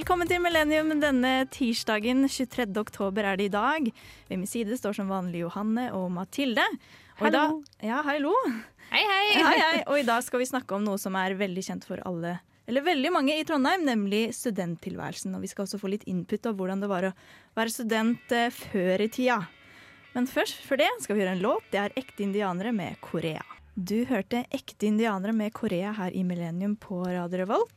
Velkommen 0.00 0.24
til 0.24 0.40
Millennium 0.40 0.94
denne 0.96 1.30
tirsdagen. 1.52 2.22
23. 2.24 2.70
oktober 2.80 3.26
er 3.28 3.36
det 3.36 3.50
i 3.50 3.52
dag. 3.52 3.88
Ved 4.30 4.38
min 4.40 4.48
side 4.48 4.78
står 4.78 4.94
som 4.96 5.10
vanlig 5.12 5.42
Johanne 5.42 5.90
og 5.92 6.06
Mathilde. 6.14 6.64
Og 7.18 7.26
i 7.28 7.32
dag, 7.34 7.52
ja, 7.84 7.98
hallo. 8.06 8.32
Hei, 8.88 9.02
hei. 9.04 9.26
Hei, 9.44 9.58
hei. 9.60 9.82
Og 9.82 9.98
i 10.00 10.06
dag 10.08 10.24
skal 10.24 10.40
vi 10.40 10.46
snakke 10.48 10.72
om 10.72 10.86
noe 10.86 10.96
som 10.96 11.18
er 11.20 11.36
veldig 11.36 11.64
kjent 11.66 11.84
for 11.84 12.00
alle, 12.08 12.38
eller 12.64 12.86
veldig 12.86 13.12
mange 13.12 13.36
i 13.36 13.44
Trondheim, 13.44 13.84
nemlig 13.84 14.30
studenttilværelsen. 14.38 15.36
Og 15.36 15.44
vi 15.44 15.52
skal 15.52 15.66
også 15.66 15.82
få 15.82 15.92
litt 15.92 16.08
input 16.08 16.48
av 16.48 16.56
hvordan 16.56 16.80
det 16.80 16.88
var 16.88 17.10
å 17.10 17.14
være 17.60 17.74
student 17.76 18.32
eh, 18.32 18.48
før 18.56 19.04
i 19.04 19.10
tida. 19.12 19.42
Men 20.16 20.30
først 20.32 20.64
for 20.64 20.80
det 20.80 20.88
skal 21.04 21.18
vi 21.18 21.26
gjøre 21.26 21.36
en 21.36 21.44
låt. 21.44 21.68
Det 21.74 21.82
er 21.84 21.98
Ekte 22.00 22.24
indianere 22.24 22.72
med 22.72 22.96
Korea. 23.04 23.44
Du 23.76 23.98
hørte 24.08 24.46
Ekte 24.48 24.88
indianere 24.88 25.36
med 25.36 25.52
Korea 25.52 25.92
her 26.00 26.16
i 26.16 26.24
Millennium 26.24 26.80
på 26.80 27.04
Radio 27.04 27.44
Revolt. 27.44 27.76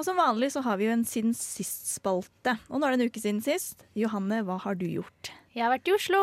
Og 0.00 0.04
som 0.06 0.16
vanlig 0.16 0.48
så 0.54 0.62
har 0.64 0.78
vi 0.80 0.86
jo 0.86 0.94
en 0.94 1.02
siden 1.04 1.34
sist-spalte. 1.36 2.54
Og 2.72 2.80
nå 2.80 2.86
er 2.88 2.94
det 2.94 3.02
en 3.02 3.10
uke 3.12 3.20
siden 3.20 3.42
sist. 3.44 3.82
Johanne, 4.00 4.38
hva 4.48 4.56
har 4.62 4.78
du 4.80 4.86
gjort? 4.88 5.28
Jeg 5.52 5.66
har 5.66 5.74
vært 5.74 5.90
i 5.90 5.92
Oslo. 5.92 6.20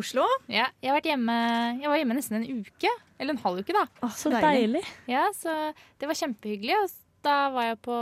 Oslo? 0.00 0.24
Ja, 0.48 0.70
jeg, 0.80 0.88
har 0.88 0.96
vært 0.96 1.10
hjemme, 1.10 1.36
jeg 1.82 1.92
var 1.92 2.00
hjemme 2.00 2.16
nesten 2.16 2.38
en 2.38 2.62
uke. 2.62 2.94
Eller 3.20 3.36
en 3.36 3.42
halv 3.42 3.60
uke, 3.60 3.76
da. 3.76 3.84
Å, 4.00 4.08
Så 4.16 4.32
deilig. 4.32 4.80
Ja, 5.10 5.26
Så 5.36 5.52
det 6.00 6.08
var 6.08 6.16
kjempehyggelig. 6.16 6.80
Og 6.80 6.96
da 7.28 7.36
var 7.52 7.68
jeg 7.68 7.80
på 7.84 8.00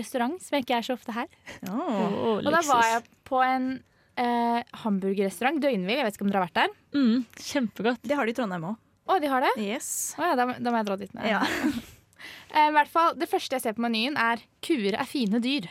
restaurant, 0.00 0.40
som 0.40 0.56
jeg 0.56 0.64
ikke 0.64 0.80
er 0.80 0.88
så 0.88 0.96
ofte 0.96 1.12
her. 1.18 1.28
Oh, 1.68 2.38
Og 2.40 2.48
da 2.48 2.64
var 2.72 2.88
jeg 2.88 3.04
på 3.28 3.44
en 3.44 3.70
eh, 4.16 4.60
hamburgerrestaurant, 4.86 5.60
Døgnvill. 5.60 6.00
Jeg 6.00 6.08
vet 6.08 6.16
ikke 6.16 6.24
om 6.30 6.32
dere 6.32 6.46
har 6.46 6.48
vært 6.48 6.62
der? 6.62 6.76
Mm, 6.96 7.26
kjempegodt. 7.52 8.00
Det 8.08 8.16
har 8.16 8.24
de 8.24 8.32
i 8.32 8.40
Trondheim 8.40 8.70
òg. 8.72 8.80
Å, 9.12 9.20
de 9.20 9.28
har 9.28 9.44
det? 9.44 9.52
Yes. 9.60 10.14
Å 10.16 10.30
ja, 10.30 10.38
da, 10.40 10.54
da 10.56 10.72
må 10.72 10.80
jeg 10.80 10.88
dra 10.88 11.02
dit 11.04 11.18
med. 11.18 11.28
Ja. 11.28 11.42
Eh, 12.52 12.68
i 12.68 12.74
hvert 12.74 12.90
fall, 12.92 13.14
Det 13.18 13.28
første 13.30 13.56
jeg 13.56 13.64
ser 13.64 13.76
på 13.76 13.84
menyen, 13.84 14.16
er 14.16 14.42
'kuer 14.62 14.98
er 14.98 15.08
fine 15.08 15.40
dyr'. 15.40 15.68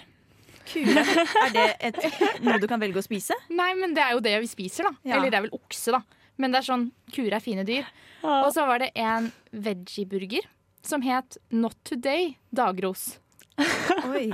Kuer? 0.65 1.01
Er 1.45 1.53
det 1.53 1.67
et, 1.79 2.41
noe 2.41 2.59
du 2.61 2.67
kan 2.67 2.79
velge 2.79 3.01
å 3.01 3.05
spise? 3.05 3.33
Nei, 3.49 3.73
men 3.75 3.93
det 3.93 4.03
er 4.03 4.11
jo 4.13 4.19
det 4.23 4.39
vi 4.41 4.47
spiser, 4.47 4.83
da. 4.89 4.93
Ja. 5.03 5.17
Eller 5.17 5.29
det 5.31 5.39
er 5.39 5.47
vel 5.47 5.57
okse, 5.57 5.91
da. 5.91 6.03
Men 6.37 6.51
det 6.51 6.61
er 6.61 6.69
sånn 6.69 6.91
'kuer 7.11 7.33
er 7.33 7.43
fine 7.43 7.65
dyr'. 7.65 7.85
Og 8.23 8.53
så 8.53 8.65
var 8.67 8.79
det 8.79 8.91
en 8.95 9.31
veggie-burger 9.53 10.45
som 10.83 11.01
het 11.01 11.37
Not 11.51 11.75
Today 11.83 12.37
Dagros. 12.53 13.17
Oi. 14.09 14.29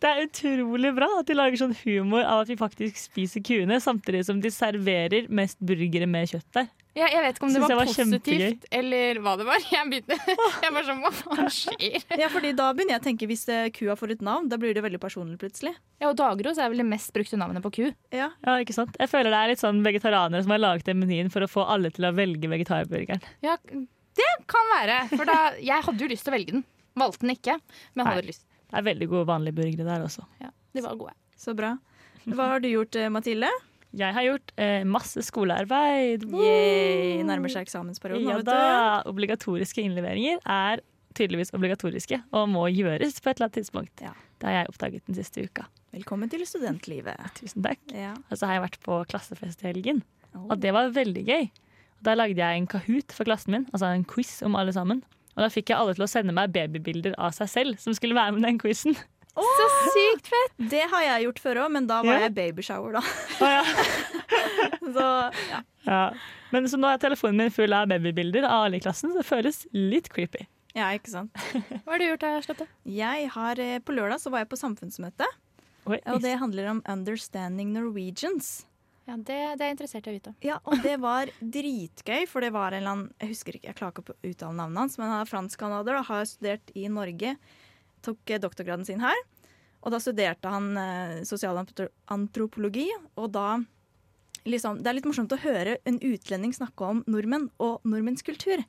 Det 0.00 0.08
er 0.08 0.24
utrolig 0.26 0.90
bra 0.96 1.08
at 1.20 1.28
de 1.28 1.36
lager 1.36 1.60
sånn 1.60 1.74
humor 1.84 2.24
av 2.24 2.44
at 2.44 2.50
vi 2.50 2.56
faktisk 2.58 2.98
spiser 2.98 3.42
kuene, 3.44 3.78
samtidig 3.82 4.24
som 4.26 4.40
de 4.42 4.50
serverer 4.50 5.28
mest 5.28 5.60
burgere 5.62 6.08
med 6.10 6.30
kjøtt 6.32 6.50
der. 6.56 6.68
Ja, 6.94 7.08
jeg 7.10 7.22
vet 7.24 7.38
ikke 7.38 7.46
om 7.48 7.52
det 7.54 7.60
var, 7.64 7.72
var 7.74 7.88
positivt 7.88 8.26
kjempegøy. 8.28 8.68
eller 8.78 9.18
hva 9.24 9.32
det 9.40 9.46
var. 9.48 9.64
Jeg 9.74 9.88
begynte 9.90 10.14
Jeg 10.62 10.74
var 10.76 10.84
sånn, 10.86 11.00
hva 11.02 11.10
faen 11.10 11.48
skjer? 11.58 11.96
Ja, 12.20 12.28
fordi 12.30 12.52
da 12.54 12.68
begynner 12.76 12.94
jeg 12.94 13.02
å 13.02 13.04
tenke 13.08 13.26
Hvis 13.26 13.42
eh, 13.50 13.64
kua 13.74 13.96
får 13.98 14.12
et 14.14 14.22
navn, 14.22 14.46
da 14.52 14.58
blir 14.62 14.76
det 14.76 14.84
veldig 14.84 15.00
personlig 15.02 15.40
plutselig. 15.42 15.72
Ja, 15.98 16.12
og 16.12 16.14
Dagros 16.20 16.60
er 16.62 16.70
vel 16.70 16.84
det 16.84 16.86
mest 16.86 17.10
brukte 17.16 17.38
navnet 17.40 17.64
på 17.66 17.72
ku. 17.74 17.82
Ja. 18.14 18.28
Ja, 18.46 18.54
ikke 18.62 18.76
sant? 18.76 18.94
Jeg 19.00 19.10
føler 19.10 19.34
det 19.34 19.40
er 19.40 19.50
litt 19.54 19.62
sånn 19.64 19.82
vegetarianere 19.82 20.46
som 20.46 20.54
har 20.54 20.62
laget 20.62 20.86
den 20.86 21.02
menyen 21.02 21.32
for 21.34 21.42
å 21.42 21.50
få 21.50 21.66
alle 21.74 21.90
til 21.94 22.06
å 22.06 22.12
velge 22.14 22.50
vegetarburgeren. 22.54 23.26
Ja, 23.42 23.56
det 24.14 24.30
kan 24.54 24.70
være. 24.76 25.00
For 25.16 25.26
da, 25.26 25.38
jeg 25.58 25.86
hadde 25.88 26.06
jo 26.06 26.10
lyst 26.14 26.28
til 26.28 26.30
å 26.30 26.36
velge 26.38 26.54
den. 26.60 26.64
Valgte 26.94 27.26
den 27.26 27.34
ikke, 27.34 27.58
men 27.98 28.06
hadde 28.06 28.22
Nei. 28.22 28.30
lyst. 28.30 28.46
Det 28.70 28.78
er 28.78 28.86
veldig 28.86 29.10
gode 29.10 29.26
vanlige 29.34 29.58
burgere 29.58 29.86
der 29.90 30.06
også. 30.06 30.22
Ja, 30.42 30.52
de 30.78 30.86
var 30.86 30.94
gode. 31.00 31.16
Så 31.42 31.56
bra. 31.58 31.74
Hva 32.24 32.52
har 32.54 32.62
du 32.62 32.68
gjort, 32.70 32.94
eh, 32.96 33.10
Mathilde? 33.12 33.50
Jeg 33.94 34.14
har 34.16 34.24
gjort 34.26 34.52
eh, 34.58 34.82
masse 34.88 35.22
skolearbeid. 35.22 36.24
Yay, 36.34 37.20
nærmer 37.26 37.52
seg 37.52 37.66
eksamensperioden. 37.68 38.26
Ja 38.26 38.40
da, 38.42 38.58
Obligatoriske 39.10 39.84
innleveringer 39.84 40.40
er 40.44 40.82
tydeligvis 41.14 41.52
obligatoriske 41.54 42.18
og 42.34 42.48
må 42.50 42.64
gjøres 42.74 43.20
på 43.22 43.30
et 43.30 43.38
eller 43.38 43.46
annet 43.48 43.58
tidspunkt. 43.60 44.02
Ja. 44.02 44.10
Det 44.42 44.48
har 44.50 44.56
jeg 44.58 44.72
oppdaget 44.72 45.04
den 45.06 45.14
siste 45.20 45.44
uka. 45.46 45.68
Velkommen 45.94 46.28
til 46.32 46.42
studentlivet. 46.48 47.22
Tusen 47.38 47.62
takk. 47.62 47.78
Ja. 47.94 48.16
Og 48.30 48.40
så 48.40 48.48
har 48.50 48.58
jeg 48.58 48.64
vært 48.66 48.80
på 48.82 48.98
klassefest 49.12 49.62
i 49.62 49.70
helgen, 49.70 50.02
Oh. 50.34 50.48
og 50.50 50.58
det 50.58 50.72
var 50.74 50.88
veldig 50.90 51.22
gøy. 51.28 51.44
Og 52.00 52.06
da 52.08 52.16
lagde 52.18 52.40
jeg 52.42 52.58
en 52.58 52.66
Kahoot 52.66 53.12
for 53.14 53.22
klassen 53.28 53.52
min, 53.54 53.66
altså 53.70 53.86
en 53.94 54.02
quiz 54.02 54.40
om 54.42 54.56
alle 54.58 54.72
sammen. 54.74 55.04
Og 55.36 55.44
da 55.44 55.46
fikk 55.46 55.70
jeg 55.70 55.78
alle 55.78 55.94
til 55.94 56.02
å 56.02 56.08
sende 56.10 56.34
meg 56.34 56.50
babybilder 56.50 57.14
av 57.22 57.30
seg 57.36 57.48
selv 57.52 57.78
som 57.78 57.94
skulle 57.94 58.16
være 58.18 58.34
med 58.34 58.42
den 58.42 58.58
quizen. 58.58 58.96
Så 59.34 59.64
sykt 59.94 60.28
fett! 60.30 60.52
Det 60.70 60.82
har 60.92 61.02
jeg 61.02 61.24
gjort 61.26 61.40
før 61.42 61.60
òg, 61.64 61.70
men 61.74 61.86
da 61.90 62.02
var 62.06 62.20
Ja. 62.20 62.28
jeg 62.28 62.34
babyshower, 62.36 62.92
da. 62.94 63.02
Oh, 63.40 63.50
ja. 63.50 63.62
Så 64.94 65.06
ja. 65.50 65.60
Ja. 65.84 66.02
Men 66.54 66.68
så 66.70 66.78
nå 66.78 66.86
er 66.92 67.00
telefonen 67.02 67.36
min 67.42 67.50
full 67.52 67.72
av 67.74 67.88
babybilder 67.90 68.44
av 68.46 68.66
alle 68.68 68.78
i 68.78 68.80
klassen, 68.84 69.10
så 69.10 69.18
det 69.20 69.26
føles 69.26 69.64
litt 69.74 70.06
creepy. 70.12 70.46
ja, 70.74 70.92
ikke 70.96 71.10
sant. 71.10 71.34
Hva 71.84 71.94
har 71.96 71.98
du 71.98 72.06
gjort 72.06 72.22
da, 72.22 72.30
Slette? 72.44 72.66
Jeg 72.86 73.28
har, 73.34 73.58
eh, 73.60 73.78
På 73.82 73.92
lørdag 73.96 74.20
så 74.22 74.30
var 74.30 74.44
jeg 74.44 74.48
på 74.52 74.60
samfunnsmøte, 74.60 75.26
Oi, 75.90 75.98
og 76.08 76.22
det 76.24 76.38
handler 76.40 76.70
om 76.70 76.78
Understanding 76.88 77.74
Norwegians. 77.74 78.64
Ja, 79.04 79.18
det, 79.18 79.34
det 79.58 79.60
er 79.60 79.68
jeg 79.68 79.74
interessert 79.76 80.06
i 80.08 80.12
å 80.12 80.14
vite. 80.16 80.30
Ja, 80.46 80.60
og 80.64 80.80
det 80.80 80.94
var 81.02 81.28
dritgøy, 81.42 82.22
for 82.30 82.40
det 82.40 82.54
var 82.54 82.72
en 82.72 82.80
eller 82.80 82.94
annen 82.94 83.10
Jeg 83.20 83.34
husker 83.34 83.58
ikke, 83.58 83.68
jeg 83.68 83.76
klarer 83.76 83.92
ikke 83.98 84.14
å 84.14 84.30
uttale 84.30 84.56
navnet 84.56 84.80
hans, 84.80 84.96
men 84.96 85.10
han 85.12 85.20
er 85.20 85.28
fransk-canadier 85.28 85.98
og 86.00 86.06
har 86.08 86.24
studert 86.30 86.72
i 86.78 86.86
Norge. 86.88 87.34
Tok 88.04 88.30
eh, 88.30 88.40
doktorgraden 88.42 88.86
sin 88.88 89.02
her. 89.04 89.16
Og 89.84 89.92
da 89.92 90.00
studerte 90.00 90.50
han 90.50 90.72
eh, 90.80 91.22
sosialantropologi, 91.28 92.88
og 93.20 93.32
da 93.36 93.48
liksom 94.44 94.82
Det 94.84 94.90
er 94.90 94.96
litt 94.98 95.06
morsomt 95.08 95.32
å 95.32 95.40
høre 95.40 95.78
en 95.88 95.96
utlending 96.04 96.50
snakke 96.52 96.84
om 96.84 96.98
nordmenn 97.08 97.46
og 97.64 97.80
nordmenns 97.88 98.20
kultur. 98.20 98.60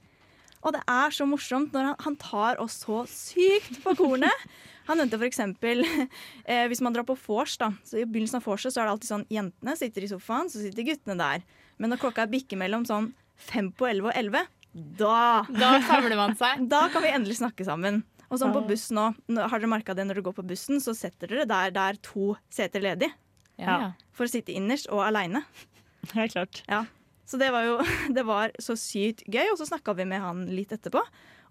Og 0.66 0.72
det 0.72 0.82
er 0.88 1.12
så 1.12 1.28
morsomt 1.28 1.76
når 1.76 1.90
han, 1.90 1.98
han 2.06 2.16
tar 2.16 2.62
oss 2.64 2.80
så 2.86 3.04
sykt 3.12 3.82
på 3.84 3.96
kornet. 4.00 4.32
Han 4.86 5.00
nevnte 5.02 5.18
eksempel 5.26 5.82
eh, 6.46 6.66
hvis 6.70 6.82
man 6.86 6.94
drar 6.94 7.08
på 7.08 7.16
vors, 7.26 7.56
da. 7.58 7.72
Så 7.84 7.98
I 7.98 8.06
begynnelsen 8.06 8.38
av 8.38 8.46
vorset 8.46 8.72
så 8.74 8.84
er 8.84 8.86
det 8.86 8.92
alltid 8.94 9.10
sånn 9.10 9.24
jentene 9.34 9.74
sitter 9.80 10.06
i 10.06 10.10
sofaen, 10.12 10.52
så 10.52 10.62
sitter 10.62 10.86
guttene 10.86 11.16
der. 11.18 11.46
Men 11.82 11.90
når 11.90 12.04
klokka 12.04 12.28
bikker 12.30 12.60
mellom 12.62 12.86
sånn 12.86 13.08
fem 13.36 13.72
på 13.74 13.88
elleve 13.90 14.12
og 14.12 14.20
elleve, 14.20 14.44
da 14.76 15.42
Da 15.50 15.72
samler 15.88 16.18
man 16.20 16.36
seg. 16.38 16.66
da 16.74 16.86
kan 16.94 17.02
vi 17.02 17.14
endelig 17.18 17.40
snakke 17.40 17.66
sammen. 17.66 18.04
Og 18.36 18.42
sånn 18.42 18.54
på 18.56 18.66
bussen 18.68 19.00
òg. 19.00 19.22
Har 19.40 19.62
dere 19.62 19.72
merka 19.72 19.96
det 19.96 20.06
når 20.06 20.20
dere 20.20 20.28
går 20.28 20.36
på 20.42 20.48
bussen, 20.52 20.82
så 20.84 20.94
setter 20.98 21.32
dere 21.32 21.48
der 21.50 21.72
det 21.76 21.86
er 21.94 22.02
to 22.04 22.34
seter 22.52 22.84
ledig. 22.84 23.10
Ja, 23.56 23.80
ja. 23.80 23.90
For 24.16 24.28
å 24.28 24.32
sitte 24.32 24.52
innerst 24.56 24.90
og 24.92 25.02
aleine. 25.06 25.46
Helt 26.18 26.36
klart. 26.36 26.62
Ja. 26.68 26.84
Så 27.26 27.40
det 27.42 27.50
var 27.56 27.66
jo 27.66 27.80
det 28.18 28.26
var 28.28 28.54
så 28.62 28.76
sykt 28.80 29.24
gøy. 29.26 29.48
Og 29.54 29.60
så 29.62 29.70
snakka 29.72 29.96
vi 29.98 30.08
med 30.10 30.22
han 30.24 30.46
litt 30.52 30.76
etterpå. 30.76 31.02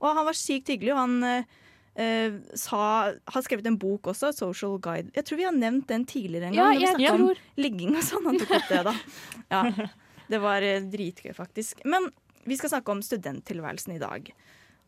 Og 0.02 0.08
han 0.10 0.26
var 0.28 0.36
sykt 0.36 0.68
hyggelig. 0.72 0.92
Og 0.94 1.00
han 1.00 1.16
eh, 1.30 1.54
eh, 1.96 2.36
sa, 2.60 2.80
har 3.14 3.46
skrevet 3.46 3.66
en 3.70 3.78
bok 3.80 4.10
også, 4.12 4.32
'Social 4.34 4.78
Guide'. 4.84 5.14
Jeg 5.16 5.24
tror 5.24 5.40
vi 5.40 5.48
har 5.48 5.56
nevnt 5.56 5.88
den 5.88 6.04
tidligere 6.04 6.50
en 6.52 6.58
Ja, 6.58 6.68
gang. 6.70 6.74
når 6.74 6.80
vi 6.80 6.92
snakka 6.92 7.14
om 7.14 7.62
ligging 7.64 7.96
og 7.96 8.04
sånn. 8.04 8.28
Han 8.28 8.42
tok 8.42 8.56
opp 8.58 8.68
det, 8.68 8.82
da. 8.90 8.94
Ja, 9.54 9.88
det 10.28 10.40
var 10.40 10.62
eh, 10.64 10.80
dritgøy, 10.80 11.32
faktisk. 11.36 11.80
Men 11.84 12.10
vi 12.44 12.56
skal 12.60 12.72
snakke 12.74 12.92
om 12.92 13.00
studenttilværelsen 13.04 13.96
i 13.96 14.02
dag. 14.02 14.28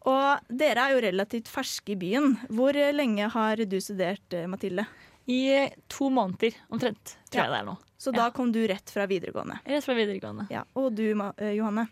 Og 0.06 0.52
dere 0.62 0.84
er 0.86 0.94
jo 0.94 1.00
relativt 1.02 1.48
ferske 1.50 1.92
i 1.96 1.98
byen. 1.98 2.36
Hvor 2.54 2.76
lenge 2.94 3.26
har 3.32 3.56
du 3.66 3.76
studert, 3.82 4.22
eh, 4.32 4.46
Mathilde? 4.46 4.84
I 5.26 5.38
eh, 5.50 5.70
to 5.90 6.08
måneder 6.14 6.54
omtrent, 6.70 7.16
tror 7.30 7.40
Ja. 7.40 7.44
jeg 7.44 7.50
det 7.50 7.60
er 7.60 7.66
nå. 7.66 7.76
Så 7.98 8.12
da 8.14 8.28
kom 8.30 8.52
du 8.52 8.60
rett 8.68 8.90
fra 8.92 9.06
videregående. 9.10 9.58
Rett 9.66 9.82
fra 9.84 9.94
videregående. 9.98 10.46
Ja, 10.52 10.62
Og 10.76 10.94
du, 10.94 11.02
Ma- 11.14 11.32
eh, 11.38 11.54
Johanne? 11.56 11.88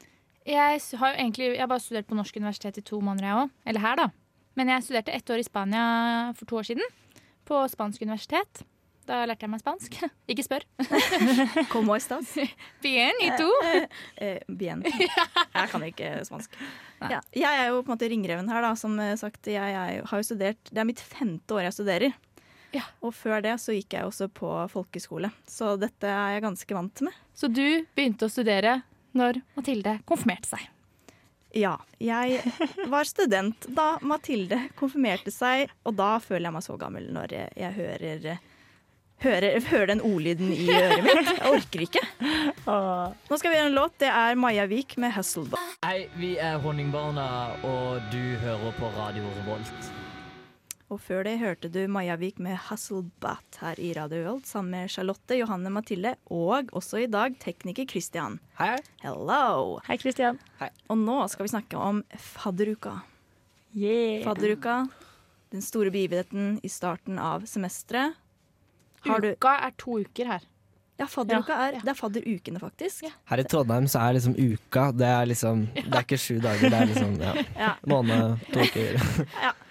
Jeg 0.47 0.81
har 1.01 1.15
jo 1.15 1.19
egentlig 1.19 1.47
Jeg 1.57 1.61
har 1.61 1.67
bare 1.67 1.81
studert 1.81 2.07
på 2.07 2.15
Norsk 2.15 2.37
universitet 2.37 2.79
i 2.79 2.83
to 2.83 3.01
måneder, 3.01 3.25
jeg 3.25 3.35
òg. 3.35 3.51
Eller 3.67 3.81
her, 3.81 3.97
da. 3.97 4.09
Men 4.57 4.69
jeg 4.69 4.83
studerte 4.85 5.15
ett 5.15 5.27
år 5.31 5.39
i 5.39 5.43
Spania 5.43 6.33
for 6.37 6.45
to 6.47 6.57
år 6.57 6.63
siden. 6.69 6.83
På 7.45 7.65
spansk 7.69 8.03
universitet. 8.03 8.63
Da 9.05 9.21
lærte 9.29 9.45
jeg 9.45 9.53
meg 9.53 9.61
spansk. 9.61 9.97
Ikke 10.33 10.45
spør. 10.47 10.65
Como 11.73 11.95
estas? 11.99 12.33
Bien, 12.85 13.17
i 13.21 13.31
to. 13.37 13.49
Eh, 14.17 14.41
bien. 14.49 14.85
Jeg 14.85 15.71
kan 15.73 15.85
ikke 15.85 16.17
spansk. 16.25 16.57
Ja, 17.05 17.21
jeg 17.37 17.59
er 17.61 17.69
jo 17.69 17.83
på 17.83 17.91
en 17.91 17.99
måte 17.99 18.09
ringreven 18.09 18.49
her, 18.49 18.65
da. 18.65 18.73
Som 18.81 18.97
eh, 19.03 19.17
sagt, 19.21 19.45
jeg, 19.51 19.61
jeg, 19.61 20.05
har 20.09 20.23
jo 20.23 20.25
studert 20.25 20.71
Det 20.71 20.81
er 20.81 20.89
mitt 20.89 21.03
femte 21.05 21.57
år 21.57 21.67
jeg 21.69 21.77
studerer. 21.77 22.17
Ja. 22.75 22.87
Og 23.05 23.13
før 23.15 23.45
det 23.45 23.59
så 23.63 23.77
gikk 23.77 23.95
jeg 23.95 24.09
også 24.09 24.31
på 24.33 24.51
folkeskole. 24.73 25.31
Så 25.47 25.75
dette 25.79 26.09
er 26.11 26.39
jeg 26.39 26.47
ganske 26.47 26.79
vant 26.81 27.05
med. 27.07 27.21
Så 27.37 27.51
du 27.53 27.85
begynte 27.95 28.27
å 28.27 28.33
studere 28.33 28.81
når 29.15 29.45
Mathilde 29.55 29.99
konfirmerte 30.09 30.57
seg. 30.57 30.65
Ja. 31.55 31.77
Jeg 32.03 32.41
var 32.91 33.07
student 33.07 33.69
da 33.77 34.01
Mathilde 34.03 34.59
konfirmerte 34.81 35.31
seg, 35.31 35.69
og 35.87 35.95
da 36.01 36.17
føler 36.25 36.49
jeg 36.49 36.57
meg 36.57 36.67
så 36.67 36.81
gammel 36.81 37.07
når 37.15 37.37
jeg 37.37 37.71
hører 37.77 38.27
Hører, 39.25 39.57
hører 39.71 39.89
den 39.89 40.03
ordlyden 40.05 40.51
i 40.53 40.67
øret 40.69 41.01
mitt. 41.01 41.29
Jeg 41.31 41.49
orker 41.49 41.83
ikke. 41.87 42.01
Nå 42.69 43.37
skal 43.41 43.49
vi 43.49 43.57
gjøre 43.57 43.69
en 43.71 43.77
låt. 43.79 43.95
Det 44.03 44.09
er 44.13 44.37
Maja 44.37 44.67
Vik 44.69 44.99
med 45.01 45.15
'Hustleball'. 45.15 45.71
Hei, 45.87 46.11
vi 46.21 46.35
er 46.37 46.59
Honningbarna, 46.61 47.25
og 47.65 48.03
du 48.13 48.21
hører 48.43 48.75
på 48.77 48.91
Radio 48.99 49.25
Revolt. 49.39 49.87
Og 50.93 51.01
før 51.01 51.25
det 51.25 51.39
hørte 51.41 51.71
du 51.73 51.87
Maja 51.89 52.19
Vik 52.21 52.37
med 52.39 52.59
'Hustlebat' 52.67 53.63
her 53.63 53.81
i 53.81 53.95
Radio 53.97 54.19
Revolt 54.19 54.47
sammen 54.47 54.71
med 54.77 54.91
Charlotte, 54.93 55.39
Johanne 55.41 55.73
Mathilde 55.73 56.17
og 56.29 56.69
også 56.77 57.01
i 57.01 57.07
dag 57.07 57.39
tekniker 57.41 57.89
Christian. 57.89 58.37
Hei. 58.59 58.77
Hello! 59.01 59.81
Hei, 59.89 59.97
Kristian. 59.97 60.39
Og 60.89 60.99
nå 61.01 61.17
skal 61.33 61.47
vi 61.49 61.55
snakke 61.55 61.81
om 61.81 62.05
fadderuka. 62.13 62.99
Yeah. 63.73 64.21
Fadderuka, 64.23 64.85
den 65.51 65.63
store 65.65 65.91
begivenheten 65.91 66.61
i 66.63 66.69
starten 66.69 67.19
av 67.19 67.49
semesteret. 67.49 68.21
Har 69.07 69.21
du 69.25 69.31
Uka 69.33 69.55
er 69.67 69.73
to 69.79 69.99
uker 70.05 70.27
her. 70.35 70.45
Ja, 70.95 71.09
fadderuka 71.11 71.57
er 71.59 71.81
Det 71.83 71.91
er 71.91 71.97
fadderukene, 71.99 72.61
faktisk. 72.63 73.09
Her 73.27 73.41
i 73.43 73.45
Trondheim 73.51 73.89
så 73.91 73.99
er 74.05 74.15
liksom 74.15 74.37
uka 74.39 74.93
Det 74.95 75.09
er 75.11 75.27
liksom 75.27 75.65
Det 75.75 75.91
er 75.91 76.05
ikke 76.05 76.19
sju 76.23 76.37
dager, 76.39 76.71
det 76.71 76.79
er 76.79 76.91
liksom 76.93 77.17
ja, 77.21 77.33
Ja. 77.59 77.73
måned, 77.91 78.39
to 78.55 78.61
uker. 78.61 79.01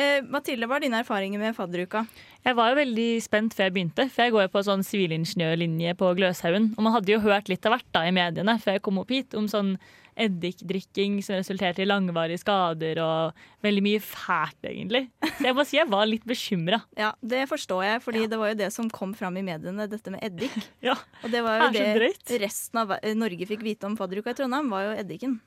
Eh, 0.00 0.22
Mathilde, 0.24 0.64
hva 0.70 0.78
er 0.78 0.84
dine 0.86 1.00
erfaringer 1.02 1.36
med 1.42 1.52
fadderuka? 1.52 2.06
Jeg 2.46 2.56
var 2.56 2.70
jo 2.70 2.76
veldig 2.78 3.08
spent 3.20 3.52
før 3.52 3.66
jeg 3.66 3.74
begynte, 3.74 4.06
for 4.08 4.22
jeg 4.24 4.32
går 4.32 4.44
jo 4.46 4.50
på 4.54 4.62
sånn 4.64 4.84
sivilingeniørlinje 4.86 5.92
på 6.00 6.12
Gløshaugen. 6.16 6.70
Og 6.78 6.86
man 6.86 6.94
hadde 6.94 7.12
jo 7.12 7.18
hørt 7.20 7.50
litt 7.52 7.66
av 7.68 7.74
hvert 7.74 7.88
da 7.92 8.06
i 8.08 8.14
mediene 8.14 8.54
før 8.62 8.78
jeg 8.78 8.84
kom 8.86 9.00
opp 9.02 9.12
hit, 9.12 9.34
om 9.36 9.50
sånn 9.50 9.74
eddikdrikking 10.20 11.18
som 11.24 11.38
resulterte 11.38 11.82
i 11.82 11.88
langvarige 11.88 12.40
skader 12.42 13.00
og 13.04 13.40
veldig 13.64 13.82
mye 13.86 14.00
fælt, 14.04 14.58
egentlig. 14.68 15.02
Så 15.38 15.46
jeg 15.48 15.56
må 15.58 15.64
si 15.68 15.78
jeg 15.78 15.88
var 15.90 16.06
litt 16.10 16.26
bekymra. 16.28 16.80
Ja, 16.98 17.12
Det 17.22 17.46
forstår 17.50 17.84
jeg, 17.86 18.02
fordi 18.04 18.26
det 18.30 18.38
var 18.40 18.52
jo 18.52 18.58
det 18.60 18.70
som 18.74 18.88
kom 18.92 19.14
fram 19.16 19.36
i 19.40 19.44
mediene, 19.46 19.88
dette 19.90 20.12
med 20.14 20.22
eddik. 20.26 20.54
Ja. 20.90 20.94
Og 21.24 21.30
det 21.32 21.42
var 21.44 21.58
jo 21.64 21.68
Det 21.74 21.84
det 21.84 21.96
drøyt. 21.98 22.34
resten 22.42 22.80
av 22.84 22.94
Norge 23.16 23.46
fikk 23.48 23.62
vite 23.66 23.88
om 23.88 23.96
fadderuka 23.98 24.32
i 24.32 24.38
Trondheim, 24.38 24.70
var 24.72 24.88
jo 24.88 24.96
eddiken. 25.02 25.38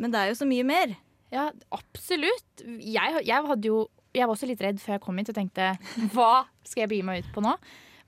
Men 0.00 0.10
det 0.12 0.20
er 0.20 0.32
jo 0.32 0.38
så 0.40 0.48
mye 0.48 0.64
mer. 0.66 0.96
Ja, 1.32 1.50
absolutt. 1.72 2.64
Jeg, 2.64 3.22
jeg, 3.24 3.46
hadde 3.48 3.68
jo, 3.70 3.86
jeg 4.12 4.26
var 4.26 4.34
også 4.34 4.48
litt 4.50 4.60
redd 4.64 4.80
før 4.82 4.96
jeg 4.98 5.04
kom 5.06 5.16
hit 5.20 5.30
og 5.32 5.38
tenkte 5.38 5.70
hva 6.12 6.44
skal 6.66 6.84
jeg 6.84 6.90
begi 6.92 7.06
meg 7.06 7.22
ut 7.24 7.32
på 7.36 7.44
nå? 7.44 7.54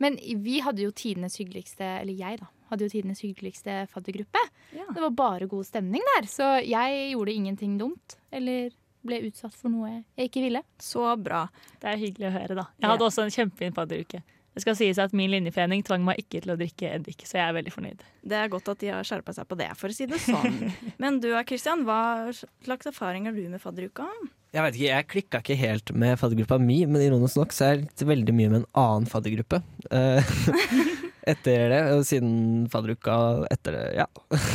Men 0.02 0.18
vi 0.42 0.58
hadde 0.60 0.82
jo 0.82 0.90
tidenes 0.90 1.38
hyggeligste, 1.38 1.86
eller 2.02 2.12
jeg 2.18 2.40
da, 2.42 2.48
hadde 2.70 2.86
jo 2.86 2.92
tidenes 2.92 3.22
hyggeligste 3.24 3.82
faddergruppe. 3.92 4.42
Ja. 4.76 4.86
Det 4.90 5.02
var 5.04 5.14
bare 5.18 5.50
god 5.50 5.68
stemning 5.68 6.04
der, 6.14 6.28
så 6.30 6.54
jeg 6.64 7.10
gjorde 7.12 7.34
ingenting 7.34 7.78
dumt. 7.80 8.18
Eller 8.34 8.72
ble 9.04 9.20
utsatt 9.28 9.54
for 9.56 9.72
noe 9.72 9.90
jeg 10.16 10.30
ikke 10.30 10.44
ville. 10.46 10.62
Så 10.80 11.04
bra. 11.20 11.46
Det 11.80 11.90
er 11.90 12.00
hyggelig 12.00 12.30
å 12.30 12.36
høre, 12.38 12.60
da. 12.62 12.68
Jeg 12.80 12.92
hadde 12.94 13.08
også 13.08 13.26
en 13.26 13.34
kjempefin 13.34 13.76
fadderuke. 13.76 14.22
Det 14.54 14.62
skal 14.62 14.76
sies 14.78 15.00
at 15.02 15.14
Min 15.16 15.32
linjeforening 15.32 15.82
tvang 15.86 16.04
meg 16.06 16.20
ikke 16.22 16.44
til 16.44 16.54
å 16.54 16.58
drikke 16.58 16.92
eddik, 16.94 17.24
så 17.26 17.40
jeg 17.40 17.44
er 17.48 17.56
veldig 17.56 17.72
fornøyd. 17.74 18.04
Det 18.22 18.38
er 18.38 18.52
godt 18.52 18.70
at 18.70 18.84
de 18.84 18.92
har 18.94 19.06
skjerpa 19.06 19.34
seg 19.34 19.48
på 19.50 19.58
det, 19.58 19.68
for 19.80 19.90
å 19.90 19.96
si 19.96 20.06
det 20.10 20.20
sånn. 20.22 20.60
Men 21.02 21.18
du 21.22 21.32
Kristian, 21.48 21.82
hva 21.88 22.30
slags 22.30 22.90
erfaring 22.92 23.26
har 23.26 23.34
du 23.34 23.42
med 23.50 23.62
fadderuka? 23.62 24.06
Jeg 24.54 24.62
vet 24.62 24.76
ikke, 24.78 24.90
jeg 24.92 25.08
klikka 25.10 25.40
ikke 25.42 25.58
helt 25.58 25.92
med 25.98 26.14
faddergruppa 26.20 26.60
mi, 26.62 26.76
men 26.86 27.02
ironisk 27.02 27.40
nok 27.40 27.50
så 27.50 27.72
er 27.72 27.80
det 27.90 28.06
veldig 28.06 28.34
mye 28.38 28.52
med 28.52 28.60
en 28.60 28.68
annen 28.78 29.08
faddergruppe. 29.10 29.58
Eh, 31.24 31.32
etter 31.32 31.68
det, 31.72 31.80
siden 32.08 32.66
fadderuka 32.72 33.14
etter 33.50 33.72
det, 33.78 33.84
ja. 33.96 34.06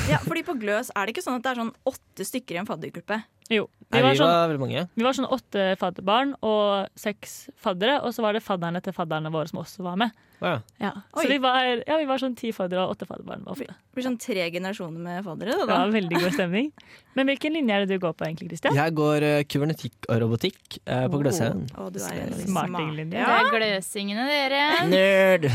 Ja, 0.10 0.20
fordi 0.28 0.44
på 0.46 0.56
Gløs 0.62 0.92
er 0.96 1.06
det 1.10 1.16
ikke 1.16 1.26
sånn 1.26 1.40
at 1.40 1.44
det 1.46 1.52
er 1.56 1.62
sånn 1.64 1.74
åtte 1.90 2.26
stykker 2.28 2.56
i 2.58 2.62
en 2.62 2.70
faddergruppe. 2.70 3.22
Jo. 3.50 3.66
Nei, 3.90 3.98
Vi 4.00 4.06
var, 4.06 4.12
vi 4.14 4.18
sånn, 4.22 4.30
var 4.30 4.50
veldig 4.52 4.62
mange. 4.62 4.82
vi 4.94 5.06
var 5.08 5.16
sånn 5.18 5.30
åtte 5.34 5.64
fadderbarn 5.82 6.36
og 6.46 6.92
seks 7.00 7.50
faddere, 7.58 7.96
og 8.06 8.14
så 8.14 8.22
var 8.22 8.38
det 8.38 8.44
fadderne 8.46 8.82
til 8.86 8.94
fadderne 8.94 9.32
våre 9.34 9.50
som 9.50 9.64
også 9.64 9.82
var 9.88 9.98
med. 9.98 10.14
Ja. 10.40 10.54
Ja. 10.80 10.92
Så 11.14 11.26
vi 11.28 11.38
var, 11.44 11.66
ja, 11.84 11.98
vi 12.00 12.06
var 12.08 12.22
sånn 12.22 12.36
ti 12.40 12.52
faddere 12.56 12.86
og 12.86 12.96
åtte 12.96 13.08
fadderbarn. 13.10 13.44
Det 13.44 13.68
blir 13.98 14.06
sånn 14.06 14.18
tre 14.22 14.46
generasjoner 14.54 15.02
med 15.04 15.24
faddere. 15.26 15.58
Da, 15.60 15.66
Da, 15.68 15.80
Ja, 15.84 15.92
veldig 15.94 16.22
god 16.24 16.36
stemning. 16.36 16.72
Men 17.18 17.28
hvilken 17.32 17.56
linje 17.58 17.76
er 17.76 17.86
det 17.86 17.98
du 17.98 18.04
går 18.04 18.16
på 18.16 18.28
egentlig, 18.28 18.50
Kristian? 18.54 18.78
Jeg 18.78 18.96
går 18.96 19.26
uh, 19.26 19.44
kybernetikk 19.44 20.08
og 20.08 20.22
robotikk 20.24 20.80
uh, 20.88 21.08
på 21.12 21.22
Gløshaugen. 21.24 21.66
Å, 21.76 21.90
du 21.92 22.00
er 22.00 22.22
en 22.24 22.36
Smartinglinje. 22.46 23.16
Det 23.18 23.26
er 23.26 23.50
gløsingene, 23.56 24.28
dere. 24.30 24.64
Nerd! 24.94 25.50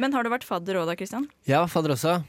Men 0.00 0.16
har 0.16 0.24
du 0.24 0.32
vært 0.32 0.48
fadder 0.48 0.80
òg 0.80 0.88
da, 0.88 0.96
Kristian? 0.98 1.28
Ja, 1.48 1.64
fadder 1.70 1.96
også. 1.96 2.20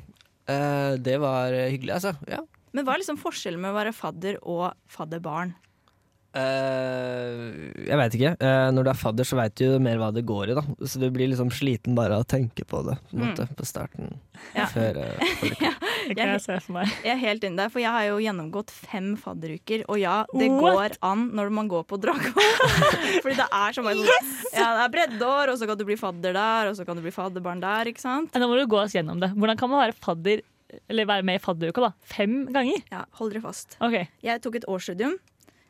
Uh, 0.49 0.99
det 0.99 1.19
var 1.23 1.55
hyggelig, 1.55 1.95
altså. 2.01 2.17
Ja. 2.27 2.43
Men 2.73 2.87
hva 2.87 2.95
er 2.95 3.03
liksom 3.03 3.19
forskjellen 3.21 3.61
med 3.61 3.71
å 3.71 3.77
være 3.77 3.93
fadder 3.95 4.39
og 4.41 4.71
fadderbarn? 4.91 5.53
Eh, 6.33 7.41
jeg 7.85 7.97
veit 7.99 8.15
ikke. 8.17 8.31
Uh, 8.41 8.69
når 8.73 8.87
du 8.87 8.89
er 8.89 8.97
fadder, 8.97 9.27
så 9.27 9.37
veit 9.37 9.53
du 9.59 9.77
mer 9.83 9.99
hva 10.01 10.09
det 10.15 10.23
går 10.25 10.49
i, 10.49 10.55
da. 10.57 10.63
Så 10.89 11.01
du 11.01 11.05
blir 11.13 11.29
liksom 11.29 11.51
sliten 11.53 11.93
bare 11.97 12.17
av 12.17 12.23
å 12.25 12.29
tenke 12.29 12.65
på 12.65 12.81
det 12.87 12.95
på, 13.11 13.19
måte, 13.21 13.45
på 13.53 13.67
starten. 13.67 14.15
Ja. 14.57 14.65
Før 14.71 14.97
uh, 15.03 15.33
ja, 15.65 15.73
Det 16.07 16.17
kan 16.17 16.33
jeg 16.33 16.41
se 16.43 16.57
for 16.65 16.79
meg. 16.79 16.93
Jeg 17.05 17.13
er 17.13 17.19
helt 17.21 17.45
inni 17.45 17.61
der, 17.61 17.69
for 17.73 17.83
jeg 17.83 17.93
har 17.93 18.07
jo 18.09 18.17
gjennomgått 18.23 18.73
fem 18.73 19.11
fadderuker. 19.19 19.83
Og 19.93 19.99
ja, 20.01 20.15
det 20.33 20.49
What? 20.55 20.63
går 20.65 20.97
an 21.11 21.27
når 21.37 21.53
man 21.59 21.69
går 21.71 21.85
på 21.89 21.99
Dragvoll. 22.01 22.55
Fordi 23.23 23.37
det 23.37 23.45
er 23.47 23.77
så 23.77 23.83
mange 23.85 24.07
yes! 24.07 24.31
Ja, 24.55 24.71
det 24.79 24.87
er 24.87 24.95
breddeår, 24.95 25.53
og 25.53 25.59
så 25.61 25.69
kan 25.69 25.77
du 25.77 25.85
bli 25.85 25.99
fadder 26.01 26.33
der, 26.39 26.71
og 26.71 26.79
så 26.79 26.87
kan 26.87 26.97
du 26.97 27.05
bli 27.05 27.13
fadderbarn 27.13 27.61
der, 27.61 27.93
ikke 27.93 28.01
sant? 28.01 28.33
Nå 28.33 28.49
må 28.49 28.57
du 28.57 28.65
gå 28.69 28.81
oss 28.81 28.97
gjennom 28.97 29.21
det. 29.21 29.29
Hvordan 29.37 29.59
kan 29.59 29.71
man 29.71 29.85
være 29.85 29.97
fadder 30.01 30.41
eller 30.89 31.05
være 31.05 31.25
med 31.27 31.37
i 31.37 31.41
fadderuka 31.43 31.83
da? 31.85 31.91
Fem 32.09 32.47
ganger? 32.53 32.81
Ja, 32.89 33.03
hold 33.19 33.35
dere 33.35 33.43
fast. 33.43 33.77
Okay. 33.77 34.07
Jeg 34.25 34.41
tok 34.41 34.57
et 34.57 34.65
årsstudium. 34.65 35.19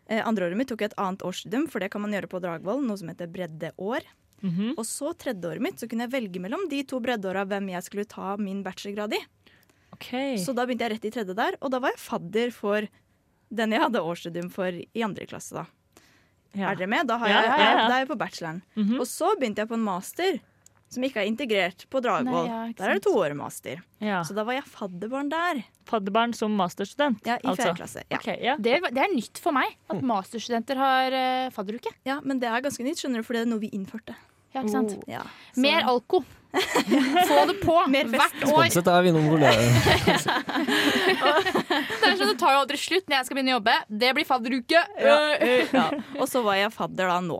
Eh, 0.10 0.22
andre 0.28 0.50
året 0.50 0.60
mitt 0.60 0.68
tok 0.72 0.82
jeg 0.84 0.92
et 0.92 1.00
annet 1.00 1.24
årsstudium, 1.24 1.70
for 1.72 1.80
det 1.80 1.92
kan 1.94 2.04
man 2.04 2.12
gjøre 2.12 2.30
på 2.32 2.42
Dragvoll, 2.44 2.82
noe 2.84 3.00
som 3.00 3.12
heter 3.12 3.30
breddeår. 3.32 4.08
Mhm. 4.44 4.74
Og 4.76 4.84
så 4.84 5.14
tredjeåret 5.16 5.64
mitt 5.64 5.80
så 5.80 5.88
kunne 5.88 6.04
jeg 6.04 6.12
velge 6.12 6.42
mellom 6.44 6.66
de 6.70 6.82
to 6.84 7.00
breddeåra 7.00 7.46
hvem 7.48 7.70
jeg 7.72 7.84
skulle 7.86 8.06
ta 8.12 8.36
min 8.38 8.64
bachelorgrad 8.66 9.16
i. 9.16 9.22
Okay. 9.96 10.36
Så 10.42 10.54
da 10.56 10.66
begynte 10.66 10.84
jeg 10.88 10.98
rett 10.98 11.06
i 11.08 11.14
tredje 11.16 11.36
der, 11.38 11.56
og 11.62 11.72
da 11.72 11.80
var 11.80 11.94
jeg 11.94 12.02
fadder 12.04 12.52
for 12.52 12.90
den 13.54 13.72
jeg 13.72 13.84
hadde 13.86 14.02
årsstudium 14.02 14.50
for 14.52 14.68
i 14.74 15.04
andre 15.06 15.28
klasse. 15.30 15.54
da. 15.54 15.66
Ja. 16.54 16.72
Er 16.72 16.76
dere 16.76 16.90
med? 16.92 17.08
Da, 17.08 17.18
har 17.18 17.30
jeg, 17.32 17.46
ja, 17.46 17.58
ja. 17.58 17.88
da 17.88 17.94
er 17.96 18.04
jeg 18.04 18.10
på 18.12 18.18
bacheloren. 18.20 18.62
Mhm. 18.76 19.00
Og 19.00 19.08
så 19.10 19.32
begynte 19.40 19.64
jeg 19.64 19.70
på 19.72 19.78
en 19.80 19.86
master 19.88 20.40
som 20.94 21.04
ikke 21.08 21.22
er 21.24 21.30
integrert 21.30 21.86
på 21.92 22.02
Dragvoll. 22.04 22.48
Ja, 22.50 22.60
der 22.78 22.94
er 22.94 23.00
det 23.00 23.06
toårig 23.08 23.36
master. 23.40 23.82
ja. 24.04 24.22
Så 24.24 24.36
da 24.38 24.46
var 24.48 24.56
jeg 24.58 24.66
fadderbarn 24.70 25.32
der. 25.34 25.64
Fadderbarn 25.90 26.34
som 26.38 26.54
masterstudent? 26.56 27.20
Ja, 27.28 27.36
I 27.42 27.50
altså. 27.50 27.64
fjerde 27.66 27.80
klasse. 27.82 28.04
Ja. 28.10 28.20
Okay, 28.22 28.38
ja. 28.46 28.56
Det, 28.62 28.78
det 28.94 29.02
er 29.04 29.12
nytt 29.16 29.42
for 29.44 29.52
meg 29.56 29.74
at 29.92 30.06
masterstudenter 30.14 30.80
har 30.80 31.18
uh, 31.18 31.50
fadderuke. 31.56 31.92
ja, 32.08 32.20
Men 32.24 32.40
det 32.40 32.48
er 32.52 32.64
ganske 32.64 32.86
nytt, 32.86 33.02
skjønner 33.02 33.20
du, 33.24 33.28
for 33.28 33.36
det 33.38 33.44
er 33.44 33.52
noe 33.52 33.62
vi 33.64 33.74
innførte. 33.76 34.16
Ja, 34.54 34.62
ikke 34.62 34.70
sant? 34.76 34.92
Oh. 34.94 35.04
Ja, 35.10 35.24
Mer 35.58 35.88
alko. 35.90 36.22
Få 36.54 37.40
det 37.50 37.56
på 37.64 37.76
Mer 37.90 38.06
fest. 38.14 38.20
hvert 38.22 38.44
år. 38.46 38.68
Sponset 38.70 38.90
er 38.94 39.02
Vinmonopolet. 39.08 39.56
Det 42.04 42.10
er 42.12 42.18
sånn, 42.20 42.30
det 42.30 42.38
tar 42.42 42.54
jo 42.56 42.62
aldri 42.64 42.78
slutt 42.80 43.08
når 43.10 43.16
jeg 43.18 43.28
skal 43.28 43.38
begynne 43.38 43.54
å 43.54 43.58
jobbe. 43.58 43.76
Det 44.04 44.12
blir 44.18 44.28
fadderuke. 44.28 44.84
ja, 45.02 45.18
ja. 45.74 45.86
Og 46.20 46.28
så 46.30 46.44
var 46.46 46.60
jeg 46.60 46.74
fadder 46.76 47.10
da 47.10 47.18
nå. 47.26 47.40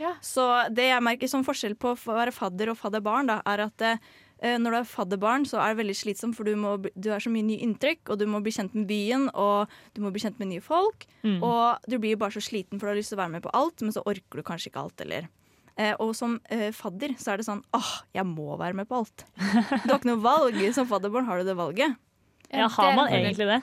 Ja. 0.00 0.14
Så 0.24 0.46
det 0.72 0.88
jeg 0.88 1.04
merker 1.04 1.30
som 1.30 1.44
forskjell 1.46 1.76
på 1.80 1.92
å 1.92 2.16
være 2.16 2.34
fadder 2.34 2.72
og 2.72 2.78
fadderbarn, 2.80 3.28
da, 3.30 3.40
er 3.48 3.66
at 3.66 3.84
eh, 3.84 4.56
når 4.56 4.72
du 4.72 4.78
er 4.78 4.88
fadderbarn, 4.88 5.44
så 5.48 5.60
er 5.60 5.74
det 5.74 5.82
veldig 5.82 5.96
slitsomt, 5.98 6.36
for 6.38 6.48
du, 6.48 6.54
må, 6.58 6.76
du 6.80 7.10
har 7.12 7.20
så 7.22 7.32
mye 7.32 7.46
nye 7.46 7.60
inntrykk, 7.66 8.06
og 8.08 8.20
du 8.22 8.24
må 8.30 8.40
bli 8.44 8.54
kjent 8.56 8.76
med 8.76 8.88
byen, 8.88 9.28
og 9.36 9.70
du 9.96 10.00
må 10.04 10.12
bli 10.14 10.22
kjent 10.24 10.40
med 10.40 10.52
nye 10.54 10.64
folk. 10.64 11.04
Mm. 11.20 11.42
Og 11.44 11.90
du 11.90 11.98
blir 12.00 12.20
bare 12.20 12.34
så 12.36 12.44
sliten, 12.44 12.80
for 12.80 12.88
du 12.88 12.94
har 12.94 13.00
lyst 13.00 13.12
til 13.12 13.20
å 13.20 13.24
være 13.24 13.36
med 13.36 13.44
på 13.44 13.52
alt, 13.60 13.84
men 13.84 13.94
så 13.96 14.04
orker 14.08 14.40
du 14.40 14.46
kanskje 14.46 14.72
ikke 14.72 14.86
alt, 14.86 15.04
eller 15.04 15.28
eh, 15.76 15.92
Og 16.00 16.14
som 16.16 16.38
eh, 16.48 16.70
fadder 16.76 17.18
så 17.20 17.34
er 17.34 17.42
det 17.42 17.48
sånn 17.50 17.60
åh, 17.76 17.92
jeg 18.16 18.24
må 18.28 18.56
være 18.60 18.80
med 18.80 18.88
på 18.88 19.02
alt. 19.02 19.26
Du 19.84 19.92
har 19.92 19.98
ikke 20.00 20.14
noe 20.14 20.24
valg. 20.24 20.62
Som 20.76 20.88
fadderbarn 20.88 21.28
har 21.28 21.40
du 21.40 21.52
det 21.52 21.58
valget. 21.60 22.00
ja, 22.48 22.68
har 22.72 22.96
man 22.96 23.12
egentlig 23.12 23.48
det? 23.52 23.60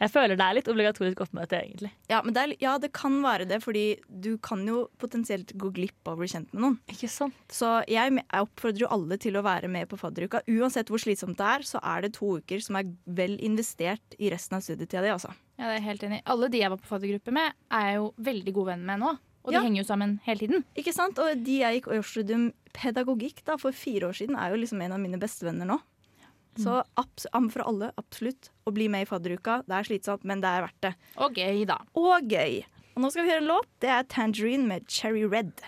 Jeg 0.00 0.10
føler 0.10 0.34
det 0.36 0.44
er 0.44 0.56
litt 0.58 0.68
obligatorisk 0.68 1.20
oppmøte, 1.22 1.58
egentlig. 1.60 1.90
Ja, 2.10 2.18
men 2.24 2.34
det, 2.34 2.42
er, 2.42 2.54
ja, 2.60 2.72
det 2.82 2.90
kan 2.96 3.20
være 3.22 3.46
det, 3.46 3.60
fordi 3.62 3.84
du 4.08 4.32
kan 4.42 4.64
jo 4.66 4.88
potensielt 4.98 5.52
gå 5.60 5.70
glipp 5.76 6.08
av 6.10 6.16
å 6.16 6.22
bli 6.22 6.28
kjent 6.32 6.50
med 6.52 6.64
noen. 6.64 6.78
Ikke 6.90 7.08
sant? 7.12 7.36
Så 7.52 7.70
jeg 7.90 8.14
jeg 8.14 8.42
oppfordrer 8.46 8.84
jo 8.84 8.90
alle 8.94 9.16
til 9.22 9.38
å 9.38 9.44
være 9.46 9.68
med 9.70 9.88
på 9.90 9.98
fadderuka. 10.00 10.42
Uansett 10.50 10.90
hvor 10.90 10.98
slitsomt 11.02 11.38
det 11.38 11.46
er, 11.46 11.66
så 11.68 11.78
er 11.82 12.02
det 12.06 12.12
to 12.18 12.34
uker 12.40 12.60
som 12.64 12.76
er 12.80 12.90
vel 13.06 13.36
investert 13.44 14.18
i 14.18 14.30
resten 14.34 14.58
av 14.58 14.64
studietida 14.66 15.02
di. 15.06 15.12
Altså. 15.14 15.30
Ja, 15.58 15.68
det 15.68 15.76
er 15.76 15.78
jeg 15.78 15.86
helt 15.88 16.02
enig. 16.08 16.20
Alle 16.34 16.48
de 16.50 16.58
jeg 16.64 16.70
var 16.74 16.82
på 16.82 16.90
faddergruppe 16.90 17.32
med, 17.38 17.54
er 17.70 17.86
jeg 17.92 18.00
jo 18.02 18.10
veldig 18.32 18.54
god 18.58 18.70
venn 18.72 18.84
med 18.90 19.02
nå. 19.04 19.14
Og 19.44 19.52
de 19.52 19.58
Ja. 19.58 19.60
henger 19.62 19.82
jo 19.82 19.86
sammen 19.86 20.20
hele 20.24 20.40
tiden. 20.40 20.64
Ikke 20.74 20.92
sant? 20.96 21.18
Og 21.20 21.42
de 21.44 21.58
jeg 21.60 21.76
gikk 21.82 21.90
årsstudium 21.92 22.46
pedagogikk 22.72 23.42
da, 23.44 23.58
for 23.60 23.72
fire 23.76 24.08
år 24.08 24.16
siden, 24.16 24.36
er 24.40 24.50
jo 24.50 24.56
liksom 24.62 24.80
en 24.82 24.92
av 24.96 25.00
mine 25.02 25.20
bestevenner 25.20 25.68
nå. 25.68 25.78
Så 26.62 26.82
abs 27.00 27.26
anbefaler 27.34 27.66
alle 27.70 27.90
absolutt 28.00 28.50
å 28.68 28.72
bli 28.74 28.86
med 28.92 29.04
i 29.04 29.08
fadderuka. 29.08 29.62
Det 29.66 29.74
er 29.78 29.88
slitsomt, 29.88 30.26
men 30.28 30.42
det 30.44 30.50
er 30.50 30.66
verdt 30.66 30.82
det. 30.86 30.92
Og 31.24 31.40
gøy, 31.40 31.64
da. 31.70 31.80
Og 31.98 32.30
gøy. 32.30 32.60
Og 32.94 33.02
nå 33.02 33.10
skal 33.10 33.24
vi 33.24 33.32
høre 33.32 33.42
en 33.42 33.50
låt. 33.50 33.70
Det 33.82 33.90
er 33.90 34.06
Tangerine 34.06 34.68
med 34.70 34.86
Cherry 34.86 35.24
Red. 35.26 35.64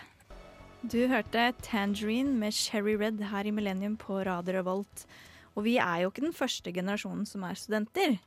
Du 0.86 1.00
hørte 1.10 1.48
Tangerine 1.66 2.36
med 2.38 2.54
Cherry 2.54 2.94
Red 3.00 3.18
her 3.32 3.48
i 3.48 3.54
Millennium 3.54 3.96
på 3.98 4.20
Radio 4.28 4.60
Revolt. 4.60 5.06
Og 5.56 5.64
vi 5.66 5.78
er 5.82 6.04
jo 6.04 6.12
ikke 6.12 6.26
den 6.28 6.36
første 6.36 6.70
generasjonen 6.74 7.26
som 7.26 7.42
er 7.48 7.58
studenter. 7.58 8.18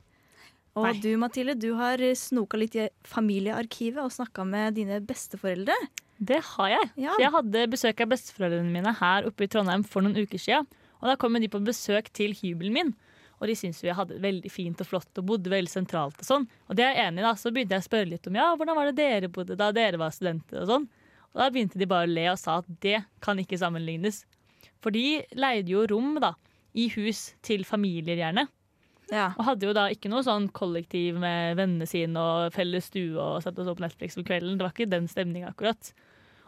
Og 0.78 0.86
Nei. 0.86 0.98
du 1.02 1.08
Mathilde, 1.18 1.56
du 1.58 1.72
har 1.78 2.02
snoka 2.18 2.58
litt 2.60 2.76
i 2.78 2.90
familiearkivet 3.08 4.02
og 4.04 4.12
snakka 4.14 4.44
med 4.46 4.76
dine 4.78 5.00
besteforeldre. 5.02 5.74
Det 6.20 6.42
har 6.52 6.68
jeg. 6.74 6.90
Ja. 7.06 7.16
Jeg 7.22 7.32
hadde 7.32 7.64
besøk 7.72 8.02
av 8.04 8.12
besteforeldrene 8.12 8.70
mine 8.70 8.92
her 9.00 9.26
oppe 9.30 9.46
i 9.46 9.50
Trondheim 9.50 9.86
for 9.88 10.04
noen 10.04 10.20
uker 10.20 10.42
siden. 10.42 10.68
Og 11.00 11.08
da 11.08 11.16
kom 11.20 11.38
de 11.40 11.48
på 11.50 11.62
besøk 11.64 12.10
til 12.16 12.36
hybelen 12.36 12.76
min. 12.76 12.92
Og 13.40 13.48
de 13.48 13.56
syntes 13.56 13.80
vi 13.82 13.92
hadde 13.96 14.18
det 14.18 14.24
veldig 14.24 14.50
fint 14.52 14.80
og 14.84 14.88
flott 14.88 15.20
og 15.20 15.26
bodde 15.30 15.52
veldig 15.52 15.72
sentralt. 15.72 16.18
Og 16.20 16.28
sånn. 16.28 16.46
Og 16.68 16.76
det 16.76 16.84
er 16.84 16.92
jeg 16.92 17.08
enig 17.08 17.22
i 17.22 17.26
da, 17.26 17.32
så 17.40 17.52
begynte 17.54 17.78
jeg 17.78 17.84
å 17.84 17.88
spørre 17.88 18.10
litt 18.10 18.28
om 18.28 18.36
ja, 18.36 18.50
hvordan 18.52 18.76
var 18.76 18.90
det 18.90 18.98
dere 19.00 19.32
bodde 19.32 19.56
da 19.56 19.70
dere 19.72 20.00
var 20.00 20.12
studenter. 20.12 20.60
Og 20.60 20.68
sånn. 20.68 20.86
Og 21.30 21.40
da 21.40 21.48
begynte 21.54 21.80
de 21.80 21.88
bare 21.88 22.08
å 22.08 22.12
le 22.12 22.26
og 22.32 22.38
sa 22.40 22.58
at 22.60 22.68
det 22.84 23.00
kan 23.24 23.40
ikke 23.40 23.58
sammenlignes. 23.60 24.24
For 24.84 24.92
de 24.92 25.22
leide 25.36 25.72
jo 25.72 25.86
rom 25.88 26.18
da, 26.20 26.34
i 26.76 26.90
hus 26.92 27.30
til 27.46 27.64
familier 27.68 28.20
gjerne. 28.20 28.46
Ja. 29.10 29.32
Og 29.38 29.46
hadde 29.48 29.66
jo 29.66 29.74
da 29.74 29.88
ikke 29.90 30.10
noe 30.12 30.22
sånn 30.26 30.46
kollektiv 30.54 31.16
med 31.18 31.56
vennene 31.58 31.88
sine 31.88 32.20
og 32.20 32.54
felles 32.54 32.90
stue 32.92 33.18
og 33.18 33.40
satt 33.42 33.58
og 33.58 33.66
så 33.66 33.74
på 33.74 33.82
Netflix 33.82 34.18
om 34.20 34.26
kvelden. 34.26 34.58
Det 34.58 34.66
var 34.66 34.74
ikke 34.74 34.90
den 34.90 35.08
stemninga 35.10 35.50
akkurat. 35.50 35.92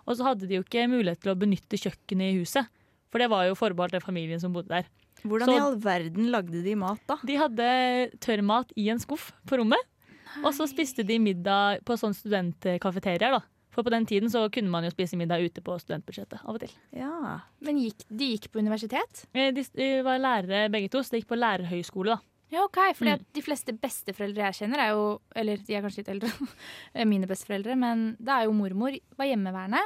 Og 0.07 0.19
så 0.19 0.29
hadde 0.29 0.49
de 0.51 0.59
jo 0.59 0.65
ikke 0.67 0.87
mulighet 0.91 1.23
til 1.25 1.33
å 1.33 1.39
benytte 1.39 1.81
kjøkkenet 1.81 2.31
i 2.31 2.39
huset. 2.43 2.71
For 3.13 3.21
det 3.21 3.29
var 3.31 3.45
jo 3.47 3.55
forbeholdt 3.59 3.93
den 3.99 4.01
familien 4.05 4.41
som 4.41 4.55
bodde 4.55 4.73
der. 4.73 4.87
Hvordan 5.23 5.47
Så- 5.47 5.55
i 5.55 5.61
all 5.61 5.77
verden 5.79 6.31
lagde 6.33 6.63
de 6.65 6.75
mat 6.75 6.99
da? 7.07 7.19
De 7.23 7.37
hadde 7.37 7.67
tørrmat 8.19 8.73
i 8.77 8.89
en 8.91 8.99
skuff 8.99 9.31
på 9.47 9.59
rommet. 9.61 9.79
Og 10.43 10.53
så 10.57 10.65
spiste 10.67 11.05
de 11.07 11.19
middag 11.21 11.85
på 11.85 11.93
sånn 12.01 12.15
studentkafeterier, 12.17 13.31
da. 13.37 13.41
For 13.73 13.83
på 13.85 13.91
den 13.93 14.05
tiden 14.09 14.29
så 14.33 14.51
kunne 14.53 14.69
man 14.73 14.85
jo 14.85 14.91
spise 14.93 15.17
middag 15.17 15.45
ute 15.45 15.63
på 15.65 15.77
studentbudsjettet 15.81 16.41
av 16.45 16.55
og 16.57 16.61
til. 16.61 16.73
Ja. 16.93 17.41
Men 17.61 17.79
gikk, 17.81 18.05
de 18.15 18.33
gikk 18.37 18.51
på 18.53 18.61
universitet? 18.61 19.25
Eh, 19.35 19.51
De, 19.53 19.63
var 20.05 20.19
lærere 20.21 20.71
begge 20.73 20.91
to, 20.91 20.99
så 21.01 21.11
de 21.11 21.21
gikk 21.23 21.29
på 21.29 21.39
lærerhøyskole, 21.39 22.17
da. 22.17 22.19
Ja, 22.53 22.65
ok. 22.65 22.77
Fordi 22.95 23.13
Mm. 23.19 23.25
de 23.33 23.41
fleste 23.43 23.73
besteforeldre 23.81 24.45
jeg 24.53 24.55
kjenner, 24.69 24.79
er 24.79 24.89
jo 24.93 25.21
Eller 25.35 25.57
de 25.57 25.75
er 25.75 25.81
kanskje 25.83 25.99
litt 26.05 26.09
eldre, 26.09 26.29
mine 27.07 27.27
besteforeldre, 27.27 27.77
men 27.79 28.17
det 28.21 28.29
er 28.29 28.45
jo 28.45 28.53
mormor 28.53 28.93
var 29.17 29.27
hjemmeværende, 29.27 29.81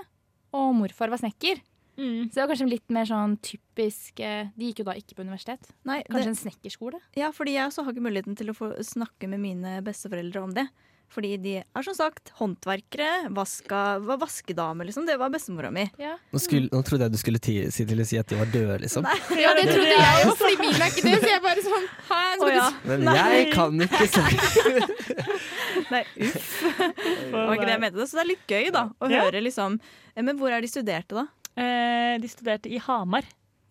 og 0.52 0.74
morfar 0.74 1.08
var 1.10 1.18
snekker. 1.18 1.60
Så 1.96 2.34
det 2.34 2.42
var 2.42 2.50
kanskje 2.52 2.68
litt 2.68 2.90
mer 2.92 3.06
sånn 3.08 3.38
typisk 3.40 4.20
eh, 4.20 4.50
De 4.56 4.68
gikk 4.68 4.82
jo 4.82 4.88
da 4.90 4.94
ikke 5.00 5.16
på 5.16 5.24
universitet. 5.24 5.70
Nei, 5.88 6.02
Kanskje 6.04 6.26
det, 6.26 6.32
en 6.34 6.40
snekkerskole? 6.42 7.00
ja, 7.16 7.30
fordi 7.32 7.54
jeg 7.56 7.70
også 7.70 7.86
har 7.86 7.94
ikke 7.96 8.04
muligheten 8.04 8.36
til 8.36 8.52
å 8.52 8.56
få 8.58 8.74
snakke 8.84 9.28
med 9.32 9.40
mine 9.40 9.78
besteforeldre 9.86 10.42
om 10.44 10.52
det. 10.56 10.66
Fordi 11.06 11.36
de 11.38 11.52
er 11.62 11.84
som 11.86 11.94
sagt 11.94 12.32
håndverkere, 12.40 13.28
vaska, 13.30 14.00
var 14.02 14.16
vaskedame, 14.18 14.82
liksom. 14.88 15.04
Det 15.06 15.14
var 15.20 15.30
bestemora 15.30 15.70
mi. 15.70 15.84
Ja, 16.02 16.16
Nå, 16.34 16.40
skulle, 16.42 16.66
nå 16.72 16.80
trodde 16.82 17.06
jeg 17.06 17.14
du 17.14 17.18
skulle 17.20 17.38
ti, 17.38 17.54
si 17.70 17.86
til 17.86 18.02
å 18.02 18.06
si 18.10 18.18
at 18.18 18.26
de 18.26 18.40
var 18.40 18.50
døde, 18.50 18.80
liksom. 18.82 19.06
ja 19.44 19.52
det 19.54 19.68
trodde 19.70 19.92
jeg 19.94 20.24
jo, 20.26 20.34
fordi 20.40 20.56
min 20.64 20.74
er 20.82 20.90
ikke 20.90 21.04
det. 21.06 21.14
Så 21.22 21.30
jeg 21.30 21.44
bare 21.46 21.62
sånn 21.68 21.86
Hæ, 22.10 22.18
Å 22.18 22.40
skal 22.40 22.56
ja. 22.56 22.66
Men 22.90 23.06
jeg 23.14 23.46
kan 23.54 23.86
ikke 23.86 24.08
snakke 24.18 25.16
Nei, 25.94 26.02
uff. 26.26 26.50
Det 26.66 27.32
var 27.38 27.54
ikke 27.54 27.68
det 27.68 27.74
jeg 27.76 27.82
mente. 27.86 28.06
Så 28.10 28.18
det 28.18 28.24
er 28.24 28.30
litt 28.34 28.46
gøy, 28.50 28.70
da, 28.74 28.84
å 28.98 29.10
høre 29.14 29.42
liksom 29.46 29.78
Eh, 30.16 30.24
Men 30.24 30.38
hvor 30.40 30.48
er 30.50 30.64
de 30.64 30.68
studerte, 30.70 31.12
da? 31.12 31.26
Eh, 31.56 32.14
de 32.20 32.28
studerte 32.28 32.70
i 32.72 32.78
Hamar. 32.84 33.24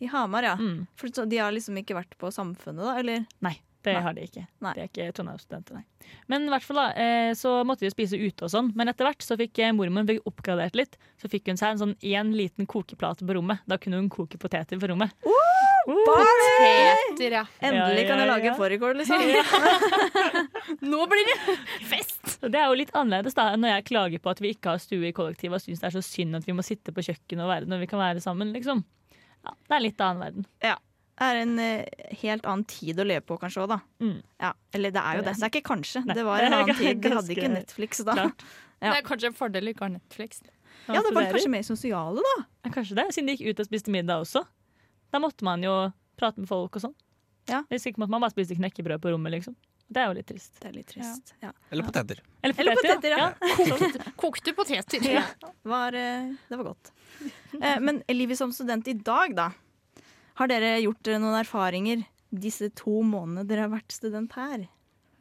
I 0.03 0.09
Hamar, 0.11 0.43
ja. 0.43 0.55
Mm. 0.59 0.85
For 0.99 1.25
de 1.25 1.37
har 1.39 1.53
liksom 1.55 1.77
ikke 1.79 1.95
vært 1.97 2.17
på 2.19 2.31
Samfunnet, 2.33 2.83
da? 2.83 2.95
Eller? 2.99 3.25
Nei, 3.45 3.53
det 3.85 3.93
Nei. 3.95 4.01
har 4.03 4.15
de 4.17 4.25
ikke. 4.27 4.45
Nei. 4.65 4.73
De 4.75 4.83
er 4.83 4.89
ikke 4.89 5.11
Trondheim-studenter, 5.15 5.77
nei. 5.79 6.09
Men 6.31 6.47
i 6.47 6.51
hvert 6.53 6.65
fall 6.65 6.81
da, 6.81 6.87
eh, 6.99 7.31
så 7.37 7.59
måtte 7.65 7.85
de 7.85 7.93
spise 7.93 8.17
ute 8.19 8.45
og 8.45 8.51
sånn. 8.51 8.71
Men 8.75 8.91
etter 8.91 9.07
hvert 9.07 9.23
så 9.25 9.37
fikk 9.39 9.61
eh, 9.63 9.71
mormoren 9.77 10.09
fikk 10.09 10.25
oppgradert 10.29 10.75
litt. 10.77 10.97
Så 11.21 11.29
fikk 11.31 11.47
hun 11.49 11.61
seg 11.61 11.75
en 11.75 11.83
sånn 11.83 11.95
én 12.01 12.33
liten 12.35 12.67
kokeplate 12.69 13.25
på 13.25 13.37
rommet. 13.37 13.63
Da 13.69 13.77
kunne 13.81 14.01
hun 14.01 14.09
koke 14.13 14.37
poteter 14.41 14.81
på 14.81 14.91
rommet. 14.91 15.13
Poteter, 15.85 17.31
ja. 17.37 17.43
Endelig 17.59 18.01
Ja, 18.03 18.07
kan 18.09 18.17
ja, 18.19 18.23
jeg 18.23 18.29
lage 18.31 18.49
ja. 18.49 18.55
fårikål, 18.57 18.97
liksom. 19.01 19.21
Nå 20.91 21.03
blir 21.11 21.29
det 21.29 21.37
fest! 21.85 22.39
Det 22.41 22.57
er 22.57 22.65
jo 22.71 22.77
litt 22.79 22.93
annerledes 22.97 23.37
da 23.37 23.51
enn 23.53 23.61
når 23.63 23.75
jeg 23.77 23.85
klager 23.91 24.23
på 24.23 24.33
at 24.33 24.41
vi 24.43 24.53
ikke 24.55 24.73
har 24.73 24.81
stue 24.81 25.09
i 25.09 25.13
kollektiv 25.15 25.53
og 25.55 25.61
syns 25.63 25.83
det 25.83 25.89
er 25.91 25.95
så 25.97 26.03
synd 26.05 26.39
at 26.39 26.47
vi 26.49 26.55
må 26.57 26.65
sitte 26.65 26.93
på 26.95 27.05
kjøkkenet 27.05 27.45
og 27.45 27.51
være 27.53 27.69
når 27.69 27.83
vi 27.85 27.89
kan 27.91 28.01
være 28.01 28.23
sammen, 28.23 28.51
liksom. 28.55 28.81
Ja, 29.45 29.53
det 29.69 29.77
er 29.77 29.85
litt 29.85 30.01
annen 30.01 30.23
verden. 30.25 30.47
Det 30.61 30.73
er 31.29 31.37
en 31.43 31.53
uh, 31.61 32.09
helt 32.23 32.49
annen 32.49 32.65
tid 32.67 32.99
å 32.99 33.05
leve 33.07 33.23
på, 33.29 33.37
kanskje 33.39 33.63
òg, 33.63 33.69
da. 33.75 33.79
Mm. 34.03 34.17
Ja, 34.41 34.51
eller 34.75 34.91
det 34.97 35.03
er 35.05 35.19
jo 35.21 35.23
Det 35.23 35.31
det. 35.35 35.43
er 35.45 35.53
ikke 35.53 35.67
kanskje. 35.69 36.01
Nei, 36.03 36.17
Det 36.17 36.25
var 36.27 36.43
en 36.43 36.57
annen 36.57 36.75
tid. 36.81 37.05
Vi 37.05 37.13
hadde 37.13 37.37
ikke 37.37 37.53
Netflix 37.59 38.03
da. 38.09 38.17
Ja. 38.19 38.27
Det 38.81 38.97
er 38.97 39.05
kanskje 39.07 39.29
en 39.31 39.37
fordel 39.37 39.69
å 39.69 39.71
ikke 39.71 39.85
ha 39.87 39.93
Netflix. 39.93 40.41
Ja, 40.89 40.99
det 41.01 41.13
var 41.15 41.29
kanskje 41.31 41.49
mer 41.53 41.63
sosiale, 41.65 42.21
da. 42.25 42.35
Ja, 42.65 42.73
kanskje 42.73 42.97
det, 42.99 43.05
siden 43.15 43.29
de 43.31 43.37
gikk 43.37 43.53
ut 43.55 43.61
og 43.63 43.69
spiste 43.69 43.93
middag 43.93 44.25
også. 44.25 44.43
Da 45.11 45.19
måtte 45.23 45.43
man 45.47 45.63
jo 45.63 45.73
prate 46.19 46.39
med 46.41 46.47
folk 46.49 46.75
og 46.75 46.81
sånn. 46.87 46.95
Ja. 47.49 47.63
Hvis 47.69 47.85
ikke 47.85 48.01
måtte 48.01 48.11
man 48.15 48.23
bare 48.25 48.33
spise 48.33 48.55
knekkebrød 48.57 49.01
på 49.03 49.11
rommet, 49.13 49.31
liksom. 49.35 49.55
Det 49.85 50.01
er 50.01 50.07
jo 50.09 50.15
litt 50.17 50.25
trist. 50.31 50.55
Det 50.63 50.69
er 50.71 50.73
litt 50.73 50.87
trist. 50.89 51.33
Ja. 51.43 51.51
Eller 51.69 51.85
poteter. 51.85 52.21
Eller 52.41 52.55
Eller 52.63 52.79
poteter, 52.79 53.13
ja. 53.13 53.27
Kokte, 53.59 54.05
kokte 54.23 54.53
poteter. 54.57 55.05
Ja. 55.13 55.21
Var, 55.61 55.93
eh, 55.99 56.31
det 56.49 56.57
var 56.57 56.71
godt. 56.71 56.89
Eh, 57.61 57.79
Men 57.85 58.01
livet 58.09 58.37
som 58.39 58.51
student 58.55 58.87
i 58.89 58.93
dag, 58.97 59.35
da. 59.37 59.51
Har 60.41 60.49
dere 60.49 60.79
gjort 60.81 61.03
dere 61.05 61.19
noen 61.21 61.37
erfaringer 61.37 62.01
disse 62.35 62.71
to 62.75 63.03
månedene 63.05 63.45
dere 63.47 63.67
har 63.67 63.75
vært 63.75 63.93
student 63.93 64.33
her? 64.35 64.65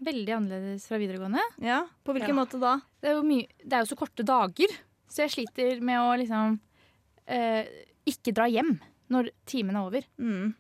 Veldig 0.05 0.33
annerledes 0.35 0.89
fra 0.89 0.97
videregående. 0.99 1.45
Ja, 1.63 1.83
På 2.05 2.17
hvilken 2.17 2.33
Ja. 2.35 2.41
måte 2.41 2.59
da? 2.59 2.79
Det 3.05 3.13
er, 3.13 3.19
jo 3.21 3.23
mye, 3.29 3.47
det 3.63 3.73
er 3.77 3.85
jo 3.85 3.93
så 3.93 3.99
korte 4.01 4.25
dager, 4.27 4.73
så 5.13 5.23
jeg 5.29 5.31
sliter 5.37 5.81
med 5.85 6.01
å 6.01 6.17
liksom 6.19 6.57
eh, 7.29 7.69
ikke 8.09 8.33
dra 8.35 8.49
hjem 8.51 8.79
når 9.13 9.31
timen 9.51 9.77
er 9.77 9.89
over. 9.89 10.07
Mm. 10.19 10.55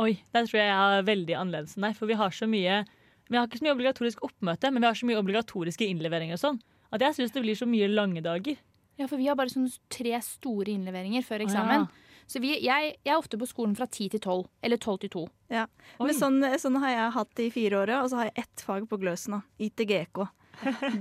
Oi, 0.00 0.12
der 0.32 0.48
tror 0.48 0.58
jeg 0.60 0.70
jeg 0.70 0.98
er 0.98 1.06
veldig 1.08 1.36
annerledes 1.36 1.76
enn 1.76 1.86
deg. 1.88 1.96
For 1.98 2.08
vi 2.10 2.18
har 2.18 2.34
så 2.34 2.48
mye 2.48 2.82
Vi 3.30 3.38
har 3.38 3.46
ikke 3.46 3.60
så 3.60 3.66
mye 3.68 3.76
obligatorisk 3.76 4.24
oppmøte, 4.26 4.72
men 4.74 4.82
vi 4.82 4.88
har 4.88 4.96
så 4.98 5.06
mye 5.06 5.20
obligatoriske 5.20 5.86
innleveringer 5.86 6.34
og 6.34 6.42
sånn. 6.42 6.56
At 6.90 7.04
jeg 7.04 7.14
syns 7.14 7.34
det 7.36 7.44
blir 7.44 7.54
så 7.54 7.68
mye 7.70 7.86
lange 7.86 8.22
dager. 8.24 8.56
Ja, 8.98 9.06
for 9.06 9.20
vi 9.20 9.28
har 9.30 9.36
bare 9.38 9.52
sånne 9.52 9.70
tre 9.92 10.18
store 10.24 10.72
innleveringer 10.72 11.22
før 11.22 11.44
eksamen. 11.46 11.84
eksamen. 11.84 11.86
ja. 11.86 12.06
Så 12.30 12.38
vi, 12.42 12.52
jeg, 12.62 12.92
jeg 13.02 13.10
er 13.10 13.18
ofte 13.18 13.38
på 13.38 13.46
skolen 13.50 13.72
fra 13.78 13.88
ti 13.90 14.08
til 14.10 14.20
tolv. 14.22 14.44
Eller 14.62 14.78
tolv 14.82 15.00
til 15.02 15.10
to. 15.10 15.22
Ja. 15.50 15.64
Men 15.98 16.14
sånn, 16.14 16.42
sånn 16.62 16.76
har 16.82 16.92
jeg 16.92 17.14
hatt 17.16 17.32
det 17.38 17.46
i 17.48 17.54
fire 17.54 17.80
år, 17.80 17.94
og 18.04 18.10
så 18.12 18.20
har 18.20 18.28
jeg 18.28 18.44
ett 18.44 18.62
fag 18.66 18.86
på 18.90 18.98
Gløsen. 19.02 19.38
da. 19.38 19.40
ITGK. 19.66 20.20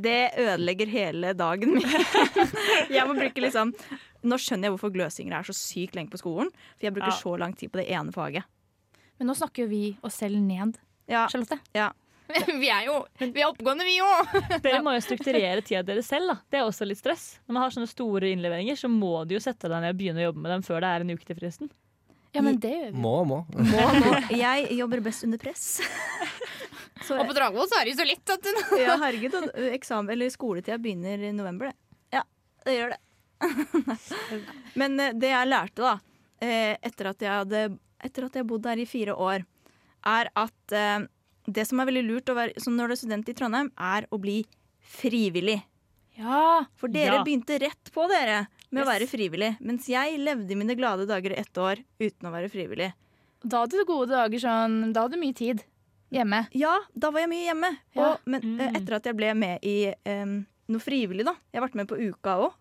Det 0.04 0.18
ødelegger 0.40 0.88
hele 0.92 1.34
dagen 1.38 1.74
min. 1.78 1.86
Jeg 2.96 3.06
må 3.10 3.16
bruke 3.18 3.44
liksom 3.44 3.74
Nå 4.28 4.36
skjønner 4.36 4.68
jeg 4.68 4.74
hvorfor 4.76 4.92
gløsinger 4.92 5.38
er 5.38 5.48
så 5.48 5.54
sykt 5.56 5.96
lenge 5.96 6.12
på 6.12 6.20
skolen. 6.20 6.50
For 6.76 6.90
jeg 6.90 6.96
bruker 6.98 7.14
Ja. 7.14 7.16
så 7.22 7.38
lang 7.40 7.54
tid 7.56 7.72
på 7.72 7.80
det 7.80 7.86
ene 7.96 8.12
faget. 8.12 8.44
Men 9.20 9.30
nå 9.32 9.36
snakker 9.40 9.64
jo 9.64 9.70
vi 9.72 9.84
oss 10.04 10.18
selv 10.20 10.36
ned, 10.44 10.76
Ja, 11.08 11.26
Charlotte. 11.32 11.58
ja. 11.76 11.90
vi 12.62 12.68
er 12.70 12.84
jo 12.86 12.98
vi 13.18 13.42
er 13.42 13.48
oppegående, 13.48 13.86
vi 13.88 13.96
òg! 14.04 14.36
Dere 14.66 14.82
må 14.86 14.92
jo 14.98 15.02
strukturere 15.02 15.64
tida 15.66 15.82
deres 15.88 16.06
selv. 16.12 16.28
da. 16.34 16.36
Det 16.52 16.60
er 16.60 16.68
også 16.68 16.86
litt 16.86 17.00
stress. 17.00 17.40
Når 17.48 17.56
man 17.56 17.64
har 17.64 17.74
sånne 17.74 17.90
store 17.90 18.30
innleveringer, 18.36 18.76
så 18.78 18.92
må 18.92 19.24
du 19.26 19.34
jo 19.38 19.42
sette 19.42 19.72
deg 19.72 19.82
ned 19.86 19.96
og 19.96 20.02
begynne 20.04 20.22
å 20.22 20.28
jobbe 20.28 20.44
med 20.44 20.52
dem 20.58 20.66
før 20.68 20.84
det 20.84 20.92
er 20.92 21.06
en 21.08 21.16
uke 21.16 21.26
til 21.32 21.40
fristen. 21.40 21.72
Ja, 22.36 22.44
men 22.46 22.60
det 22.62 22.70
gjør 22.76 22.92
vi. 22.92 23.00
Må, 23.02 23.16
må. 23.26 23.40
Må 23.56 23.88
må. 24.04 24.12
Jeg 24.38 24.68
jobber 24.78 25.02
best 25.08 25.24
under 25.26 25.40
press. 25.42 25.80
Så, 27.08 27.16
Og 27.20 27.28
på 27.30 27.36
Dragvoll 27.38 27.68
så 27.72 27.80
er 27.80 27.86
det 27.88 27.94
jo 27.94 28.00
så 28.02 28.08
lett 28.10 28.34
at 28.34 28.44
du 28.48 28.80
ja, 28.82 28.96
herregud, 29.04 29.36
og 29.40 29.60
eksamen, 29.74 30.12
eller 30.14 30.32
skoletida 30.34 30.78
begynner 30.82 31.22
i 31.30 31.32
november, 31.36 31.70
det. 31.72 31.78
Ja, 32.20 32.24
det 32.66 32.76
gjør 32.76 32.96
det. 32.96 33.00
Men 34.80 35.00
eh, 35.00 35.14
det 35.16 35.32
jeg 35.32 35.48
lærte, 35.50 35.86
da, 35.86 35.94
eh, 36.44 36.76
etter 36.86 37.14
at 37.14 37.24
jeg 37.24 37.38
hadde 37.44 37.64
Etter 38.00 38.30
at 38.30 38.36
jeg 38.40 38.46
bodde 38.48 38.72
her 38.72 38.80
i 38.80 38.86
fire 38.88 39.12
år, 39.12 39.42
er 40.08 40.30
at 40.40 40.72
eh, 40.76 41.02
det 41.52 41.66
som 41.68 41.82
er 41.82 41.90
veldig 41.90 42.04
lurt 42.08 42.30
være, 42.32 42.54
som 42.64 42.78
når 42.78 42.88
du 42.88 42.94
er 42.96 43.00
student 43.02 43.32
i 43.32 43.34
Trondheim, 43.36 43.72
er 43.76 44.06
å 44.16 44.20
bli 44.24 44.38
frivillig. 44.80 45.58
Ja. 46.16 46.64
For 46.80 46.88
dere 46.88 47.18
Ja. 47.18 47.24
begynte 47.28 47.58
rett 47.60 47.92
på, 47.92 48.06
dere, 48.08 48.46
med 48.72 48.86
å 48.86 48.88
være 48.88 49.08
frivillig. 49.12 49.58
Mens 49.60 49.90
jeg 49.92 50.16
levde 50.24 50.56
mine 50.56 50.78
glade 50.80 51.08
dager 51.10 51.36
i 51.36 51.42
ett 51.42 51.60
år 51.60 51.84
uten 52.00 52.30
å 52.30 52.32
være 52.32 52.48
frivillig. 52.54 52.94
Da 53.44 53.66
hadde 53.66 53.80
du 53.80 53.86
gode 53.88 54.12
dager 54.16 54.40
sånn 54.44 54.94
Da 54.94 55.06
hadde 55.06 55.16
du 55.16 55.22
mye 55.22 55.36
tid 55.36 55.62
hjemme. 56.12 56.48
Ja, 56.58 56.78
da 56.98 57.12
var 57.12 57.22
jeg 57.22 57.30
mye 57.30 57.46
hjemme. 57.50 57.70
Ja. 57.96 58.12
Og, 58.14 58.20
men 58.26 58.42
Mm. 58.42 58.60
eh, 58.62 58.72
etter 58.80 58.96
at 58.96 59.04
jeg 59.06 59.16
ble 59.16 59.34
med 59.36 59.60
i 59.64 59.94
um, 60.06 60.46
noe 60.70 60.80
frivillig, 60.80 61.26
da. 61.26 61.36
Jeg 61.54 61.62
har 61.62 61.68
vært 61.68 61.76
med 61.76 61.88
på 61.88 61.98
Uka 62.10 62.36
òg. 62.48 62.54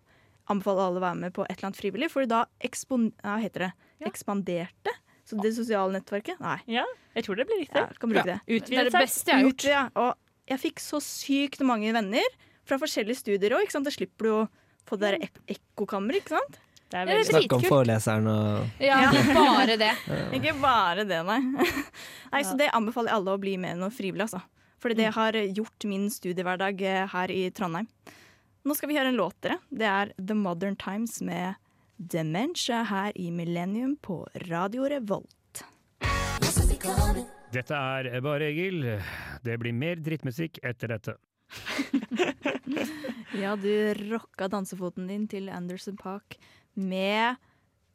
Anbefaler 0.49 0.87
alle 0.87 0.97
å 0.99 1.05
være 1.05 1.19
med 1.19 1.33
på 1.33 1.43
et 1.45 1.51
eller 1.57 1.67
annet 1.69 1.77
frivillig, 1.81 2.09
for 2.11 2.25
da 2.25 2.45
ekspon 2.65 3.11
ja, 3.23 3.37
heter 3.37 3.59
det, 3.67 3.71
Ja. 3.99 4.07
ekspanderte. 4.07 4.93
Så 5.29 5.37
det 5.41 5.51
sosiale 5.53 5.91
nettverket 5.93 6.39
Nei, 6.41 6.57
Ja, 6.65 6.85
jeg 7.13 7.23
tror 7.25 7.35
det 7.37 7.45
blir 7.45 7.59
riktig. 7.61 7.75
ja, 7.75 7.85
kan 7.99 8.09
bruke 8.09 8.25
det. 8.25 8.39
Det 8.47 8.55
er 8.55 8.59
Utvidet 8.61 8.85
det 8.85 8.91
seg. 8.93 9.01
beste 9.01 9.27
jeg 9.29 9.35
har 9.35 9.43
gjort. 9.43 9.59
Utvide, 9.59 9.91
Og 9.95 10.15
jeg 10.47 10.59
fikk 10.59 10.79
så 10.81 10.97
sykt 11.05 11.59
mange 11.61 11.93
venner 11.93 12.25
fra 12.65 12.77
forskjellige 12.77 13.17
studier 13.21 13.51
òg. 13.51 13.69
Da 13.83 13.91
slipper 13.91 14.23
du 14.25 14.31
å 14.31 14.49
få 14.87 14.97
det 14.97 15.19
der 15.19 15.27
ek- 15.27 15.59
ekkokammeret, 15.59 16.23
ikke 16.25 16.29
sant? 16.39 16.57
Det 16.89 16.97
er 16.97 17.03
Ja, 17.03 17.05
det 17.05 17.15
veldig 17.15 17.25
er 17.25 17.35
Snakke 17.35 17.57
om 17.57 17.65
foreleseren 17.69 18.29
og 18.31 18.81
Ja, 18.81 19.01
bare 19.35 19.75
det. 19.77 19.91
Ikke 20.37 20.55
bare 20.57 21.05
det, 21.05 21.19
nei. 21.27 21.39
nei 22.33 22.41
så 22.45 22.55
det 22.57 22.71
anbefaler 22.73 23.11
jeg 23.11 23.19
alle 23.19 23.35
å 23.35 23.41
bli 23.41 23.57
med 23.61 23.77
noe 23.77 23.93
frivillig, 23.93 24.25
altså. 24.25 24.41
Fordi 24.79 24.95
det 24.97 25.11
har 25.13 25.35
gjort 25.35 25.85
min 25.91 26.07
studiehverdag 26.09 26.81
eh, 26.87 27.05
her 27.11 27.33
i 27.35 27.43
Trondheim. 27.51 27.89
Nå 28.65 28.75
skal 28.75 28.89
vi 28.89 28.97
høre 28.97 29.11
en 29.11 29.19
låt, 29.19 29.37
dere. 29.43 29.59
Det 29.69 29.87
er 29.87 30.13
The 30.17 30.37
Modern 30.37 30.77
Times 30.79 31.19
med 31.21 31.59
Dementia 31.99 32.81
her 32.87 33.11
i 33.19 33.29
Millennium 33.31 33.97
på 34.01 34.23
Radio 34.47 34.87
Revolt. 34.89 35.65
Dette 37.53 37.75
er 37.75 38.21
Bare 38.23 38.49
Egil. 38.49 38.85
Det 39.43 39.57
blir 39.61 39.75
mer 39.75 39.99
drittmusikk 40.01 40.61
etter 40.63 40.95
dette. 40.95 41.19
Ja, 43.39 43.55
du 43.55 43.93
rocka 43.93 44.47
dansefoten 44.51 45.07
din 45.07 45.27
til 45.29 45.49
Anderson 45.53 45.97
Park 45.97 46.35
med 46.73 47.39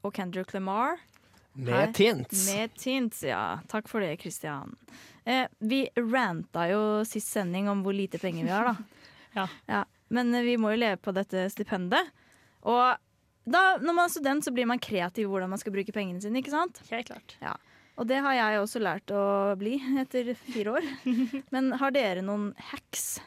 og 0.04 0.14
Kendrick 0.14 0.52
Lamar. 0.54 0.98
Med 1.54 1.94
tints. 1.94 2.48
Med 2.50 2.74
tints, 2.74 3.22
ja. 3.22 3.60
Takk 3.70 3.88
for 3.88 4.02
det, 4.02 4.16
Christian. 4.20 4.74
Eh, 5.24 5.46
vi 5.58 5.88
ranta 5.96 6.66
jo 6.68 6.80
sist 7.08 7.30
sending 7.32 7.68
om 7.70 7.84
hvor 7.84 7.94
lite 7.96 8.18
penger 8.18 8.44
vi 8.44 8.54
har, 8.54 8.72
da. 8.72 8.76
Ja. 9.66 9.84
Men 10.14 10.34
eh, 10.34 10.44
vi 10.46 10.56
må 10.60 10.74
jo 10.74 10.82
leve 10.82 11.00
på 11.02 11.14
dette 11.14 11.46
stipendet. 11.50 12.10
Og 12.62 12.96
da, 13.44 13.62
når 13.80 13.92
man 13.92 14.04
er 14.06 14.12
student, 14.12 14.44
så 14.44 14.52
blir 14.54 14.68
man 14.68 14.82
kreativ 14.82 15.26
i 15.26 15.30
hvordan 15.30 15.50
man 15.52 15.60
skal 15.60 15.74
bruke 15.74 15.94
pengene 15.94 16.22
sine. 16.22 16.40
ikke 16.40 16.54
sant? 16.54 16.80
Helt 16.90 17.10
klart. 17.10 17.36
Og 17.94 18.08
det 18.10 18.18
har 18.24 18.34
jeg 18.34 18.60
også 18.60 18.82
lært 18.82 19.12
å 19.14 19.54
bli 19.58 19.76
etter 20.02 20.32
fire 20.48 20.78
år. 20.78 20.88
Men 21.54 21.72
har 21.78 21.94
dere 21.94 22.24
noen 22.26 22.50
hacks 22.72 23.20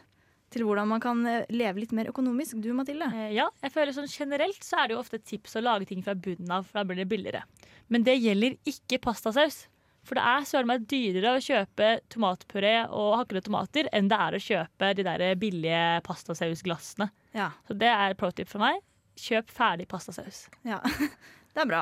til 0.53 0.63
hvordan 0.63 0.87
man 0.87 1.01
kan 1.03 1.23
eh, 1.27 1.45
leve 1.51 1.81
litt 1.83 1.91
mer 1.95 2.07
økonomisk? 2.11 2.59
Du, 2.63 2.69
Mathilde? 2.77 3.07
Eh, 3.13 3.31
Ja, 3.35 3.49
jeg 3.63 3.71
føler 3.73 3.91
sånn 3.95 4.07
Generelt 4.11 4.63
så 4.63 4.79
er 4.83 4.87
det 4.87 4.95
jo 4.95 5.01
ofte 5.01 5.19
et 5.19 5.25
tips 5.27 5.57
å 5.59 5.63
lage 5.65 5.87
ting 5.89 6.03
fra 6.05 6.15
bunnen 6.15 6.51
av, 6.51 6.63
for 6.69 6.79
da 6.79 6.85
blir 6.87 7.01
det 7.03 7.09
billigere. 7.11 7.43
Men 7.89 8.03
det 8.07 8.17
gjelder 8.19 8.55
ikke 8.67 9.01
pastasaus. 9.03 9.65
For 10.07 10.15
det 10.15 10.23
er 10.23 10.45
søren 10.47 10.69
meg 10.69 10.85
dyrere 10.87 11.33
å 11.35 11.41
kjøpe 11.43 11.87
tomatpuré 12.13 12.75
og 12.95 13.17
hakkede 13.19 13.41
tomater 13.43 13.89
enn 13.91 14.07
det 14.07 14.15
er 14.23 14.37
å 14.37 14.39
kjøpe 14.39 14.93
de 14.95 15.03
der 15.03 15.23
billige 15.35 15.81
pastasausglassene. 16.07 17.09
Ja. 17.35 17.49
Så 17.67 17.75
det 17.75 17.89
er 17.91 18.15
pro 18.15 18.29
tip 18.31 18.47
fra 18.47 18.61
meg. 18.63 18.79
Kjøp 19.19 19.51
ferdig 19.51 19.87
pastasaus. 19.91 20.45
Ja, 20.63 20.79
det 21.53 21.63
er 21.63 21.67
bra. 21.67 21.81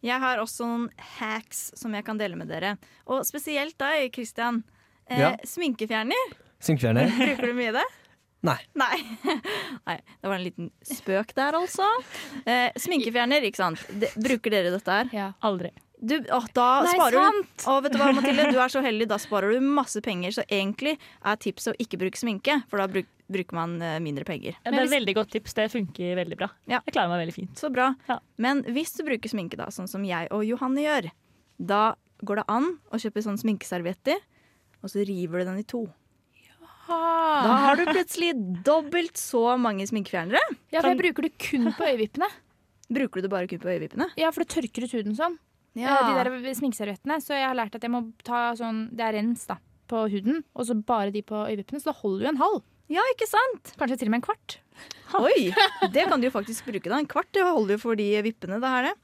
Jeg 0.00 0.16
har 0.22 0.40
også 0.40 0.64
noen 0.64 0.86
hacks 1.18 1.66
som 1.76 1.92
jeg 1.92 2.06
kan 2.06 2.16
dele 2.16 2.38
med 2.40 2.48
dere. 2.48 2.78
Og 3.04 3.26
spesielt 3.28 3.76
deg, 3.82 4.08
Christian. 4.16 4.62
Eh, 5.04 5.18
Ja. 5.20 5.34
Sminkefjerner. 5.44 6.32
Synkefjerner? 6.60 7.10
Bruker 7.20 7.52
du 7.52 7.58
mye 7.58 7.74
det? 7.76 7.86
Nei. 8.46 8.56
Nei. 8.78 8.96
Nei. 9.88 9.98
Det 10.00 10.28
var 10.30 10.38
en 10.38 10.44
liten 10.46 10.70
spøk 10.86 11.34
der, 11.36 11.56
altså. 11.58 11.86
Eh, 12.48 12.70
sminkefjerner, 12.80 13.44
ikke 13.48 13.60
sant. 13.60 13.84
De, 14.00 14.08
bruker 14.16 14.54
dere 14.54 14.72
dette 14.72 14.96
her? 14.96 15.10
Ja. 15.16 15.30
Aldri. 15.44 15.72
Du, 16.00 16.14
å, 16.32 16.38
da 16.56 16.66
Nei, 16.86 16.94
sparer 16.96 17.26
sant! 17.26 17.50
du 17.60 17.66
Å, 17.68 17.74
vet 17.84 17.92
du 17.92 17.98
hva, 18.00 18.06
Mathilde? 18.16 18.46
Du 18.54 18.60
er 18.62 18.72
så 18.72 18.80
heldig. 18.84 19.10
Da 19.10 19.18
sparer 19.20 19.52
du 19.52 19.64
masse 19.64 20.00
penger. 20.04 20.32
Så 20.38 20.44
egentlig 20.48 20.94
er 20.96 21.40
tipset 21.44 21.74
å 21.74 21.76
ikke 21.84 22.00
bruke 22.00 22.20
sminke, 22.20 22.56
for 22.72 22.80
da 22.80 22.88
bruk, 22.88 23.10
bruker 23.28 23.58
man 23.58 23.76
eh, 23.84 23.98
mindre 24.00 24.24
penger. 24.28 24.56
Ja, 24.64 24.72
det 24.72 24.80
er 24.80 24.88
et 24.88 24.94
veldig 24.96 25.16
godt 25.20 25.34
tips. 25.36 25.56
Det 25.58 25.68
funker 25.74 26.16
veldig 26.22 26.40
bra. 26.40 26.48
Ja. 26.64 26.80
Jeg 26.86 26.96
klarer 26.96 27.12
meg 27.12 27.26
veldig 27.26 27.36
fint. 27.36 27.52
Så 27.60 27.68
bra. 27.74 27.90
Ja. 28.08 28.16
Men 28.40 28.64
hvis 28.72 28.96
du 28.96 29.04
bruker 29.04 29.32
sminke, 29.32 29.60
da, 29.60 29.68
sånn 29.74 29.90
som 29.92 30.06
jeg 30.08 30.32
og 30.32 30.46
Johanne 30.48 30.86
gjør, 30.86 31.10
da 31.60 31.84
går 32.24 32.40
det 32.40 32.48
an 32.56 32.72
å 32.88 33.00
kjøpe 33.00 33.24
sånn 33.24 33.40
sminkeservietter, 33.40 34.24
og 34.80 34.88
så 34.88 35.04
river 35.04 35.42
du 35.42 35.50
den 35.50 35.60
i 35.60 35.68
to. 35.68 35.84
Da 36.90 37.56
har 37.64 37.78
du 37.78 37.84
plutselig 37.88 38.32
dobbelt 38.66 39.18
så 39.20 39.56
mange 39.60 39.86
sminkefjernere. 39.88 40.40
Ja, 40.72 40.80
for 40.82 40.90
jeg 40.92 41.00
bruker 41.00 41.28
det 41.28 41.34
kun 41.40 41.70
på 41.76 41.86
øyevippene. 41.86 42.28
Bruker 42.90 43.20
du 43.20 43.26
det 43.28 43.32
bare 43.32 43.50
kun 43.50 43.62
på 43.62 43.70
øyevippene? 43.70 44.10
Ja, 44.18 44.32
for 44.34 44.44
det 44.44 44.50
tørker 44.52 44.86
ut 44.86 44.96
huden 44.98 45.16
sånn. 45.18 45.38
Ja. 45.78 46.00
De 46.08 46.16
der 46.18 46.54
sminkeserviettene. 46.58 47.20
Så 47.22 47.36
jeg 47.38 47.46
har 47.46 47.56
lært 47.58 47.76
at 47.78 47.84
jeg 47.86 47.92
må 47.94 48.02
ta 48.26 48.50
sånn 48.58 48.88
Det 48.90 49.04
er 49.06 49.14
rens 49.20 49.46
da 49.46 49.60
på 49.90 50.04
huden, 50.10 50.44
og 50.54 50.66
så 50.68 50.76
bare 50.86 51.10
de 51.14 51.22
på 51.26 51.46
øyevippene. 51.46 51.80
Så 51.82 51.90
da 51.90 51.96
holder 51.98 52.26
du 52.26 52.30
en 52.32 52.42
halv. 52.42 52.60
Ja, 52.90 53.02
ikke 53.14 53.26
sant? 53.30 53.72
Kanskje 53.78 54.00
til 54.00 54.10
og 54.10 54.14
med 54.16 54.20
en 54.20 54.26
kvart. 54.26 54.56
Oi, 55.20 55.50
det 55.94 56.06
kan 56.10 56.18
du 56.22 56.26
jo 56.26 56.34
faktisk 56.34 56.66
bruke. 56.66 56.90
da 56.90 56.98
En 56.98 57.10
kvart 57.10 57.30
det 57.34 57.46
holder 57.46 57.76
jo 57.76 57.82
for 57.84 57.98
de 57.98 58.08
vippene. 58.26 58.58
det 58.62 58.72
her 58.74 58.88
det. 58.90 58.94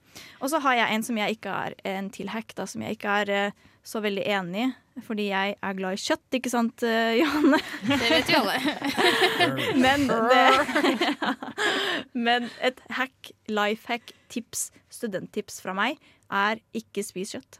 Og 0.40 0.50
så 0.50 0.58
har 0.64 0.78
jeg 0.80 0.94
en 0.96 1.06
som 1.06 1.18
jeg 1.20 1.36
ikke 1.38 1.54
er 1.66 1.76
en 1.92 2.10
til 2.10 2.30
hack, 2.32 2.54
da, 2.58 2.66
som 2.66 2.82
jeg 2.82 2.96
ikke 2.98 3.16
er 3.22 3.32
eh, 3.34 3.56
så 3.86 4.02
veldig 4.02 4.26
enig 4.26 4.64
i. 4.66 4.72
Fordi 5.04 5.26
jeg 5.28 5.56
er 5.60 5.74
glad 5.76 5.92
i 5.92 6.00
kjøtt, 6.00 6.36
ikke 6.38 6.48
sant, 6.50 6.82
eh, 6.88 7.18
Johanne? 7.20 7.58
Det 7.84 7.98
vet 8.08 8.30
vi 8.30 8.36
alle. 8.38 8.54
Men, 9.84 10.06
det, 10.08 10.44
men 12.26 12.48
et 12.64 12.80
hack, 12.96 13.30
life 13.52 13.86
hack, 13.90 14.12
tips, 14.32 14.70
studenttips 14.92 15.60
fra 15.64 15.74
meg 15.76 15.98
er 16.32 16.60
ikke 16.76 17.04
spis 17.04 17.34
kjøtt. 17.36 17.58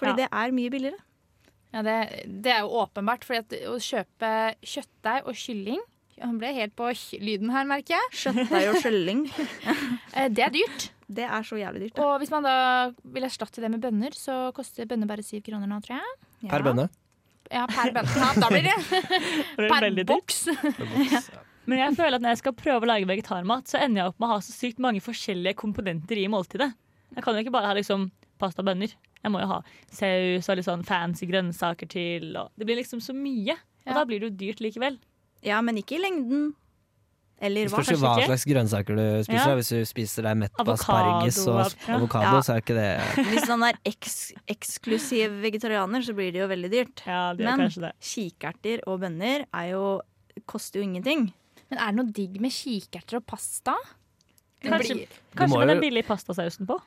Fordi 0.00 0.14
Ja. 0.14 0.16
det 0.22 0.28
er 0.32 0.54
mye 0.56 0.72
billigere. 0.72 0.98
Ja, 1.74 1.82
det, 1.86 1.98
det 2.42 2.50
er 2.54 2.64
jo 2.64 2.72
åpenbart, 2.82 3.22
for 3.28 3.36
å 3.36 3.76
kjøpe 3.78 4.30
kjøttdeig 4.66 5.28
og 5.30 5.36
kylling 5.38 5.78
Han 6.20 6.34
ble 6.40 6.50
helt 6.52 6.74
på 6.76 6.88
lyden 7.22 7.48
her, 7.54 7.64
merker 7.64 7.94
jeg. 7.94 8.08
Kjøttdeig 8.24 8.72
og 8.72 8.80
kylling. 8.82 9.22
Eh, 10.16 10.26
Det 10.28 10.42
er 10.42 10.50
dyrt. 10.50 10.88
Det 11.06 11.22
er 11.22 11.44
så 11.46 11.54
jævlig 11.60 11.84
dyrt. 11.84 11.94
da. 11.96 12.02
Og 12.08 12.18
hvis 12.20 12.32
man 12.34 12.42
da 12.42 12.54
vil 13.14 13.22
erstatte 13.28 13.62
det 13.62 13.70
med 13.70 13.80
bønner, 13.80 14.10
så 14.18 14.50
koster 14.54 14.88
bønner 14.90 15.06
bare 15.06 15.22
syv 15.22 15.44
kroner 15.46 15.70
nå, 15.70 15.78
tror 15.86 16.00
jeg. 16.00 16.18
Ja. 16.42 16.50
Per 16.54 16.62
bønne. 16.64 16.88
Ja, 17.50 17.66
per 17.68 17.90
bønne. 17.94 18.16
Ja, 18.16 18.32
da 18.40 18.48
blir 18.52 18.64
det 18.64 18.74
er 19.58 19.68
per 19.68 20.04
boks. 20.08 20.44
boks. 20.78 21.30
Men 21.70 21.78
jeg 21.82 21.96
føler 21.98 22.16
at 22.16 22.22
når 22.24 22.32
jeg 22.34 22.40
skal 22.40 22.54
prøve 22.56 22.86
å 22.86 22.88
lage 22.88 23.06
vegetarmat, 23.06 23.68
så 23.70 23.78
ender 23.84 24.00
jeg 24.02 24.10
opp 24.12 24.18
med 24.22 24.28
å 24.28 24.32
ha 24.32 24.38
så 24.42 24.54
sykt 24.54 24.80
mange 24.82 25.02
forskjellige 25.04 25.58
komponenter 25.60 26.18
i 26.18 26.26
måltidet. 26.32 26.70
Jeg 27.14 27.22
kan 27.26 27.36
jo 27.36 27.42
ikke 27.44 27.52
bare 27.54 27.68
ha 27.70 27.76
liksom 27.76 28.08
pasta 28.40 28.62
og 28.64 28.70
bønner. 28.70 28.94
Jeg 29.20 29.30
må 29.34 29.42
jo 29.42 29.50
ha 29.50 29.58
saus 29.92 30.48
og 30.48 30.56
litt 30.56 30.66
sånn 30.66 30.82
fancy 30.88 31.28
grønnsaker 31.28 31.90
til. 31.92 32.30
Og 32.40 32.48
det 32.58 32.66
blir 32.66 32.80
liksom 32.80 33.02
så 33.04 33.12
mye. 33.14 33.58
Og 33.84 33.92
Ja. 33.92 33.98
da 34.00 34.04
blir 34.08 34.20
det 34.22 34.30
jo 34.30 34.36
dyrt 34.40 34.62
likevel. 34.64 34.96
Ja, 35.44 35.60
men 35.60 35.76
ikke 35.76 35.98
i 35.98 36.02
lengden. 36.02 36.54
Eller 37.40 37.70
hva? 37.70 37.78
kanskje 37.80 37.96
hva 38.02 38.10
ikke? 38.18 38.26
slags 38.28 38.44
grønnsaker 38.50 38.96
du 38.98 39.04
spiser. 39.24 39.48
Ja. 39.48 39.54
Hvis 39.56 39.70
du 39.72 39.84
spiser 39.88 40.26
deg 40.28 40.36
mett 40.42 40.52
på 40.58 40.64
Avokado, 40.66 41.12
asparges 41.16 41.38
og 41.48 41.94
avokado, 41.96 42.34
Ja. 42.36 42.40
så 42.44 42.52
er 42.54 42.60
ikke 42.60 42.76
det 42.76 43.26
Hvis 43.30 43.48
man 43.48 43.62
er 43.70 43.78
eks 43.88 44.16
eksklusiv 44.46 45.38
vegetarianer, 45.40 46.04
så 46.04 46.12
blir 46.14 46.32
det 46.34 46.42
jo 46.42 46.48
veldig 46.50 46.70
dyrt. 46.70 47.02
Ja, 47.06 47.32
det 47.34 47.46
er 47.46 47.56
Men 47.56 47.92
kikerter 48.00 48.82
og 48.86 49.00
bønner 49.00 49.46
er 49.54 49.70
jo, 49.72 50.00
koster 50.46 50.80
jo 50.80 50.86
ingenting. 50.88 51.32
Men 51.70 51.78
er 51.78 51.86
det 51.92 51.96
noe 52.02 52.12
digg 52.12 52.40
med 52.40 52.52
kikerter 52.52 53.16
og 53.22 53.26
pasta? 53.26 53.74
Det 54.60 54.68
Kanskje, 54.74 54.94
blir, 54.94 55.06
kanskje 55.34 55.56
med 55.58 55.68
jo- 55.68 55.74
den 55.74 55.80
billige 55.80 56.06
pastasausen 56.12 56.66
på? 56.68 56.80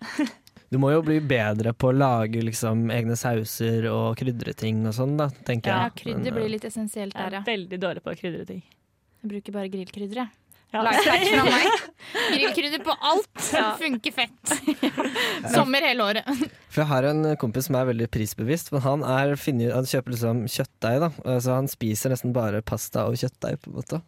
Du 0.68 0.78
må 0.82 0.88
jo 0.90 1.00
bli 1.00 1.20
bedre 1.22 1.70
på 1.78 1.92
å 1.92 1.94
lage 1.94 2.40
liksom 2.42 2.88
egne 2.90 3.14
sauser 3.16 3.84
og 3.86 4.16
krydre 4.18 4.50
ting 4.58 4.80
og 4.88 4.94
sånn, 4.96 5.12
da, 5.16 5.28
tenker 5.46 5.70
ja, 5.70 5.84
jeg. 5.86 5.94
krydder 6.02 6.34
blir 6.34 6.48
litt 6.50 6.64
essensielt 6.66 7.14
Jeg 7.14 7.32
er 7.38 7.44
veldig 7.46 7.78
dårlig 7.78 8.02
på 8.02 8.10
å 8.10 8.16
krydre 8.18 8.44
ting. 8.48 8.64
Jeg 9.22 9.30
bruker 9.32 9.54
bare 9.56 9.70
grillkrydder, 9.72 10.20
jeg. 10.24 10.28
Ja. 10.74 10.80
Lifehack 10.82 11.22
fra 11.30 11.44
meg. 11.46 11.84
Grillkrydder 12.34 12.82
på 12.84 12.94
alt. 13.10 13.28
Funker 13.80 14.12
fett. 14.12 14.50
Sommer 15.54 15.84
hele 15.86 16.04
året. 16.04 16.26
For 16.74 16.82
jeg 16.82 16.88
har 16.90 17.06
en 17.12 17.22
kompis 17.40 17.68
som 17.70 17.78
er 17.78 17.86
veldig 17.92 18.08
prisbevisst, 18.12 18.72
men 18.74 18.82
han, 18.84 19.04
er, 19.06 19.36
finner, 19.40 19.72
han 19.78 19.86
kjøper 19.88 20.12
liksom 20.16 20.42
kjøttdeig. 20.50 20.98
da 21.06 21.38
Så 21.40 21.54
Han 21.56 21.70
spiser 21.70 22.12
nesten 22.12 22.34
bare 22.36 22.60
pasta 22.66 23.06
og 23.08 23.16
kjøttdeig, 23.22 23.60
på 23.62 23.70
en 23.72 23.78
måte. 23.78 24.02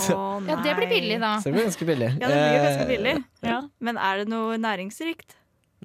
så, 0.00 0.14
Å, 0.16 0.24
Ja, 0.48 0.56
det 0.64 0.74
blir 0.78 0.90
billig, 0.90 1.20
da. 1.22 1.34
så 1.42 1.50
det 1.50 1.56
blir 1.58 1.66
ganske 1.68 1.86
billig. 1.88 2.10
Ja, 2.16 2.26
det 2.30 2.40
blir 2.40 2.64
ganske 2.64 2.82
Eh, 2.86 2.90
billig. 2.90 3.14
Ja. 3.46 3.60
Men 3.82 3.98
er 4.00 4.22
det 4.22 4.28
noe 4.32 4.58
næringsrikt? 4.62 5.36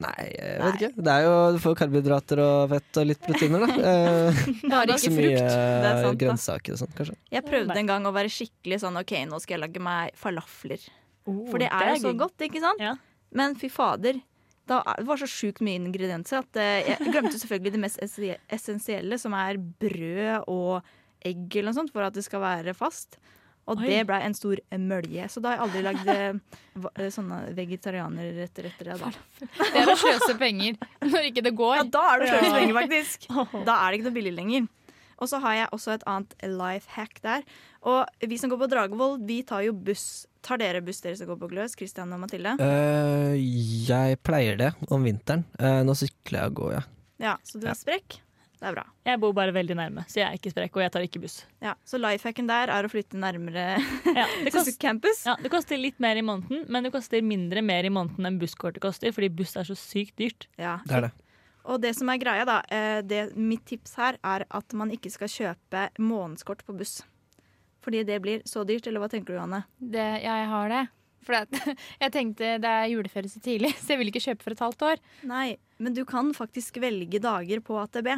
Nei, 0.03 0.25
jeg 0.35 0.55
vet 0.59 0.75
ikke. 0.81 1.03
Det 1.07 1.11
er 1.13 1.21
jo, 1.23 1.33
du 1.55 1.59
får 1.63 1.75
karbohydrater 1.79 2.39
og 2.43 2.73
fett 2.73 2.97
og 2.99 3.05
litt 3.07 3.21
proteiner, 3.23 3.63
da. 3.63 3.75
Eh, 3.91 4.39
Bare 4.67 4.89
ikke 4.91 4.99
så 5.05 5.11
mye 5.15 5.29
frukt. 5.29 5.55
Er 5.55 6.17
grønnsaker 6.25 6.75
og 6.75 6.81
sånn, 6.81 6.93
kanskje. 6.97 7.15
Jeg 7.31 7.45
prøvde 7.47 7.77
en 7.79 7.89
gang 7.93 8.07
å 8.09 8.11
være 8.15 8.31
skikkelig 8.35 8.81
sånn 8.83 8.99
OK, 8.99 9.13
nå 9.31 9.39
skal 9.39 9.55
jeg 9.55 9.63
lage 9.63 9.83
meg 9.87 10.11
falafler. 10.19 10.83
For 11.25 11.61
det 11.63 11.69
er 11.71 11.93
jo 11.93 12.01
så 12.03 12.11
gøy. 12.11 12.17
godt, 12.25 12.43
ikke 12.49 12.61
sant? 12.65 12.83
Ja. 12.83 12.91
Men 13.35 13.55
fy 13.59 13.69
fader. 13.71 14.19
Da, 14.67 14.81
er- 14.83 14.99
det 14.99 15.07
var 15.07 15.21
så 15.21 15.27
sjukt 15.29 15.63
mye 15.63 15.79
ingredienser 15.79 16.41
at 16.43 16.59
eh, 16.59 16.91
jeg 16.91 17.11
glemte 17.13 17.37
selvfølgelig 17.39 17.73
det 17.77 17.81
mest 17.85 18.03
essensielle, 18.03 19.17
som 19.21 19.33
er 19.37 19.57
brød 19.61 20.49
og 20.51 20.81
egg 21.25 21.55
eller 21.55 21.71
noe 21.71 21.79
sånt, 21.79 21.93
for 21.95 22.03
at 22.05 22.13
det 22.17 22.25
skal 22.27 22.43
være 22.43 22.73
fast. 22.77 23.15
Og 23.65 23.81
Oi. 23.81 23.87
det 23.89 24.03
ble 24.05 24.19
en 24.21 24.35
stor 24.37 24.59
mølje. 24.77 25.25
Så 25.33 25.41
da 25.41 25.51
har 25.51 25.57
jeg 25.57 25.65
aldri 25.65 25.83
lagd 25.87 26.09
eh, 26.13 26.57
eh, 26.93 27.09
sånne 27.13 27.39
vegetarianerretter 27.57 28.69
etter 28.69 28.91
det. 28.91 28.97
Da. 29.01 29.09
Det 29.57 29.81
er 29.81 29.89
å 29.89 29.97
sløse 29.97 30.35
penger 30.37 30.77
når 31.01 31.31
ikke 31.31 31.45
det 31.47 31.55
går. 31.57 31.79
Ja, 31.79 31.85
da 31.97 32.03
er 32.13 32.21
det 32.21 32.31
sløst 32.33 32.57
penger, 32.59 32.75
faktisk. 32.77 33.29
Da 33.69 33.79
er 33.79 33.87
det 33.89 33.99
ikke 33.99 34.09
noe 34.11 34.17
billig 34.19 34.35
lenger. 34.37 34.67
Og 35.15 35.31
så 35.31 35.39
har 35.41 35.55
jeg 35.55 35.71
også 35.75 35.93
et 35.95 36.05
annet 36.11 36.35
life 36.51 36.91
hack 36.93 37.21
der. 37.23 37.45
Og 37.87 38.27
vi 38.27 38.37
som 38.37 38.51
går 38.51 38.59
på 38.65 38.69
Dragvoll, 38.71 39.17
vi 39.25 39.39
tar 39.47 39.63
jo 39.65 39.73
buss. 39.73 40.25
Tar 40.45 40.59
dere 40.61 40.83
buss, 40.85 40.99
dere 41.01 41.17
som 41.17 41.29
går 41.31 41.39
på 41.41 41.49
Gløs? 41.53 41.77
Kristian 41.79 42.11
og 42.13 42.21
Mathilde? 42.21 42.57
Uh, 42.59 43.33
jeg 43.33 44.19
pleier 44.27 44.59
det 44.59 44.73
om 44.93 45.07
vinteren. 45.07 45.47
Uh, 45.57 45.81
nå 45.87 45.95
sykler 45.97 46.43
jeg 46.43 46.53
og 46.53 46.59
går, 46.61 46.75
ja. 46.77 46.83
Ja, 47.23 47.37
Så 47.47 47.61
du 47.63 47.69
er 47.71 47.77
sprekk? 47.79 48.19
Det 48.55 48.69
er 48.69 48.75
bra. 48.77 48.85
Jeg 49.05 49.19
bor 49.19 49.33
bare 49.35 49.51
veldig 49.55 49.75
nærme, 49.77 50.05
så 50.07 50.21
jeg 50.21 50.27
er 50.29 50.37
ikke 50.39 50.51
sprek, 50.53 50.77
og 50.77 50.83
jeg 50.85 50.93
tar 50.95 51.03
ikke 51.05 51.21
buss. 51.25 51.41
Ja, 51.63 51.73
Så 51.85 51.99
lifehacken 51.99 52.47
der 52.49 52.71
er 52.71 52.87
å 52.87 52.91
flytte 52.91 53.19
nærmere 53.19 53.65
Ja, 54.15 54.25
det, 54.43 54.53
kost, 54.55 54.71
campus. 54.81 55.25
ja, 55.27 55.35
det 55.41 55.51
koster 55.53 55.79
litt 55.81 55.99
mer 56.03 56.15
i 56.19 56.23
måneden, 56.25 56.63
men 56.71 56.87
det 56.87 56.93
koster 56.95 57.25
mindre 57.25 57.61
mer 57.65 57.87
i 57.87 57.91
måneden 57.93 58.29
enn 58.29 58.39
busskortet 58.41 58.83
koster, 58.85 59.11
fordi 59.15 59.29
buss 59.35 59.57
er 59.59 59.67
så 59.67 59.75
sykt 59.79 60.15
dyrt. 60.21 60.47
Ja. 60.61 60.77
Det 60.87 60.99
er 61.01 61.07
det. 61.09 61.13
Og 61.65 61.81
det 61.81 61.95
som 61.97 62.09
er 62.13 62.19
greia, 62.21 62.45
da, 62.45 62.59
eh, 62.69 62.99
det, 63.01 63.23
mitt 63.35 63.65
tips 63.65 63.95
her 63.97 64.19
er 64.23 64.45
at 64.53 64.73
man 64.77 64.91
ikke 64.93 65.09
skal 65.09 65.31
kjøpe 65.31 65.87
månedskort 65.97 66.61
på 66.67 66.75
buss. 66.77 66.99
Fordi 67.85 68.03
det 68.05 68.19
blir 68.21 68.43
så 68.49 68.63
dyrt, 68.65 68.85
eller 68.87 69.01
hva 69.03 69.09
tenker 69.09 69.33
du, 69.35 69.41
Anne? 69.41 69.63
Det, 69.79 70.05
ja, 70.23 70.39
jeg 70.43 70.51
har 70.51 70.69
det. 70.73 70.83
For 71.25 71.33
jeg 72.03 72.13
tenkte 72.13 72.55
det 72.61 72.69
er 72.69 72.91
juleferie 72.93 73.31
så 73.33 73.41
tidlig, 73.41 73.73
så 73.81 73.93
jeg 73.95 74.01
vil 74.03 74.11
ikke 74.13 74.23
kjøpe 74.27 74.45
for 74.45 74.55
et 74.55 74.63
halvt 74.65 74.85
år. 74.91 75.03
Nei, 75.25 75.47
men 75.81 75.97
du 75.97 76.03
kan 76.07 76.29
faktisk 76.37 76.77
velge 76.83 77.21
dager 77.21 77.61
på 77.65 77.77
AtB. 77.81 78.11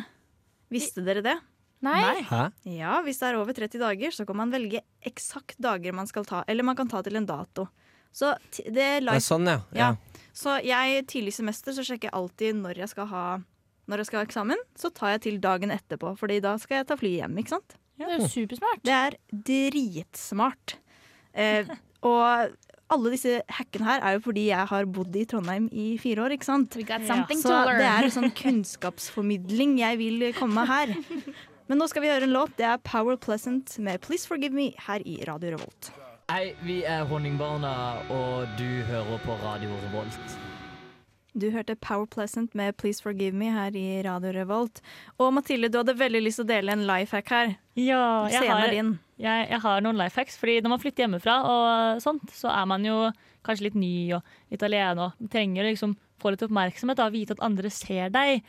Visste 0.73 1.03
dere 1.05 1.23
det? 1.25 1.37
Nei. 1.85 2.23
Hæ? 2.25 2.47
Ja, 2.73 3.01
hvis 3.05 3.19
det 3.21 3.29
er 3.29 3.37
over 3.37 3.53
30 3.53 3.81
dager, 3.81 4.13
så 4.13 4.25
kan 4.25 4.39
man 4.39 4.53
velge 4.53 4.81
eksakt 5.05 5.59
dager 5.61 5.93
man 5.93 6.09
skal 6.09 6.25
ta. 6.25 6.43
Eller 6.49 6.65
man 6.65 6.75
kan 6.75 6.89
ta 6.89 7.03
til 7.05 7.19
en 7.19 7.27
dato. 7.29 7.67
Så, 8.11 8.33
det 8.57 8.81
er 8.81 9.05
Det 9.05 9.19
er 9.19 9.21
sånn, 9.21 9.45
ja. 9.45 9.59
Ja. 9.77 9.91
ja. 9.91 10.23
så 10.33 10.57
jeg 10.65 11.05
tidlig 11.11 11.35
semester 11.37 11.75
så 11.75 11.85
sjekker 11.85 12.09
jeg 12.09 12.17
alltid 12.17 12.57
når 12.63 12.81
jeg 12.81 12.93
skal 12.95 13.09
ha 13.11 13.27
når 13.87 14.01
jeg 14.01 14.09
skal 14.09 14.19
ha 14.19 14.27
eksamen, 14.27 14.63
så 14.75 14.89
tar 14.91 15.13
jeg 15.15 15.21
til 15.23 15.37
dagen 15.39 15.71
etterpå. 15.71 16.11
Fordi 16.19 16.41
da 16.43 16.57
skal 16.59 16.81
jeg 16.81 16.87
ta 16.89 16.97
fly 16.99 17.13
hjem. 17.21 17.37
ikke 17.39 17.53
sant? 17.55 17.77
Det 17.97 18.05
er 18.05 18.17
jo 18.17 18.27
supersmart. 18.33 18.81
Det 18.83 18.95
er 18.95 19.15
dritsmart. 19.31 20.73
Eh, 21.31 21.69
og 22.09 22.57
alle 22.89 23.11
disse 23.11 23.41
hackene 23.51 23.85
her 23.87 24.03
er 24.07 24.15
jo 24.17 24.21
fordi 24.27 24.45
jeg 24.47 24.67
har 24.69 24.85
bodd 24.95 25.15
i 25.19 25.25
Trondheim 25.27 25.65
i 25.71 25.87
fire 25.99 26.23
år, 26.23 26.35
ikke 26.37 26.47
sant? 26.47 26.75
We 26.79 26.83
got 26.87 27.03
something 27.07 27.41
Så 27.41 27.49
to 27.51 27.55
learn. 27.67 27.81
det 27.81 27.87
er 27.91 28.07
en 28.07 28.15
sånn 28.15 28.31
kunnskapsformidling 28.43 29.77
jeg 29.81 29.97
vil 29.99 30.27
komme 30.37 30.61
med 30.61 30.67
her. 30.71 30.95
Men 31.67 31.81
nå 31.81 31.87
skal 31.91 32.01
vi 32.05 32.11
høre 32.13 32.23
en 32.29 32.31
låt. 32.31 32.53
Det 32.57 32.63
er 32.65 32.77
Power 32.79 33.17
Pleasant 33.19 33.73
med 33.83 33.99
Please 34.05 34.27
Forgive 34.29 34.55
Me 34.55 34.69
her 34.87 35.03
i 35.03 35.17
Radio 35.27 35.57
Revolt. 35.57 35.91
Hei, 36.31 36.53
vi 36.63 36.81
er 36.83 37.03
Honningbarna, 37.07 37.73
og 38.11 38.47
du 38.59 38.67
hører 38.87 39.19
på 39.23 39.35
Radio 39.43 39.69
Revolt. 39.87 40.37
Du 41.37 41.51
hørte 41.53 41.75
Power 41.77 42.07
Pleasant 42.09 42.55
med 42.57 42.73
Please 42.81 43.03
Forgive 43.03 43.35
Me 43.37 43.51
her 43.53 43.75
i 43.77 44.01
Radio 44.05 44.31
Revolt. 44.33 44.79
Og 45.21 45.29
Mathilde, 45.35 45.69
du 45.69 45.77
hadde 45.77 45.93
veldig 45.99 46.21
lyst 46.25 46.39
til 46.41 46.47
å 46.47 46.49
dele 46.49 46.73
en 46.73 46.85
life 46.89 47.13
hack 47.13 47.29
her. 47.29 47.51
Ja, 47.77 47.99
jeg 48.31 48.49
har, 48.49 48.73
jeg, 48.73 49.47
jeg 49.51 49.59
har 49.61 49.83
noen 49.85 49.99
life 50.01 50.17
hacks. 50.17 50.37
Fordi 50.41 50.55
når 50.65 50.73
man 50.73 50.81
flytter 50.81 51.05
hjemmefra, 51.05 51.35
og 51.45 52.01
sånt, 52.01 52.25
så 52.33 52.49
er 52.49 52.65
man 52.71 52.85
jo 52.87 52.95
kanskje 53.45 53.67
litt 53.69 53.77
ny 53.77 53.93
og 54.17 54.25
litt 54.51 54.65
alene 54.65 55.11
og 55.11 55.29
trenger 55.33 55.61
å 55.61 55.69
liksom 55.69 55.93
få 56.17 56.33
litt 56.33 56.41
oppmerksomhet. 56.47 57.03
og 57.05 57.13
vite 57.13 57.37
at 57.37 57.45
andre 57.45 57.69
ser 57.69 58.09
deg. 58.09 58.41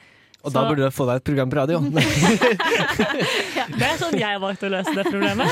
Og 0.44 0.52
Så- 0.52 0.54
da 0.56 0.64
burde 0.70 0.88
du 0.88 0.94
få 0.94 1.04
deg 1.10 1.16
et 1.20 1.24
program 1.28 1.50
på 1.52 1.58
radio. 1.60 1.78
Det 3.78 3.84
er 3.84 3.96
sånn 4.00 4.16
jeg 4.16 4.40
valgte 4.40 4.70
å 4.70 4.72
løse 4.78 4.94
det 4.96 5.04
problemet. 5.10 5.48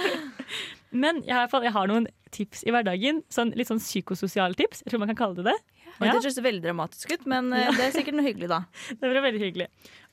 Men 0.92 1.22
jeg 1.24 1.32
har, 1.32 1.38
i 1.38 1.46
hvert 1.46 1.50
fall- 1.54 1.64
jeg 1.64 1.72
har 1.72 1.86
noen 1.88 2.06
tips 2.34 2.64
i 2.68 2.72
hverdagen. 2.74 3.22
Sånn, 3.32 3.54
litt 3.56 3.70
sånn 3.70 3.80
psykososiale 3.80 4.52
tips. 4.58 4.82
Jeg 4.84 4.92
tror 4.92 5.00
man 5.00 5.08
kan 5.14 5.16
kalle 5.22 5.38
det 5.40 5.46
det. 5.48 5.58
Oi, 6.02 6.08
Ja. 6.08 6.16
Det 6.16 6.24
høres 6.26 6.40
veldig 6.44 6.64
dramatisk 6.64 7.14
ut, 7.14 7.26
men 7.30 7.52
ja. 7.56 7.70
det 7.76 7.86
er 7.86 7.94
sikkert 7.94 8.18
noe 8.18 8.26
hyggelig, 8.26 8.50
da. 8.52 8.64
Det 8.98 9.06
blir 9.06 9.24
veldig 9.24 9.42
hyggelig. 9.42 9.68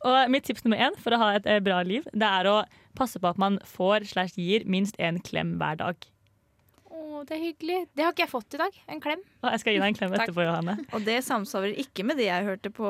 Og 0.08 0.32
mitt 0.32 0.45
tips 0.47 0.63
nummer 0.65 0.80
én 0.86 0.95
for 1.02 1.15
å 1.15 1.19
ha 1.21 1.34
et 1.39 1.49
eh, 1.49 1.60
bra 1.63 1.82
liv, 1.84 2.08
det 2.13 2.30
er 2.30 2.49
å 2.49 2.62
passe 2.99 3.19
på 3.19 3.30
at 3.30 3.41
man 3.41 3.60
får 3.67 4.08
slash 4.13 4.39
gir 4.39 4.65
minst 4.69 4.97
én 5.02 5.19
klem 5.25 5.58
hver 5.60 5.80
dag. 5.82 6.10
Det 7.27 7.36
er 7.36 7.41
hyggelig. 7.41 7.79
Det 7.95 8.03
har 8.05 8.13
ikke 8.13 8.23
jeg 8.23 8.32
fått 8.32 8.55
i 8.55 8.60
dag. 8.62 8.75
En 8.91 9.01
klem. 9.03 9.21
Jeg 9.43 9.62
skal 9.62 9.75
gi 9.75 9.79
deg 9.82 9.88
en 9.91 9.97
klem 9.97 10.13
etterpå, 10.15 10.43
Johanne. 10.45 10.75
Og 10.95 11.03
det 11.05 11.17
samsvarer 11.25 11.75
ikke 11.84 12.05
med 12.08 12.19
det 12.19 12.27
jeg 12.29 12.45
hørte 12.47 12.71
på 12.73 12.89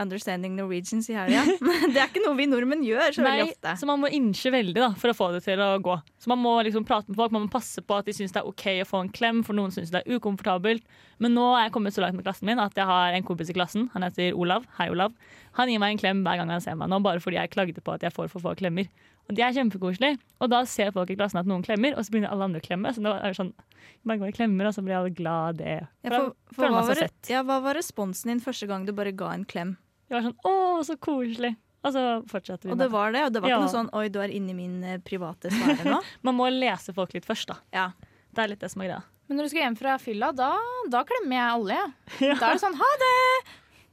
Understanding 0.00 0.56
Norwegians 0.58 1.08
i 1.12 1.16
helga. 1.16 1.44
Det 1.94 1.98
er 1.98 2.08
ikke 2.08 2.22
noe 2.24 2.36
vi 2.38 2.46
nordmenn 2.50 2.84
gjør 2.86 3.16
så 3.16 3.24
veldig 3.24 3.46
ofte. 3.48 3.74
så 3.80 3.88
man 3.88 4.02
må 4.02 4.10
innse 4.14 4.52
veldig 4.52 4.76
da, 4.76 4.90
for 5.00 5.12
å 5.12 5.16
få 5.16 5.30
det 5.34 5.42
til 5.46 5.62
å 5.64 5.70
gå. 5.82 5.96
Så 6.20 6.30
man 6.32 6.40
må 6.42 6.54
liksom 6.66 6.86
prate 6.88 7.10
med 7.10 7.18
folk, 7.18 7.34
man 7.34 7.46
må 7.46 7.52
passe 7.52 7.82
på 7.84 7.98
at 7.98 8.08
de 8.08 8.14
syns 8.16 8.34
det 8.36 8.42
er 8.42 8.48
OK 8.50 8.66
å 8.84 8.88
få 8.88 9.04
en 9.04 9.12
klem, 9.12 9.42
for 9.46 9.56
noen 9.56 9.72
syns 9.74 9.92
det 9.94 10.02
er 10.02 10.18
ukomfortabelt. 10.18 10.84
Men 11.20 11.34
nå 11.36 11.46
er 11.56 11.66
jeg 11.66 11.74
kommet 11.76 11.96
så 11.96 12.04
langt 12.04 12.16
med 12.16 12.24
klassen 12.26 12.48
min 12.48 12.60
at 12.62 12.76
jeg 12.76 12.88
har 12.88 13.16
en 13.16 13.26
kompis 13.26 13.52
i 13.52 13.56
klassen. 13.56 13.88
Han 13.94 14.06
heter 14.06 14.36
Olav. 14.36 14.66
Hei, 14.78 14.88
Olav. 14.92 15.16
Han 15.58 15.72
gir 15.72 15.82
meg 15.82 15.96
en 15.96 16.02
klem 16.02 16.24
hver 16.24 16.40
gang 16.40 16.52
han 16.52 16.62
ser 16.64 16.78
meg 16.80 16.90
nå, 16.92 17.00
bare 17.04 17.20
fordi 17.22 17.40
jeg 17.40 17.52
klagde 17.52 17.84
på 17.84 17.96
at 17.96 18.04
jeg 18.06 18.14
får 18.14 18.30
for 18.32 18.44
få 18.44 18.54
klemmer. 18.60 18.88
Og 19.30 19.36
det 19.38 19.44
er 19.46 19.54
kjempekoselig. 19.56 20.12
Og 20.42 20.50
da 20.50 20.60
ser 20.66 20.90
folk 20.96 21.10
i 21.12 21.16
klassen 21.18 21.38
at 21.40 21.48
noen 21.48 21.62
klemmer, 21.62 21.94
og 21.96 22.02
så 22.04 22.10
begynner 22.14 22.32
alle 22.34 22.48
andre 22.50 22.60
å 22.62 22.66
klemme. 22.66 22.90
Så 22.96 23.02
da 23.04 23.14
er 23.20 23.30
det 23.32 23.38
sånn, 23.38 23.52
mange 24.08 24.24
ganger 24.24 24.36
klemmer, 24.40 24.68
og 24.70 24.74
så 24.76 24.82
blir 24.84 24.98
alle 24.98 25.12
glad 25.14 25.54
av 25.54 25.58
det. 25.60 25.76
Ja, 26.02 26.10
For 26.10 26.30
for, 26.50 26.56
for 26.58 26.74
hva, 26.74 26.82
var, 26.90 27.02
ja, 27.30 27.42
hva 27.46 27.60
var 27.64 27.78
responsen 27.78 28.32
din 28.34 28.42
første 28.42 28.66
gang 28.70 28.84
du 28.88 28.92
bare 28.96 29.12
ga 29.14 29.30
en 29.36 29.46
klem? 29.48 29.76
Det 30.10 30.16
var 30.18 30.26
sånn 30.26 30.38
Å, 30.50 30.54
så 30.88 30.96
koselig. 30.98 31.54
Og 31.86 31.94
så 31.94 32.00
fortsatte 32.28 32.66
vi 32.68 32.74
Og 32.74 32.80
det 32.82 32.90
var 32.92 33.14
det, 33.14 33.22
og 33.28 33.32
det 33.32 33.40
var 33.40 33.48
Ja. 33.48 33.56
ikke 33.56 33.68
noe 33.70 33.72
sånn 33.72 33.86
Oi, 33.96 34.08
du 34.12 34.18
er 34.20 34.28
inni 34.36 34.52
min 34.52 34.82
eh, 34.84 34.98
private 35.00 35.48
sfære 35.54 35.86
nå. 35.86 36.00
Man 36.28 36.36
må 36.36 36.50
lese 36.52 36.92
folk 36.92 37.14
litt 37.16 37.24
først, 37.24 37.48
da. 37.48 37.56
Ja. 37.72 37.86
Det 38.34 38.42
er 38.42 38.50
litt 38.52 38.60
det 38.60 38.68
som 38.74 38.82
er 38.84 38.90
greia. 38.90 39.00
Men 39.30 39.38
når 39.38 39.46
du 39.46 39.52
skal 39.54 39.62
hjem 39.62 39.76
fra 39.78 39.94
fylla, 40.02 40.28
da, 40.34 40.50
da 40.90 41.04
klemmer 41.08 41.38
jeg 41.38 41.54
alle. 41.54 41.78
Ja. 41.78 41.86
Ja. 42.26 42.34
Da 42.42 42.50
er 42.50 42.58
det 42.58 42.64
sånn 42.66 42.76
ha 42.82 42.90
det! 43.04 43.16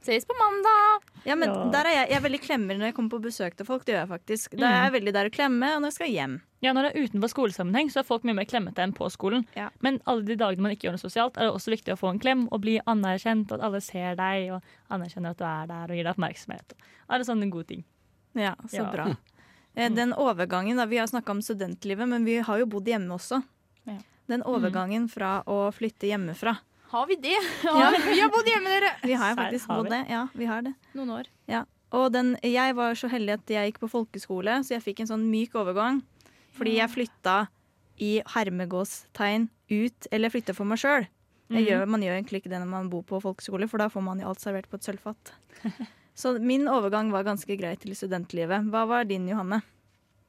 Ses 0.08 0.24
på 0.24 0.32
mandag! 0.40 1.02
Ja, 1.24 1.34
men 1.36 1.50
Ja. 1.50 1.64
der 1.70 1.84
er 1.84 1.92
jeg, 1.92 2.08
jeg 2.10 2.16
er 2.16 2.22
veldig 2.24 2.40
klemmer 2.40 2.76
når 2.78 2.86
jeg 2.88 2.94
kommer 2.96 3.10
på 3.10 3.20
besøk 3.20 3.56
til 3.58 3.66
folk. 3.66 3.84
Det 3.84 3.92
gjør 3.92 4.06
jeg 4.06 4.08
faktisk. 4.08 4.50
Da 4.56 4.64
Mm. 4.64 4.72
er 4.72 4.84
jeg 4.90 4.92
veldig 5.02 5.12
der 5.12 5.28
å 5.28 5.32
klemme, 5.34 5.68
og 5.76 5.82
når 5.82 5.86
jeg 5.90 5.92
skal 5.92 6.08
hjem. 6.08 6.40
Ja, 6.62 6.72
Når 6.72 6.82
det 6.82 6.96
er 6.96 7.02
utenfor 7.04 7.28
skolesammenheng, 7.28 7.90
så 7.92 7.98
er 8.00 8.02
folk 8.04 8.22
mye 8.24 8.34
mer 8.34 8.44
klemmete 8.46 8.78
enn 8.82 8.94
på 8.94 9.10
skolen. 9.12 9.44
Ja. 9.54 9.68
Men 9.82 10.00
alle 10.06 10.24
de 10.24 10.34
dagene 10.36 10.60
man 10.60 10.72
ikke 10.72 10.88
gjør 10.88 10.96
noe 10.96 11.04
sosialt, 11.10 11.36
er 11.36 11.40
det 11.44 11.52
også 11.52 11.70
viktig 11.76 11.92
å 11.92 11.98
få 11.98 12.08
en 12.10 12.18
klem 12.18 12.48
og 12.50 12.60
bli 12.62 12.80
anerkjent, 12.86 13.52
og 13.52 13.58
at 13.58 13.64
alle 13.68 13.80
ser 13.82 14.16
deg 14.16 14.50
og 14.52 14.62
anerkjenner 14.90 15.30
at 15.30 15.36
du 15.36 15.44
er 15.44 15.66
der 15.66 15.84
og 15.84 15.96
gir 15.96 16.04
deg 16.04 16.16
oppmerksomhet. 16.16 16.72
Alle 17.10 17.24
sånne 17.24 17.50
gode 17.50 17.66
ting. 17.66 17.84
Ja, 18.34 18.54
så 18.66 18.82
Ja. 18.84 18.90
bra. 18.90 19.16
Eh, 19.76 19.88
Den 19.90 20.12
overgangen, 20.14 20.76
da, 20.76 20.86
Vi 20.86 20.96
har 20.96 21.06
snakka 21.06 21.28
om 21.30 21.40
studentlivet, 21.42 22.08
men 22.08 22.24
vi 22.24 22.38
har 22.40 22.58
jo 22.58 22.64
bodd 22.66 22.86
hjemme 22.86 23.10
også. 23.12 23.44
Ja. 23.86 23.98
Den 24.26 24.42
overgangen 24.42 25.08
fra 25.10 25.42
å 25.46 25.70
flytte 25.70 26.08
hjemmefra. 26.08 26.58
Har 26.88 27.08
vi 27.10 27.16
det? 27.20 27.36
Ja, 27.64 27.90
vi 28.04 28.20
har 28.20 28.30
bodd 28.32 28.48
hjemme, 28.48 28.70
dere! 28.72 28.94
Vi 29.04 29.16
har 29.18 29.36
faktisk 29.36 29.68
har 29.68 29.82
bodd 29.82 29.92
det. 29.92 30.04
Ja, 30.08 30.22
vi 30.32 30.48
har 30.48 30.64
det. 30.64 30.72
Noen 30.96 31.12
år. 31.18 31.28
Og 31.98 32.10
den, 32.12 32.34
jeg 32.44 32.74
var 32.76 32.96
så 33.00 33.08
heldig 33.08 33.38
at 33.38 33.52
jeg 33.52 33.70
gikk 33.70 33.78
på 33.80 33.88
folkeskole, 33.92 34.58
så 34.64 34.74
jeg 34.76 34.84
fikk 34.84 35.04
en 35.04 35.08
sånn 35.08 35.28
myk 35.30 35.54
overgang. 35.56 36.02
Fordi 36.58 36.74
jeg 36.76 36.92
flytta 36.92 37.36
i 38.04 38.10
hermegåstegn 38.34 39.46
ut, 39.72 40.08
eller 40.12 40.32
flytta 40.32 40.54
for 40.56 40.68
meg 40.68 40.80
sjøl. 40.82 41.08
Mhm. 41.48 41.88
Man 41.88 42.04
gjør 42.04 42.18
egentlig 42.18 42.42
ikke 42.42 42.52
det 42.52 42.60
når 42.60 42.68
man 42.72 42.90
bor 42.92 43.04
på 43.08 43.20
folkeskole, 43.24 43.68
for 43.68 43.80
da 43.80 43.88
får 43.88 44.04
man 44.04 44.20
jo 44.20 44.28
alt 44.28 44.44
servert 44.44 44.68
på 44.68 44.76
et 44.76 44.88
sølvfat. 44.88 45.32
Så 46.18 46.34
min 46.42 46.66
overgang 46.68 47.12
var 47.14 47.24
ganske 47.24 47.56
grei 47.56 47.76
til 47.78 47.94
studentlivet. 47.96 48.68
Hva 48.72 48.84
var 48.90 49.06
din, 49.06 49.28
Johanne? 49.30 49.62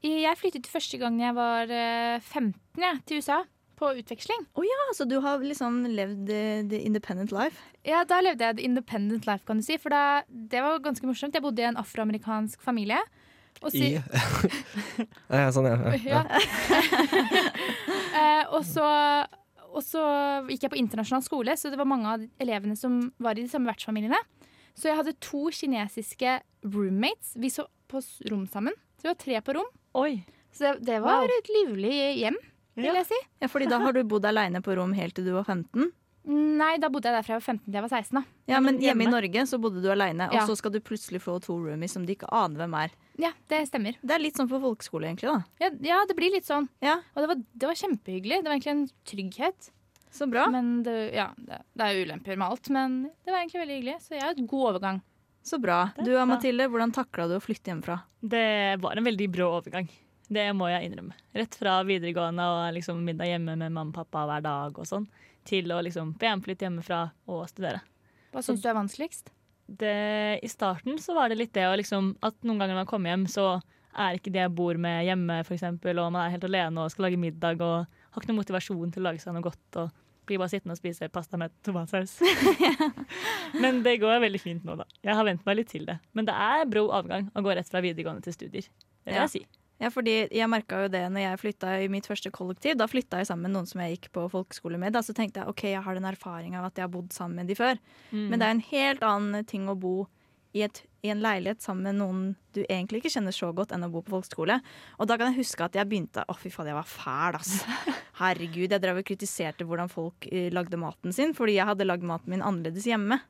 Jeg 0.06 0.38
flyttet 0.40 0.70
første 0.70 1.00
gang 1.02 1.18
jeg 1.20 1.36
var 1.36 1.72
eh, 1.74 2.22
15 2.22 2.54
jeg, 2.80 3.00
til 3.10 3.20
USA. 3.20 3.42
På 3.80 3.94
utveksling. 3.96 4.42
Altså, 4.90 5.06
du 5.08 5.16
har 5.24 5.40
liksom 5.40 5.86
levd 5.88 6.26
the, 6.28 6.42
the 6.68 6.82
independent 6.84 7.32
life. 7.32 7.62
Ja, 7.88 8.02
Da 8.04 8.20
levde 8.26 8.44
jeg 8.44 8.58
the 8.60 8.66
independent 8.68 9.26
life, 9.30 9.46
kan 9.48 9.58
du 9.62 9.64
si. 9.64 9.78
For 9.80 9.90
da, 9.94 10.22
det 10.28 10.60
var 10.66 10.82
ganske 10.84 11.08
morsomt. 11.08 11.34
Jeg 11.38 11.44
bodde 11.46 11.64
i 11.64 11.68
en 11.70 11.80
afroamerikansk 11.80 12.62
familie. 12.66 13.00
Og 13.64 13.72
si, 13.74 13.90
I 13.96 14.00
ja, 15.36 15.50
Sånn, 15.52 15.68
ja. 15.68 15.96
ja. 16.04 16.22
Ja. 16.24 16.24
Eh, 18.20 18.44
og, 18.56 18.64
så, 18.68 18.84
og 19.70 19.84
så 19.86 20.02
gikk 20.50 20.64
jeg 20.66 20.72
på 20.74 20.80
internasjonal 20.80 21.24
skole, 21.24 21.54
så 21.60 21.70
det 21.72 21.78
var 21.80 21.88
mange 21.88 22.10
av 22.10 22.24
elevene 22.42 22.76
som 22.76 22.98
var 23.22 23.38
i 23.38 23.44
de 23.46 23.52
samme 23.52 23.70
vertsfamiliene. 23.70 24.18
Så 24.76 24.90
jeg 24.90 24.98
hadde 24.98 25.14
to 25.24 25.46
kinesiske 25.56 26.38
roommates. 26.66 27.36
Vi 27.40 27.52
så 27.54 27.68
på 27.92 28.02
rom 28.32 28.46
sammen. 28.50 28.76
Så 28.98 29.08
vi 29.08 29.12
var 29.14 29.20
tre 29.22 29.40
på 29.46 29.56
rom. 29.60 29.70
Oi. 30.00 30.24
Så 30.52 30.66
det, 30.66 30.88
det 30.90 30.98
var 31.06 31.22
Wow. 31.24 31.36
et 31.38 31.52
livlig 31.54 31.94
hjem, 32.20 32.40
vil 32.82 32.94
Ja. 32.94 33.00
jeg 33.04 33.08
si. 33.12 33.20
Ja, 33.42 33.48
fordi 33.48 33.68
da 33.70 33.80
har 33.80 33.94
du 33.94 34.04
bodd 34.04 34.26
aleine 34.26 34.62
på 34.62 34.76
rom 34.78 34.94
helt 34.94 35.16
til 35.16 35.26
du 35.26 35.34
var 35.34 35.44
15. 35.46 35.92
Nei, 36.30 36.78
da 36.78 36.90
bodde 36.92 37.08
jeg 37.10 37.16
der 37.16 37.24
fra 37.26 37.34
jeg 37.38 37.42
var 37.42 37.48
15 37.56 37.66
til 37.66 37.74
jeg 37.74 37.82
var 37.82 37.90
16. 37.90 38.14
da. 38.20 38.24
Ja, 38.52 38.60
men 38.60 38.78
hjemme 38.84 39.06
i? 39.08 39.10
Norge 39.10 39.46
så 39.50 39.58
bodde 39.62 39.82
du 39.82 39.88
aleine, 39.90 40.28
og 40.30 40.34
Ja. 40.36 40.46
så 40.46 40.56
skal 40.58 40.72
du 40.72 40.80
plutselig 40.80 41.22
få 41.24 41.40
to 41.42 41.56
roomies 41.58 41.92
som 41.96 42.06
du 42.06 42.14
ikke 42.14 42.28
aner 42.32 42.60
hvem 42.60 42.76
er. 42.84 42.92
Ja, 43.18 43.32
det 43.48 43.68
stemmer. 43.70 43.96
Det 44.04 44.12
er 44.12 44.20
litt 44.20 44.36
sånn 44.36 44.50
på 44.50 44.60
folkeskole, 44.62 45.08
egentlig. 45.08 45.32
da. 45.32 45.44
Ja, 45.60 45.70
ja 45.82 46.06
det 46.06 46.16
blir 46.16 46.30
litt 46.32 46.46
sånn. 46.46 46.68
Ja, 46.82 46.98
Og 47.16 47.24
det 47.24 47.28
var, 47.28 47.36
det 47.36 47.68
var 47.68 47.74
kjempehyggelig. 47.76 48.44
Det 48.44 48.46
var 48.46 48.58
egentlig 48.60 48.76
en 48.76 48.90
trygghet. 49.06 49.72
Så 50.12 50.30
bra. 50.30 50.48
Men 50.50 50.84
det, 50.84 51.14
ja, 51.14 51.30
det, 51.38 51.62
det 51.78 51.82
er 51.86 52.06
ulemper 52.06 52.38
med 52.38 52.48
alt, 52.50 52.70
men 52.70 53.04
det 53.26 53.32
var 53.32 53.40
egentlig 53.40 53.62
veldig 53.62 53.78
hyggelig. 53.82 53.98
Så 54.02 54.10
jeg 54.12 54.22
har 54.22 54.32
et 54.32 54.48
god 54.48 54.74
overgang. 54.76 55.02
Så 55.44 55.60
bra. 55.62 55.92
Du 56.04 56.12
og 56.18 56.28
Mathilde, 56.28 56.68
hvordan 56.70 56.92
takla 56.94 57.28
du 57.30 57.38
å 57.38 57.42
flytte 57.42 57.72
hjemmefra? 57.72 58.02
Det 58.22 58.80
var 58.82 58.98
en 58.98 59.04
veldig 59.06 59.32
brå 59.32 59.48
overgang. 59.62 59.88
Det 60.30 60.46
må 60.54 60.68
jeg 60.70 60.86
innrømme. 60.90 61.16
Rett 61.34 61.56
fra 61.58 61.80
videregående 61.88 62.46
og 62.46 62.74
liksom 62.76 63.02
middag 63.06 63.32
hjemme 63.32 63.56
med 63.58 63.72
mamma 63.74 63.90
og 63.90 63.96
pappa 63.98 64.26
hver 64.30 64.44
dag 64.46 64.78
og 64.78 64.86
sånn, 64.88 65.08
til 65.50 65.72
å 65.74 65.80
liksom 65.82 66.14
be 66.22 66.30
om 66.36 66.44
flytte 66.46 66.68
hjemmefra 66.68 67.02
og 67.28 67.48
studere. 67.50 67.82
Hva 68.34 68.44
syns 68.46 68.62
du 68.62 68.68
er 68.70 68.78
vanskeligst? 68.78 69.32
Det, 69.70 69.96
I 70.46 70.50
starten 70.50 70.98
så 71.02 71.14
var 71.18 71.30
det 71.30 71.38
litt 71.38 71.54
det 71.54 71.62
liksom 71.78 72.16
At 72.26 72.34
noen 72.42 72.58
ganger 72.58 72.74
når 72.74 72.80
man 72.84 72.88
kommer 72.90 73.12
hjem, 73.12 73.26
så 73.30 73.60
er 73.94 74.18
ikke 74.18 74.32
det 74.34 74.42
jeg 74.42 74.54
bor 74.58 74.78
med 74.82 75.04
hjemme, 75.06 75.40
eksempel, 75.46 75.98
og 76.02 76.12
man 76.14 76.24
er 76.28 76.34
helt 76.34 76.46
alene 76.48 76.82
og 76.86 76.90
skal 76.94 77.06
lage 77.08 77.20
middag 77.22 77.62
og 77.62 77.86
har 77.86 78.22
ikke 78.22 78.32
noe 78.32 78.40
motivasjon 78.42 78.94
til 78.94 79.02
å 79.04 79.08
lage 79.10 79.22
seg 79.22 79.34
noe 79.36 79.46
godt. 79.46 79.82
og 79.82 79.90
blir 80.30 80.38
bare 80.38 80.52
sittende 80.54 80.76
og 80.76 80.78
spise 80.78 81.10
pasta 81.10 81.38
med 81.42 81.50
tomatsaus. 81.66 82.20
Men 83.64 83.82
det 83.86 83.98
går 84.02 84.20
veldig 84.22 84.42
fint 84.42 84.66
nå, 84.68 84.76
da. 84.78 84.86
Jeg 85.06 85.18
har 85.18 85.26
vent 85.26 85.46
meg 85.48 85.58
litt 85.58 85.72
til 85.74 85.88
det. 85.90 85.98
Men 86.14 86.28
det 86.30 86.36
er 86.38 86.68
bro 86.70 86.86
avgang 86.94 87.32
å 87.34 87.42
gå 87.46 87.56
rett 87.58 87.70
fra 87.72 87.82
videregående 87.82 88.22
til 88.26 88.36
studier. 88.36 88.68
Det 88.70 89.10
vil 89.10 89.18
Ja. 89.18 89.26
jeg 89.26 89.34
si. 89.34 89.42
Ja, 89.80 89.88
fordi 89.94 90.16
jeg 90.36 90.52
merka 90.52 90.84
jo 90.84 90.92
det 90.92 91.06
når 91.08 91.24
jeg 91.24 91.40
flytta 91.40 91.74
i 91.80 91.90
mitt 91.92 92.08
første 92.10 92.32
kollektiv. 92.36 92.76
Da 92.80 92.88
flytta 92.92 93.22
jeg 93.22 93.30
sammen 93.30 93.48
med 93.48 93.56
noen 93.56 93.70
som 93.70 93.80
jeg 93.84 93.96
gikk 93.96 94.10
på 94.16 94.26
folkeskole 94.32 94.80
med. 94.82 94.92
Da 94.96 95.02
så 95.06 95.16
tenkte 95.16 95.42
jeg 95.42 95.52
ok, 95.52 95.66
jeg 95.72 95.84
har 95.86 95.96
den 95.96 96.08
erfaringa 96.10 96.60
av 96.60 96.70
at 96.70 96.80
jeg 96.80 96.88
har 96.88 96.94
bodd 96.94 97.14
sammen 97.16 97.40
med 97.40 97.52
de 97.52 97.56
før. 97.60 97.80
Mm. 98.12 98.26
Men 98.26 98.36
det 98.36 98.48
er 98.48 98.56
en 98.56 98.66
helt 98.74 99.06
annen 99.08 99.48
ting 99.48 99.70
å 99.72 99.78
bo 99.80 99.96
i, 100.52 100.64
et, 100.66 100.82
i 101.06 101.12
en 101.14 101.22
leilighet 101.22 101.62
sammen 101.64 101.86
med 101.86 102.00
noen 102.00 102.22
du 102.58 102.64
egentlig 102.66 103.04
ikke 103.04 103.14
kjenner 103.14 103.36
så 103.36 103.52
godt, 103.56 103.72
enn 103.76 103.86
å 103.86 103.92
bo 103.94 104.02
på 104.04 104.16
folkeskole. 104.16 104.60
Og 104.98 105.10
da 105.10 105.18
kan 105.20 105.32
jeg 105.32 105.44
huske 105.44 105.64
at 105.64 105.78
jeg 105.78 105.88
begynte 105.88 106.26
Å, 106.26 106.36
fy 106.36 106.52
faen, 106.54 106.72
jeg 106.72 106.80
var 106.80 106.90
fæl, 106.90 107.38
ass. 107.40 107.60
Herregud, 108.22 108.68
jeg 108.68 108.84
drev 108.84 109.00
og 109.00 109.08
kritiserte 109.08 109.68
hvordan 109.68 109.92
folk 109.92 110.28
eh, 110.32 110.50
lagde 110.54 110.80
maten 110.82 111.16
sin, 111.16 111.36
fordi 111.38 111.60
jeg 111.60 111.70
hadde 111.70 111.88
lagd 111.88 112.04
maten 112.08 112.34
min 112.34 112.44
annerledes 112.44 112.90
hjemme. 112.90 113.22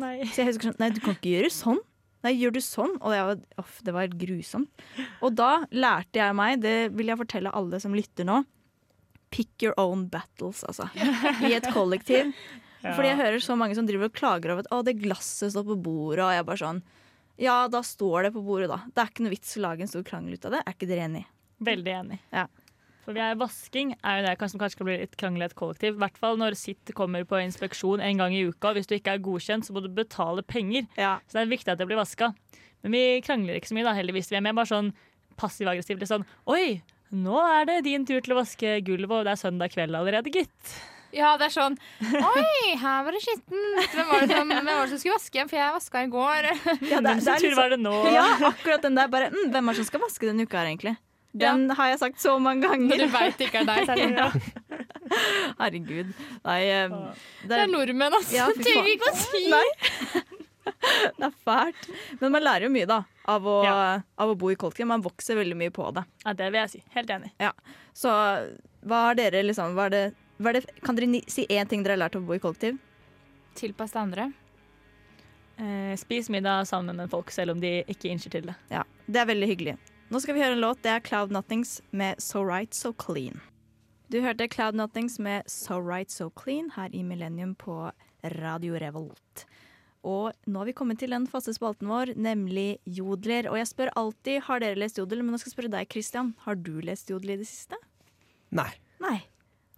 Nei. 0.00 0.16
Så 0.28 0.42
jeg 0.42 0.50
husker 0.50 0.70
sånn 0.70 0.80
Nei, 0.82 0.90
du 0.96 1.00
kan 1.04 1.14
ikke 1.16 1.36
gjøre 1.36 1.52
sånn. 1.54 1.78
Nei, 2.24 2.34
gjør 2.36 2.52
du 2.56 2.60
sånn? 2.60 2.96
Og 3.00 3.14
var, 3.14 3.38
off, 3.60 3.78
det 3.86 3.94
var 3.96 4.12
grusomt. 4.12 4.82
Og 5.24 5.34
da 5.38 5.62
lærte 5.72 6.20
jeg 6.20 6.36
meg, 6.36 6.58
det 6.60 6.90
vil 6.92 7.08
jeg 7.12 7.20
fortelle 7.22 7.52
alle 7.56 7.80
som 7.80 7.96
lytter 7.96 8.28
nå, 8.28 8.42
pick 9.32 9.62
your 9.62 9.76
own 9.80 10.08
battles, 10.12 10.64
altså. 10.68 10.88
I 11.46 11.54
et 11.56 11.68
kollektiv. 11.72 12.32
Fordi 12.82 13.10
jeg 13.12 13.20
hører 13.20 13.42
så 13.44 13.56
mange 13.60 13.76
som 13.76 13.86
driver 13.88 14.08
og 14.10 14.16
klager 14.16 14.52
over 14.54 14.64
at 14.64 14.72
å, 14.74 14.82
det 14.84 14.98
glasset 15.00 15.52
står 15.54 15.66
på 15.68 15.76
bordet, 15.84 16.24
og 16.24 16.32
jeg 16.34 16.46
bare 16.48 16.62
sånn 16.64 16.80
Ja, 17.40 17.56
da 17.72 17.80
står 17.86 18.26
det 18.26 18.34
på 18.34 18.42
bordet, 18.44 18.68
da. 18.72 18.82
Det 18.88 19.00
er 19.04 19.12
ikke 19.12 19.24
noe 19.24 19.32
vits 19.32 19.56
å 19.56 19.64
lage 19.64 19.84
en 19.84 19.92
stor 19.92 20.04
krangel 20.04 20.36
ut 20.36 20.48
av 20.48 20.56
det. 20.56 20.62
Er 20.64 20.76
ikke 20.76 20.88
dere 20.90 21.06
enig? 21.08 21.22
Veldig 21.64 21.92
enig. 21.92 22.18
For 23.04 23.16
vi 23.16 23.22
er 23.24 23.38
vasking 23.40 23.94
er 24.04 24.20
jo 24.20 24.26
det 24.26 24.50
som 24.52 24.60
kanskje 24.60 24.80
kan 24.80 24.88
bli 24.88 24.98
litt 25.00 25.16
krangel 25.20 25.44
i 25.44 25.48
et 25.48 25.56
kollektiv. 25.58 25.96
I 25.96 26.02
hvert 26.04 26.20
fall 26.20 26.38
når 26.40 26.58
sitt 26.60 26.92
kommer 26.96 27.24
på 27.28 27.40
inspeksjon 27.40 28.02
en 28.04 28.20
gang 28.20 28.36
i 28.36 28.44
uka. 28.50 28.74
Hvis 28.76 28.90
du 28.90 28.96
ikke 28.98 29.16
er 29.16 29.24
godkjent, 29.24 29.66
så 29.66 29.76
må 29.76 29.82
du 29.84 29.90
betale 29.94 30.44
penger. 30.46 30.86
Ja. 31.00 31.16
Så 31.26 31.38
det 31.38 31.46
er 31.46 31.54
viktig 31.54 31.72
at 31.72 31.80
det 31.80 31.88
blir 31.88 32.00
vaska. 32.00 32.32
Men 32.84 32.96
vi 32.96 33.02
krangler 33.24 33.58
ikke 33.58 33.72
så 33.72 33.76
mye, 33.76 33.88
da, 33.88 33.96
heldigvis. 33.96 34.30
Vi 34.32 34.38
er 34.38 34.44
mer 34.44 34.56
bare 34.56 34.70
sånn 34.70 34.94
passiv-aggressivt. 35.40 36.00
Litt 36.02 36.12
sånn 36.12 36.28
Oi, 36.50 36.80
nå 37.10 37.40
er 37.42 37.68
det 37.68 37.82
din 37.88 38.06
tur 38.08 38.20
til 38.22 38.36
å 38.36 38.40
vaske 38.42 38.78
gulvet, 38.86 39.20
og 39.20 39.28
det 39.28 39.34
er 39.34 39.40
søndag 39.40 39.72
kveld 39.74 39.96
allerede, 39.96 40.32
gitt. 40.32 40.78
Ja, 41.10 41.32
det 41.40 41.48
er 41.48 41.54
sånn 41.56 41.74
Oi, 42.06 42.76
her 42.78 43.02
var 43.06 43.16
det 43.16 43.20
skittent. 43.24 43.94
Hvem 43.96 44.10
var 44.12 44.22
det 44.22 44.36
som, 44.36 44.52
hvem 44.52 44.68
var 44.70 44.84
det 44.84 44.92
som 44.92 45.00
skulle 45.02 45.16
vaske? 45.16 45.46
For 45.50 45.58
jeg 45.58 45.74
vaska 45.74 46.02
i 46.06 46.10
går. 46.12 46.50
Ja, 46.86 47.00
det, 47.00 47.00
er 47.00 47.06
det 47.08 47.14
sin 47.24 47.32
er 47.32 47.42
tur 47.42 47.48
liksom, 47.48 47.58
var 47.58 47.74
det 47.74 47.80
nå? 47.82 47.94
ja, 48.14 48.26
akkurat 48.52 48.86
den 48.86 48.98
der 49.00 49.10
bare 49.10 49.32
mm, 49.34 49.48
Hvem 49.50 49.72
er 49.72 49.74
det 49.74 49.82
som 49.82 49.88
skal 49.90 50.04
vaske 50.04 50.28
denne 50.30 50.46
uka 50.46 50.60
her, 50.60 50.70
egentlig? 50.70 50.94
Den 51.32 51.70
har 51.78 51.92
jeg 51.92 51.98
sagt 52.00 52.18
så 52.18 52.32
mange 52.42 52.66
Når 52.66 52.80
Men 52.88 52.98
du 52.98 53.06
veit 53.12 53.36
det 53.38 53.46
ikke 53.46 53.60
er 53.62 53.68
deg, 53.68 53.84
så 53.86 53.94
er 53.94 54.14
det. 54.16 54.86
Herregud. 55.60 56.08
Nei, 56.44 56.60
eh, 56.66 56.96
Det 57.46 57.58
er 57.58 57.70
nordmenn, 57.70 58.16
altså. 58.18 58.34
Ja. 58.34 58.48
Trenger 58.56 58.90
ikke 58.96 59.12
å 59.12 59.16
si 59.20 59.44
Nei. 59.52 59.66
Det 61.20 61.26
er 61.28 61.34
fælt. 61.44 61.86
Men 62.20 62.34
man 62.34 62.44
lærer 62.44 62.66
jo 62.66 62.72
mye, 62.72 62.86
da, 62.88 63.00
av 63.28 63.46
å, 63.48 63.56
Ja. 63.64 63.76
av 64.18 64.32
å 64.32 64.36
bo 64.38 64.50
i 64.52 64.56
kollektiv. 64.58 64.86
Man 64.90 65.02
vokser 65.04 65.38
veldig 65.38 65.56
mye 65.58 65.72
på 65.74 65.86
det. 65.96 66.04
Ja, 66.24 66.32
det 66.36 66.50
vil 66.50 66.60
jeg 66.60 66.70
si. 66.74 66.82
Helt 66.94 67.10
enig. 67.14 67.32
Så 67.96 68.10
hva 68.86 69.00
har 69.08 69.18
dere 69.18 69.42
liksom 69.44 69.74
hva 69.76 69.86
er 69.90 69.94
det, 69.94 70.04
hva 70.40 70.50
er 70.52 70.60
det, 70.60 70.70
Kan 70.86 70.96
dere 70.96 71.20
si 71.30 71.44
én 71.46 71.68
ting 71.68 71.82
dere 71.84 71.96
har 71.98 72.04
lært 72.06 72.16
av 72.16 72.22
å 72.24 72.26
bo 72.30 72.36
i 72.38 72.42
kollektiv? 72.42 72.78
Tilpass 73.58 73.92
det 73.96 74.00
andre. 74.00 74.28
Eh, 75.60 75.94
spis 76.00 76.30
middag 76.32 76.64
sammen 76.70 76.96
med 76.96 77.10
folk, 77.12 77.30
selv 77.34 77.52
om 77.52 77.60
de 77.60 77.80
ikke 77.90 78.08
innser 78.08 78.30
til 78.32 78.46
det. 78.48 78.54
Ja, 78.70 78.84
Det 79.10 79.20
er 79.20 79.26
veldig 79.28 79.48
hyggelig. 79.50 79.76
Nå 80.10 80.18
skal 80.18 80.34
vi 80.34 80.40
høre 80.42 80.56
en 80.56 80.62
låt. 80.64 80.80
Det 80.82 80.90
er 80.90 81.02
Cloud 81.06 81.30
Nothings 81.30 81.76
med 81.94 82.18
So 82.18 82.40
Right 82.42 82.74
So 82.74 82.90
Clean. 82.98 83.36
Du 84.10 84.16
hørte 84.18 84.48
Cloud 84.50 84.74
Nothings 84.74 85.20
med 85.22 85.46
So 85.46 85.76
Right 85.78 86.10
So 86.10 86.32
Clean 86.34 86.72
her 86.74 86.90
i 86.90 87.04
Millennium 87.06 87.52
på 87.54 87.76
Radio 88.42 88.74
Revolt. 88.82 89.44
Og 90.02 90.32
nå 90.50 90.58
har 90.58 90.66
vi 90.66 90.74
kommet 90.74 90.98
til 90.98 91.14
den 91.14 91.28
faste 91.30 91.54
spalten 91.54 91.86
vår, 91.86 92.16
nemlig 92.18 92.80
jodler. 92.90 93.46
Og 93.52 93.60
jeg 93.60 93.68
spør 93.70 93.92
alltid 94.00 94.40
har 94.48 94.64
dere 94.64 94.80
lest 94.82 94.98
jodel, 94.98 95.22
men 95.22 95.30
nå 95.30 95.38
skal 95.38 95.52
jeg 95.52 95.54
spørre 95.54 95.70
deg, 95.76 95.86
Christian. 95.94 96.32
Har 96.42 96.58
du 96.58 96.72
lest 96.82 97.14
jodel 97.14 97.36
i 97.36 97.38
det 97.44 97.46
siste? 97.46 97.78
Nei. 98.50 98.66
Nei. 98.98 99.20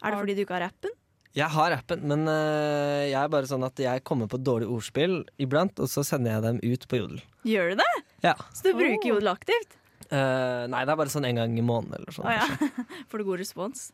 Er 0.00 0.16
det 0.16 0.22
fordi 0.22 0.38
du 0.38 0.42
ikke 0.46 0.56
har 0.56 0.66
appen? 0.70 0.96
Jeg 1.36 1.52
har 1.52 1.76
appen, 1.76 2.08
men 2.08 2.24
øh, 2.24 3.02
jeg 3.10 3.20
er 3.20 3.28
bare 3.36 3.52
sånn 3.52 3.68
at 3.68 3.84
jeg 3.84 4.06
kommer 4.08 4.32
på 4.32 4.40
dårlige 4.40 4.72
ordspill 4.72 5.20
iblant, 5.36 5.76
og 5.76 5.92
så 5.92 6.00
sender 6.08 6.38
jeg 6.38 6.46
dem 6.48 6.64
ut 6.64 6.88
på 6.88 7.04
Jodel. 7.04 7.22
Gjør 7.52 7.72
du 7.74 7.84
det? 7.84 7.92
Ja. 8.24 8.34
Så 8.56 8.70
du 8.70 8.80
bruker 8.80 9.12
jodel 9.12 9.34
aktivt? 9.36 9.76
Eh, 10.08 10.62
nei, 10.72 10.84
det 10.84 10.94
er 10.94 11.00
bare 11.00 11.12
sånn 11.12 11.26
en 11.28 11.40
gang 11.42 11.56
i 11.58 11.64
måneden 11.64 12.00
eller 12.00 12.16
sånn. 12.16 12.28
Ah, 12.28 12.42
ja. 12.42 12.84
Får 13.10 13.22
du 13.22 13.28
god 13.30 13.42
respons? 13.42 13.90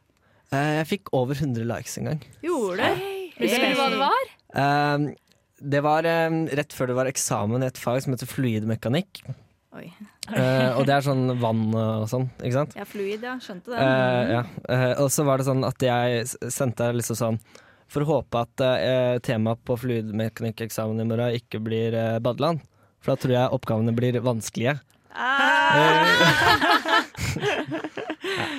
Uh, 0.48 0.78
jeg 0.80 0.88
fikk 0.94 1.10
over 1.16 1.36
100 1.36 1.66
likes 1.68 1.98
en 2.00 2.08
gang. 2.08 2.20
Gjorde 2.44 2.86
du? 2.88 3.08
Husker 3.38 3.66
du 3.68 3.76
hva 3.78 3.88
det 3.92 3.98
var? 4.00 4.30
Uh, 4.48 5.10
det 5.58 5.82
var 5.82 6.06
eh, 6.06 6.30
rett 6.54 6.74
før 6.74 6.90
det 6.90 6.96
var 6.98 7.10
eksamen 7.10 7.64
i 7.64 7.68
et 7.68 7.78
fag 7.80 8.00
som 8.04 8.14
heter 8.14 8.30
fluidmekanikk. 8.30 9.22
Oi. 9.76 9.88
Eh, 10.30 10.76
og 10.78 10.84
det 10.88 10.94
er 10.94 11.06
sånn 11.08 11.32
vann 11.42 11.64
og 11.74 12.06
sånn, 12.10 12.28
ikke 12.38 12.56
sant? 12.60 12.76
Ja, 12.78 12.86
fluid, 12.88 13.24
ja. 13.26 13.36
Skjønte 13.42 13.74
det. 13.74 13.80
Uh, 13.82 14.34
ja. 14.36 14.42
uh, 14.70 14.92
og 15.04 15.10
så 15.14 15.26
var 15.28 15.40
det 15.40 15.48
sånn 15.48 15.66
at 15.66 15.82
jeg 15.82 16.28
sendte 16.54 16.92
liksom 16.94 17.18
sånn 17.18 17.40
For 17.88 18.04
å 18.04 18.10
håpe 18.10 18.44
at 18.44 18.64
uh, 18.64 19.16
temaet 19.24 19.62
på 19.66 19.78
fluidmekanikkeksamen 19.80 21.02
i 21.02 21.08
morgen 21.08 21.38
ikke 21.38 21.62
blir 21.64 21.96
badeland. 22.24 22.62
For 23.02 23.14
da 23.14 23.22
tror 23.22 23.34
jeg 23.34 23.56
oppgavene 23.56 23.94
blir 23.96 24.18
vanskelige. 24.22 24.78
Ah, 25.18 27.02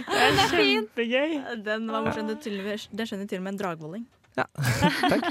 Det 0.10 0.18
er 0.20 0.40
kjempegøy. 0.52 1.36
den 1.64 1.86
var 1.92 2.04
morsom. 2.06 2.28
Det 2.28 2.40
til- 2.44 2.60
skjønner 3.08 3.28
til 3.30 3.40
og 3.40 3.44
med 3.46 3.54
en 3.54 3.60
dragvolling. 3.62 4.06
Takk. 4.40 5.26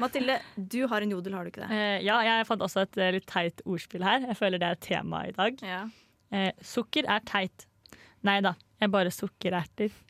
Mathilde, 0.00 0.36
du 0.56 0.86
har 0.90 1.02
en 1.04 1.10
jodel, 1.14 1.34
har 1.36 1.44
du 1.44 1.50
ikke 1.52 1.62
det? 1.66 1.70
Eh, 1.76 1.98
ja, 2.06 2.16
jeg 2.26 2.46
fant 2.48 2.62
også 2.64 2.80
et 2.86 2.96
eh, 2.98 3.10
litt 3.18 3.26
teit 3.30 3.60
ordspill 3.68 4.02
her. 4.06 4.24
Jeg 4.30 4.36
føler 4.38 4.58
det 4.62 4.68
er 4.72 4.80
tema 4.86 5.24
i 5.28 5.34
dag. 5.36 5.60
Ja. 5.66 5.82
Eh, 6.34 6.50
sukker 6.62 7.06
er 7.10 7.20
teit. 7.28 7.66
Nei 8.26 8.38
da, 8.44 8.54
jeg 8.80 8.88
er 8.88 8.94
bare 8.96 9.10
sukkererter. 9.14 9.90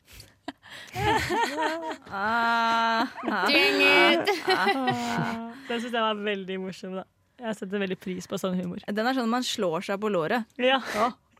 Ah, 2.11 3.07
ah. 3.27 3.47
Dang 3.47 3.81
it! 3.83 4.29
Den 5.67 5.81
syns 5.81 5.91
jeg 5.91 6.01
var 6.03 6.15
veldig 6.23 6.57
morsom. 6.63 6.95
da. 6.99 7.03
Jeg 7.41 7.57
setter 7.57 7.81
veldig 7.81 7.97
pris 7.97 8.27
på 8.29 8.37
sånn 8.37 8.59
humor. 8.59 8.83
Den 8.85 9.07
er 9.09 9.17
sånn 9.17 9.31
man 9.31 9.45
slår 9.45 9.87
seg 9.87 10.01
på 10.03 10.11
låret. 10.13 10.45
Ja. 10.61 10.77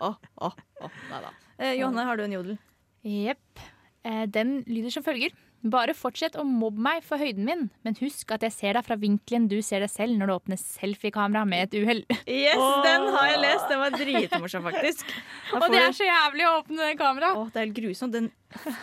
Oh, 0.01 0.17
oh, 0.41 0.57
oh. 0.81 0.99
Neida. 1.11 1.29
Eh, 1.61 1.75
Johanne, 1.77 2.07
har 2.07 2.17
du 2.17 2.25
en 2.25 2.33
jodel? 2.33 2.57
Jepp. 3.05 3.61
Eh, 4.01 4.25
den 4.33 4.61
lyder 4.65 4.93
som 4.93 5.05
følger. 5.05 5.35
Bare 5.61 5.93
fortsett 5.93 6.33
å 6.41 6.43
mobbe 6.47 6.81
meg 6.81 7.03
for 7.05 7.21
høyden 7.21 7.45
min, 7.45 7.67
men 7.85 7.97
husk 7.99 8.31
at 8.33 8.41
jeg 8.41 8.53
ser 8.55 8.73
deg 8.79 8.85
fra 8.87 8.95
vinkelen 8.97 9.45
du 9.45 9.59
ser 9.61 9.83
deg 9.85 9.91
selv 9.93 10.17
når 10.17 10.31
du 10.31 10.33
åpner 10.39 10.57
selfiekamera 10.57 11.43
med 11.45 11.67
et 11.67 11.75
uhell. 11.77 12.01
Yes, 12.25 12.63
den 12.81 13.05
har 13.13 13.27
jeg 13.29 13.43
lest! 13.43 13.67
Den 13.69 13.83
var 13.83 13.93
dritmorsom, 13.93 14.65
faktisk. 14.71 15.13
Og 15.59 15.67
det 15.69 15.83
er 15.83 15.93
så 15.93 16.07
jævlig 16.07 16.47
å 16.49 16.55
åpne 16.63 16.89
det 16.89 16.97
kameraet. 16.97 17.37
Åh, 17.37 17.53
det 17.53 17.61
er 17.61 17.67
helt 17.67 17.77
grusomt. 17.77 18.17
Den, 18.17 18.31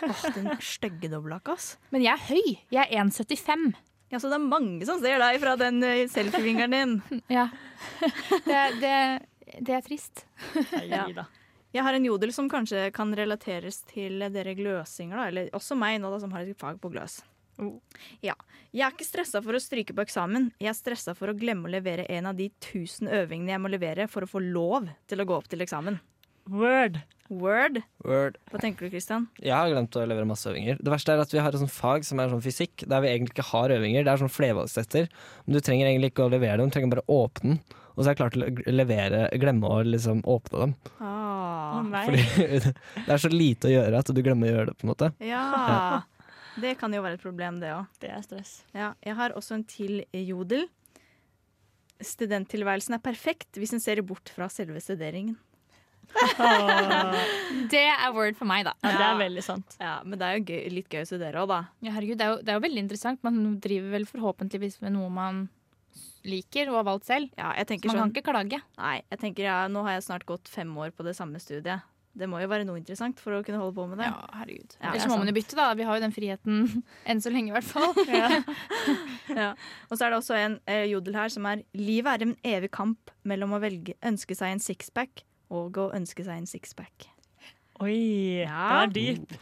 åh, 0.07 0.23
den 0.39 0.49
stygge 0.63 1.11
dobbelthaka, 1.11 1.57
ass. 1.59 1.73
Men 1.91 2.07
jeg 2.07 2.15
er 2.15 2.25
høy. 2.31 2.55
Jeg 2.77 2.85
er 2.87 3.03
1,75. 3.03 3.73
Ja, 4.09 4.19
så 4.19 4.29
det 4.31 4.39
er 4.39 4.45
mange 4.45 4.85
som 4.89 5.01
ser 5.01 5.21
deg 5.21 5.39
fra 5.41 5.55
den 5.59 5.83
uh, 5.85 6.05
selfievingeren 6.09 6.73
din. 6.73 6.95
Ja. 7.39 7.47
Det, 8.45 8.61
det, 8.81 8.95
det 9.61 9.75
er 9.75 9.83
trist. 9.85 10.25
Ja. 10.89 11.05
Jeg 11.69 11.85
har 11.85 11.93
en 11.93 12.05
jodel 12.05 12.33
som 12.33 12.49
kanskje 12.49 12.87
kan 12.95 13.13
relateres 13.15 13.83
til 13.91 14.23
dere 14.33 14.55
gløsinger, 14.57 15.19
da. 15.19 15.27
Eller 15.29 15.51
også 15.55 15.77
meg 15.77 15.99
nå, 16.01 16.09
da, 16.09 16.21
som 16.23 16.33
har 16.33 16.47
et 16.47 16.57
fag 16.59 16.79
på 16.81 16.89
gløs. 16.89 17.19
Oh. 17.59 17.77
Ja. 18.25 18.33
Jeg 18.71 18.85
er 18.87 18.95
ikke 18.95 19.07
stressa 19.07 19.41
for 19.45 19.57
å 19.57 19.61
stryke 19.61 19.93
på 19.93 20.05
eksamen. 20.05 20.49
Jeg 20.63 20.71
er 20.71 20.77
stressa 20.77 21.13
for 21.17 21.29
å 21.29 21.37
glemme 21.37 21.69
å 21.69 21.73
levere 21.73 22.07
en 22.09 22.29
av 22.31 22.37
de 22.39 22.47
tusen 22.63 23.09
øvingene 23.11 23.53
jeg 23.53 23.61
må 23.61 23.71
levere 23.71 24.07
for 24.09 24.25
å 24.25 24.31
få 24.31 24.41
lov 24.41 24.89
til 25.09 25.21
å 25.21 25.27
gå 25.29 25.37
opp 25.37 25.49
til 25.51 25.65
eksamen. 25.65 25.99
Word. 26.49 27.01
Word. 27.29 27.83
Word. 28.01 28.37
Hva 28.49 28.59
tenker 28.61 28.87
du, 28.87 28.93
Kristian? 28.95 29.27
Jeg 29.37 29.53
har 29.53 29.69
glemt 29.69 29.93
å 29.93 30.05
levere 30.09 30.25
masse 30.25 30.49
øvinger. 30.49 30.79
Det 30.81 30.89
verste 30.89 31.13
er 31.13 31.21
at 31.21 31.33
vi 31.33 31.41
har 31.43 31.53
et 31.53 31.61
sånt 31.61 31.73
fag 31.73 32.07
som 32.07 32.21
er 32.21 32.31
sånn 32.31 32.41
fysikk, 32.41 32.87
der 32.89 33.03
vi 33.03 33.11
egentlig 33.11 33.35
ikke 33.35 33.49
har 33.51 33.73
øvinger. 33.75 34.05
Det 34.05 34.13
er 34.13 34.21
sånn 34.23 34.33
flervalgstester. 34.33 35.11
Men 35.45 35.57
du 35.57 35.61
trenger 35.61 35.91
egentlig 35.91 36.09
ikke 36.13 36.25
å 36.25 36.31
levere 36.33 36.57
dem, 36.57 36.71
du 36.71 36.75
trenger 36.75 36.95
bare 36.95 37.05
å 37.05 37.19
åpne 37.27 37.53
den. 37.53 37.59
Og 37.93 38.01
så 38.01 38.07
er 38.07 38.13
jeg 38.13 38.19
klar 38.21 38.33
til 38.33 38.45
å 38.47 38.73
levere, 38.73 39.19
glemme 39.43 39.69
å 39.69 39.81
liksom 39.85 40.23
åpne 40.31 40.63
dem. 40.63 40.73
Ah. 41.03 41.83
Fordi 42.07 42.23
det 43.05 43.13
er 43.13 43.21
så 43.21 43.31
lite 43.33 43.69
å 43.69 43.73
gjøre 43.75 44.01
at 44.01 44.09
du 44.15 44.21
glemmer 44.25 44.49
å 44.49 44.55
gjøre 44.55 44.71
det, 44.71 44.75
på 44.79 44.87
en 44.87 44.91
måte. 44.93 45.11
Ja. 45.21 45.43
Det 46.59 46.73
kan 46.79 46.95
jo 46.95 47.03
være 47.05 47.19
et 47.19 47.23
problem, 47.23 47.59
det 47.61 47.75
òg. 47.75 47.91
Det 48.01 48.09
er 48.09 48.23
stress. 48.25 48.55
Ja, 48.73 48.93
jeg 49.05 49.19
har 49.19 49.35
også 49.37 49.59
en 49.59 49.67
til 49.69 50.01
jodel. 50.15 50.65
Studenttilværelsen 51.99 52.95
er 52.97 53.03
perfekt 53.03 53.59
hvis 53.59 53.75
en 53.75 53.83
ser 53.83 54.01
bort 54.07 54.31
fra 54.33 54.49
selve 54.51 54.81
studeringen. 54.81 55.37
Det 57.73 57.83
er 57.85 58.09
word 58.15 58.37
for 58.39 58.49
meg, 58.49 58.65
da. 58.65 58.73
Ja, 58.81 58.95
det 58.97 59.05
er 59.05 59.19
veldig 59.19 59.43
sant. 59.45 59.75
Ja, 59.81 59.99
Men 60.05 60.19
det 60.21 60.25
er 60.27 60.37
jo 60.39 60.45
gøy, 60.47 60.61
litt 60.73 60.89
gøy 60.89 61.03
å 61.03 61.09
studere 61.09 61.43
òg, 61.43 61.51
da. 61.51 61.59
Ja, 61.85 61.93
herregud, 61.97 62.17
det 62.19 62.25
er, 62.25 62.33
jo, 62.33 62.41
det 62.41 62.53
er 62.53 62.59
jo 62.59 62.65
veldig 62.65 62.83
interessant. 62.87 63.21
Man 63.25 63.39
driver 63.61 63.95
vel 63.97 64.07
forhåpentligvis 64.09 64.79
med 64.85 64.95
noe 64.97 65.11
man 65.13 65.45
liker 66.27 66.71
og 66.71 66.81
har 66.81 66.89
valgt 66.89 67.07
selv. 67.09 67.29
Ja, 67.39 67.53
jeg 67.57 67.69
Så 67.69 67.77
man 67.91 67.95
sånn 67.95 68.01
kan 68.01 68.15
ikke 68.15 68.25
klage. 68.31 68.59
Nei, 68.79 68.97
jeg 69.05 69.21
tenker 69.21 69.47
ja, 69.47 69.61
nå 69.71 69.85
har 69.85 69.97
jeg 69.97 70.07
snart 70.09 70.27
gått 70.29 70.51
fem 70.51 70.71
år 70.81 70.91
på 70.95 71.05
det 71.07 71.15
samme 71.17 71.39
studiet. 71.41 71.85
Det 72.19 72.27
må 72.27 72.39
jo 72.41 72.49
være 72.51 72.65
noe 72.67 72.79
interessant 72.79 73.19
for 73.21 73.37
å 73.37 73.43
kunne 73.45 73.59
holde 73.61 73.75
på 73.77 73.85
med 73.87 74.01
det. 74.01 74.09
Ja, 74.09 74.25
herregud. 74.41 74.73
Ja, 74.79 74.89
Ellers 74.89 75.05
er 75.05 75.11
må 75.11 75.19
man 75.21 75.29
jo 75.29 75.35
bytte, 75.37 75.55
da. 75.55 75.67
Vi 75.77 75.85
har 75.87 75.99
jo 75.99 76.03
den 76.03 76.15
friheten 76.15 76.63
enn 77.09 77.21
så 77.23 77.31
lenge, 77.31 77.53
i 77.53 77.57
hvert 77.57 77.69
fall. 77.69 77.93
Ja. 79.29 79.51
Og 79.87 79.93
så 79.93 80.07
er 80.07 80.09
det 80.09 80.17
også 80.17 80.33
en 80.33 80.55
eh, 80.65 80.87
jodel 80.89 81.13
her 81.13 81.29
som 81.29 81.45
er 81.45 81.59
Livet 81.77 82.09
er 82.17 82.23
en 82.25 82.31
evig 82.49 82.71
kamp 82.73 83.11
mellom 83.29 83.53
å 83.53 83.59
velge, 83.61 83.93
ønske 84.01 84.33
seg 84.35 84.55
en 84.55 84.63
sixpack 84.63 85.21
og 85.49 85.77
å 85.81 85.89
ønske 85.97 86.25
seg 86.25 86.41
en 86.41 86.49
sixpack. 86.49 87.09
Oi, 87.81 88.43
Ja. 88.43 88.85
det 88.87 88.89
er 88.89 88.93
dyp. 89.17 89.37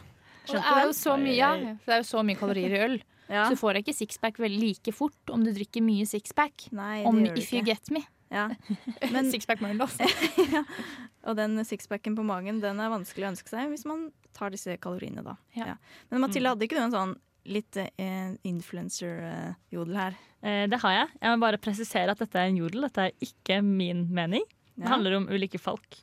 Det 0.48 0.56
er 0.56 0.80
du 0.80 0.86
jo 0.86 0.92
så 0.96 1.16
mye, 1.20 1.36
ja, 1.36 1.52
det 1.58 1.92
er 1.92 1.98
jo 2.02 2.08
så 2.08 2.22
mye 2.24 2.38
kalorier 2.38 2.76
i 2.76 2.82
øl. 2.88 2.98
Ja. 3.28 3.42
Så 3.44 3.52
du 3.52 3.60
får 3.60 3.76
ikke 3.82 3.92
sixpack 3.92 4.38
veldig 4.40 4.56
like 4.62 4.92
fort 4.96 5.28
om 5.34 5.42
du 5.44 5.50
drikker 5.52 5.82
mye 5.84 6.06
sixpack. 6.08 6.70
Om 6.72 7.18
gjør 7.26 7.36
if 7.36 7.50
you 7.52 7.60
get 7.60 7.90
me. 7.92 8.00
Ja. 8.32 8.46
Men, 9.12 9.28
Sixpack 9.28 9.60
Murloff. 9.60 9.98
og 11.28 11.36
den 11.36 11.60
sixpacken 11.68 12.16
på 12.16 12.24
magen 12.24 12.62
den 12.62 12.80
er 12.80 12.88
vanskelig 12.88 13.26
å 13.26 13.30
ønske 13.34 13.52
seg 13.52 13.68
hvis 13.68 13.84
man 13.88 14.06
tar 14.32 14.52
disse 14.54 14.78
kaloriene, 14.80 15.20
da. 15.26 15.36
Ja. 15.56 15.74
Ja. 15.74 15.76
Men 16.08 16.24
Mathilde, 16.24 16.54
hadde 16.54 16.64
ikke 16.64 16.78
du 16.78 16.84
en 16.86 16.94
sånn 16.96 17.14
litt 17.48 17.76
eh, 17.80 18.32
influencer-jodel 18.48 19.96
her? 20.00 20.16
Eh, 20.44 20.64
det 20.70 20.80
har 20.82 20.96
jeg. 20.96 21.08
Jeg 21.20 21.32
må 21.34 21.44
bare 21.44 21.60
presisere 21.62 22.12
at 22.12 22.20
dette 22.22 22.40
er 22.40 22.50
en 22.50 22.60
jodel. 22.60 22.84
Dette 22.88 23.08
er 23.08 23.28
ikke 23.28 23.60
min 23.64 24.06
mening. 24.14 24.44
Det 24.78 24.88
handler 24.88 25.16
om 25.18 25.28
Ulrikke 25.28 25.58
Falk. 25.58 25.98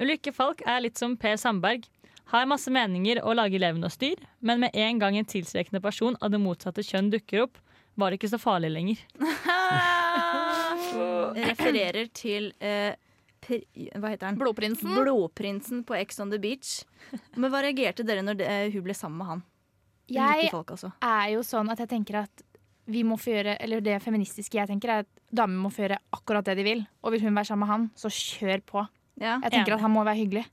Ulrikke 0.00 0.32
Falk 0.34 0.60
er 0.68 0.82
litt 0.84 1.00
som 1.00 1.16
Per 1.16 1.36
Sandberg. 1.40 1.86
Har 2.32 2.48
masse 2.48 2.72
meninger 2.72 3.20
og 3.24 3.36
lager 3.38 3.60
levende 3.60 3.88
og 3.88 3.94
styr, 3.94 4.20
men 4.40 4.60
med 4.62 4.76
en 4.76 5.00
gang 5.00 5.16
en 5.16 5.28
tiltrekkende 5.28 5.80
person 5.84 6.16
av 6.24 6.32
det 6.32 6.40
motsatte 6.40 6.84
kjønn 6.84 7.10
dukker 7.12 7.44
opp, 7.44 7.60
var 8.00 8.10
det 8.10 8.18
ikke 8.18 8.32
så 8.32 8.40
farlig 8.42 8.72
lenger. 8.74 9.02
Refererer 11.34 12.08
til 12.14 12.50
eh, 12.62 12.94
pri, 13.42 13.60
Hva 13.98 14.12
heter 14.12 14.28
han? 14.28 14.38
Blodprinsen. 14.40 14.94
Blodprinsen 14.94 15.82
på 15.86 15.96
Ex 15.98 16.20
on 16.22 16.32
the 16.32 16.40
Beach. 16.42 16.82
Men 17.36 17.52
hva 17.52 17.62
reagerte 17.64 18.06
dere 18.06 18.24
når 18.24 18.40
det, 18.40 18.48
hun 18.74 18.86
ble 18.86 18.96
sammen 18.98 19.20
med 19.20 19.30
han? 19.30 19.44
Jeg 20.12 20.50
folk, 20.52 20.74
altså. 20.74 20.90
er 21.00 21.30
jo 21.32 21.44
sånn 21.46 21.70
at 21.72 21.80
jeg 21.80 21.90
tenker 21.94 22.24
at 22.26 22.44
vi 22.90 23.00
må 23.06 23.16
få 23.16 23.32
gjøre, 23.32 23.56
eller 23.64 23.80
det 23.84 23.96
feministiske 24.04 24.58
jeg 24.58 24.68
tenker 24.68 24.92
er 24.92 25.06
at 25.06 25.13
damer 25.36 25.60
må 25.66 25.70
få 25.74 25.84
gjøre 25.86 25.98
akkurat 26.16 26.44
det 26.48 26.56
de 26.60 26.66
vil. 26.66 26.84
Og 27.02 27.12
vil 27.14 27.24
hun 27.26 27.34
være 27.36 27.50
sammen 27.50 27.66
med 27.66 27.72
han, 27.74 27.86
så 27.98 28.10
kjør 28.12 28.62
på. 28.66 28.84
Ja. 29.20 29.38
Jeg 29.44 29.50
tenker 29.52 29.72
Enig. 29.72 29.78
at 29.78 29.84
han 29.86 29.94
må 29.94 30.04
være 30.06 30.18
hyggelig. 30.22 30.44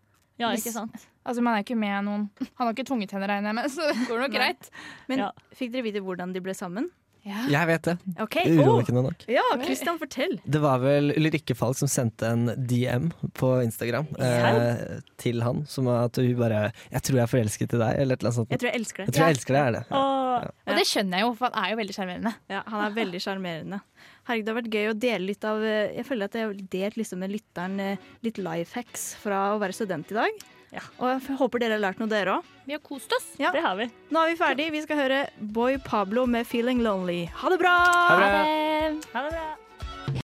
Ja, 0.42 0.50
ikke 0.58 0.72
sant? 0.74 1.08
Altså, 1.26 1.42
man 1.46 1.54
er 1.54 1.62
ikke 1.62 1.76
med 1.78 2.02
noen 2.08 2.24
Han 2.58 2.66
har 2.66 2.72
ikke 2.74 2.88
tvunget 2.90 3.12
henne, 3.14 3.28
regner 3.30 3.52
jeg 3.52 3.56
med, 3.60 3.70
så 3.70 3.86
det 3.92 4.08
går 4.10 4.24
nok 4.24 4.34
greit. 4.34 4.70
Men 5.10 5.20
Ja. 5.20 5.32
fikk 5.54 5.72
dere 5.76 5.86
vite 5.86 6.02
hvordan 6.02 6.34
de 6.34 6.42
ble 6.42 6.54
sammen? 6.58 6.90
Ja. 7.22 7.44
Jeg 7.54 7.68
vet 7.70 7.84
det. 7.86 7.94
OK. 8.24 8.36
Oh. 8.42 8.52
Urovekkende 8.58 9.04
nok. 9.06 9.26
Ja, 9.30 9.44
Christian, 9.62 10.00
fortell. 10.02 10.40
Det 10.42 10.58
var 10.64 10.80
vel 10.82 11.12
Ulrikke 11.14 11.54
Falk 11.54 11.78
som 11.78 11.88
sendte 11.92 12.26
en 12.26 12.48
DM 12.58 13.12
på 13.38 13.52
Instagram 13.62 14.08
eh, 14.18 15.02
til 15.22 15.44
han. 15.46 15.62
Som 15.70 15.88
at 15.94 16.16
hun 16.18 16.34
bare 16.40 16.72
'Jeg 16.90 17.02
tror 17.06 17.16
jeg 17.20 17.24
er 17.28 17.30
forelsket 17.36 17.74
i 17.76 17.78
deg', 17.78 18.00
eller 18.02 18.14
et 18.18 18.24
eller 18.24 18.32
annet 18.32 18.40
sånt. 18.40 18.50
Jeg 18.50 18.60
tror 18.60 18.72
jeg 18.72 18.80
elsker 18.82 19.06
Jeg 19.06 19.14
tror 19.14 19.26
jeg 19.28 19.36
elsker 19.38 19.54
deg, 19.54 19.68
er 19.68 19.72
det. 19.72 19.84
Åh, 19.92 20.50
Og 20.66 20.74
det 20.76 20.88
skjønner 20.90 21.18
jeg 21.18 21.22
jo, 21.28 21.34
for 21.38 21.50
han 21.54 21.64
er 21.64 21.70
jo 21.70 21.78
veldig 21.78 21.94
sjarmerende. 21.94 22.34
Ja, 22.50 22.64
han 22.66 22.86
er 22.88 22.96
veldig 22.96 23.22
sjarmerende. 23.22 23.82
Herregud, 24.30 24.46
det 24.46 24.52
har 24.54 24.60
vært 24.62 24.76
gøy 24.78 24.90
å 24.92 24.98
dele 25.08 25.30
litt 25.32 25.46
av 25.50 25.64
eh, 25.66 25.94
Jeg 25.98 26.08
føler 26.08 26.30
at 26.30 26.36
jeg 26.38 26.48
har 26.48 26.66
delt 26.76 26.98
liksom 27.00 27.22
med 27.24 27.34
lytteren 27.34 27.80
eh, 27.82 28.10
litt 28.26 28.42
life 28.42 28.78
hacks 28.78 29.14
fra 29.22 29.48
å 29.56 29.62
være 29.62 29.76
student 29.76 30.14
i 30.14 30.20
dag. 30.20 30.44
Ja. 30.72 30.84
Og 31.02 31.08
jeg 31.10 31.38
håper 31.42 31.64
dere 31.64 31.76
har 31.76 31.84
lært 31.84 32.00
noe, 32.00 32.12
dere 32.12 32.38
òg. 32.38 32.52
Vi 32.68 32.78
har 32.78 32.84
kost 32.86 33.12
oss. 33.18 33.26
Ja. 33.42 33.52
det 33.56 33.64
har 33.66 33.76
vi. 33.80 33.90
Nå 34.14 34.22
er 34.22 34.32
vi 34.32 34.38
ferdig. 34.40 34.70
Vi 34.72 34.84
skal 34.86 35.02
høre 35.02 35.26
Boy 35.58 35.82
Pablo 35.84 36.24
med 36.30 36.48
'Feeling 36.48 36.86
Lonely'. 36.86 37.28
Ha 37.42 37.52
det 37.52 37.60
bra! 37.60 37.76
Ha 37.82 38.16
det 38.22 38.30
bra. 38.30 38.46
Ha 38.46 38.48
det. 38.48 39.12
Ha 39.12 39.26
det 39.28 39.36
bra. 39.36 39.71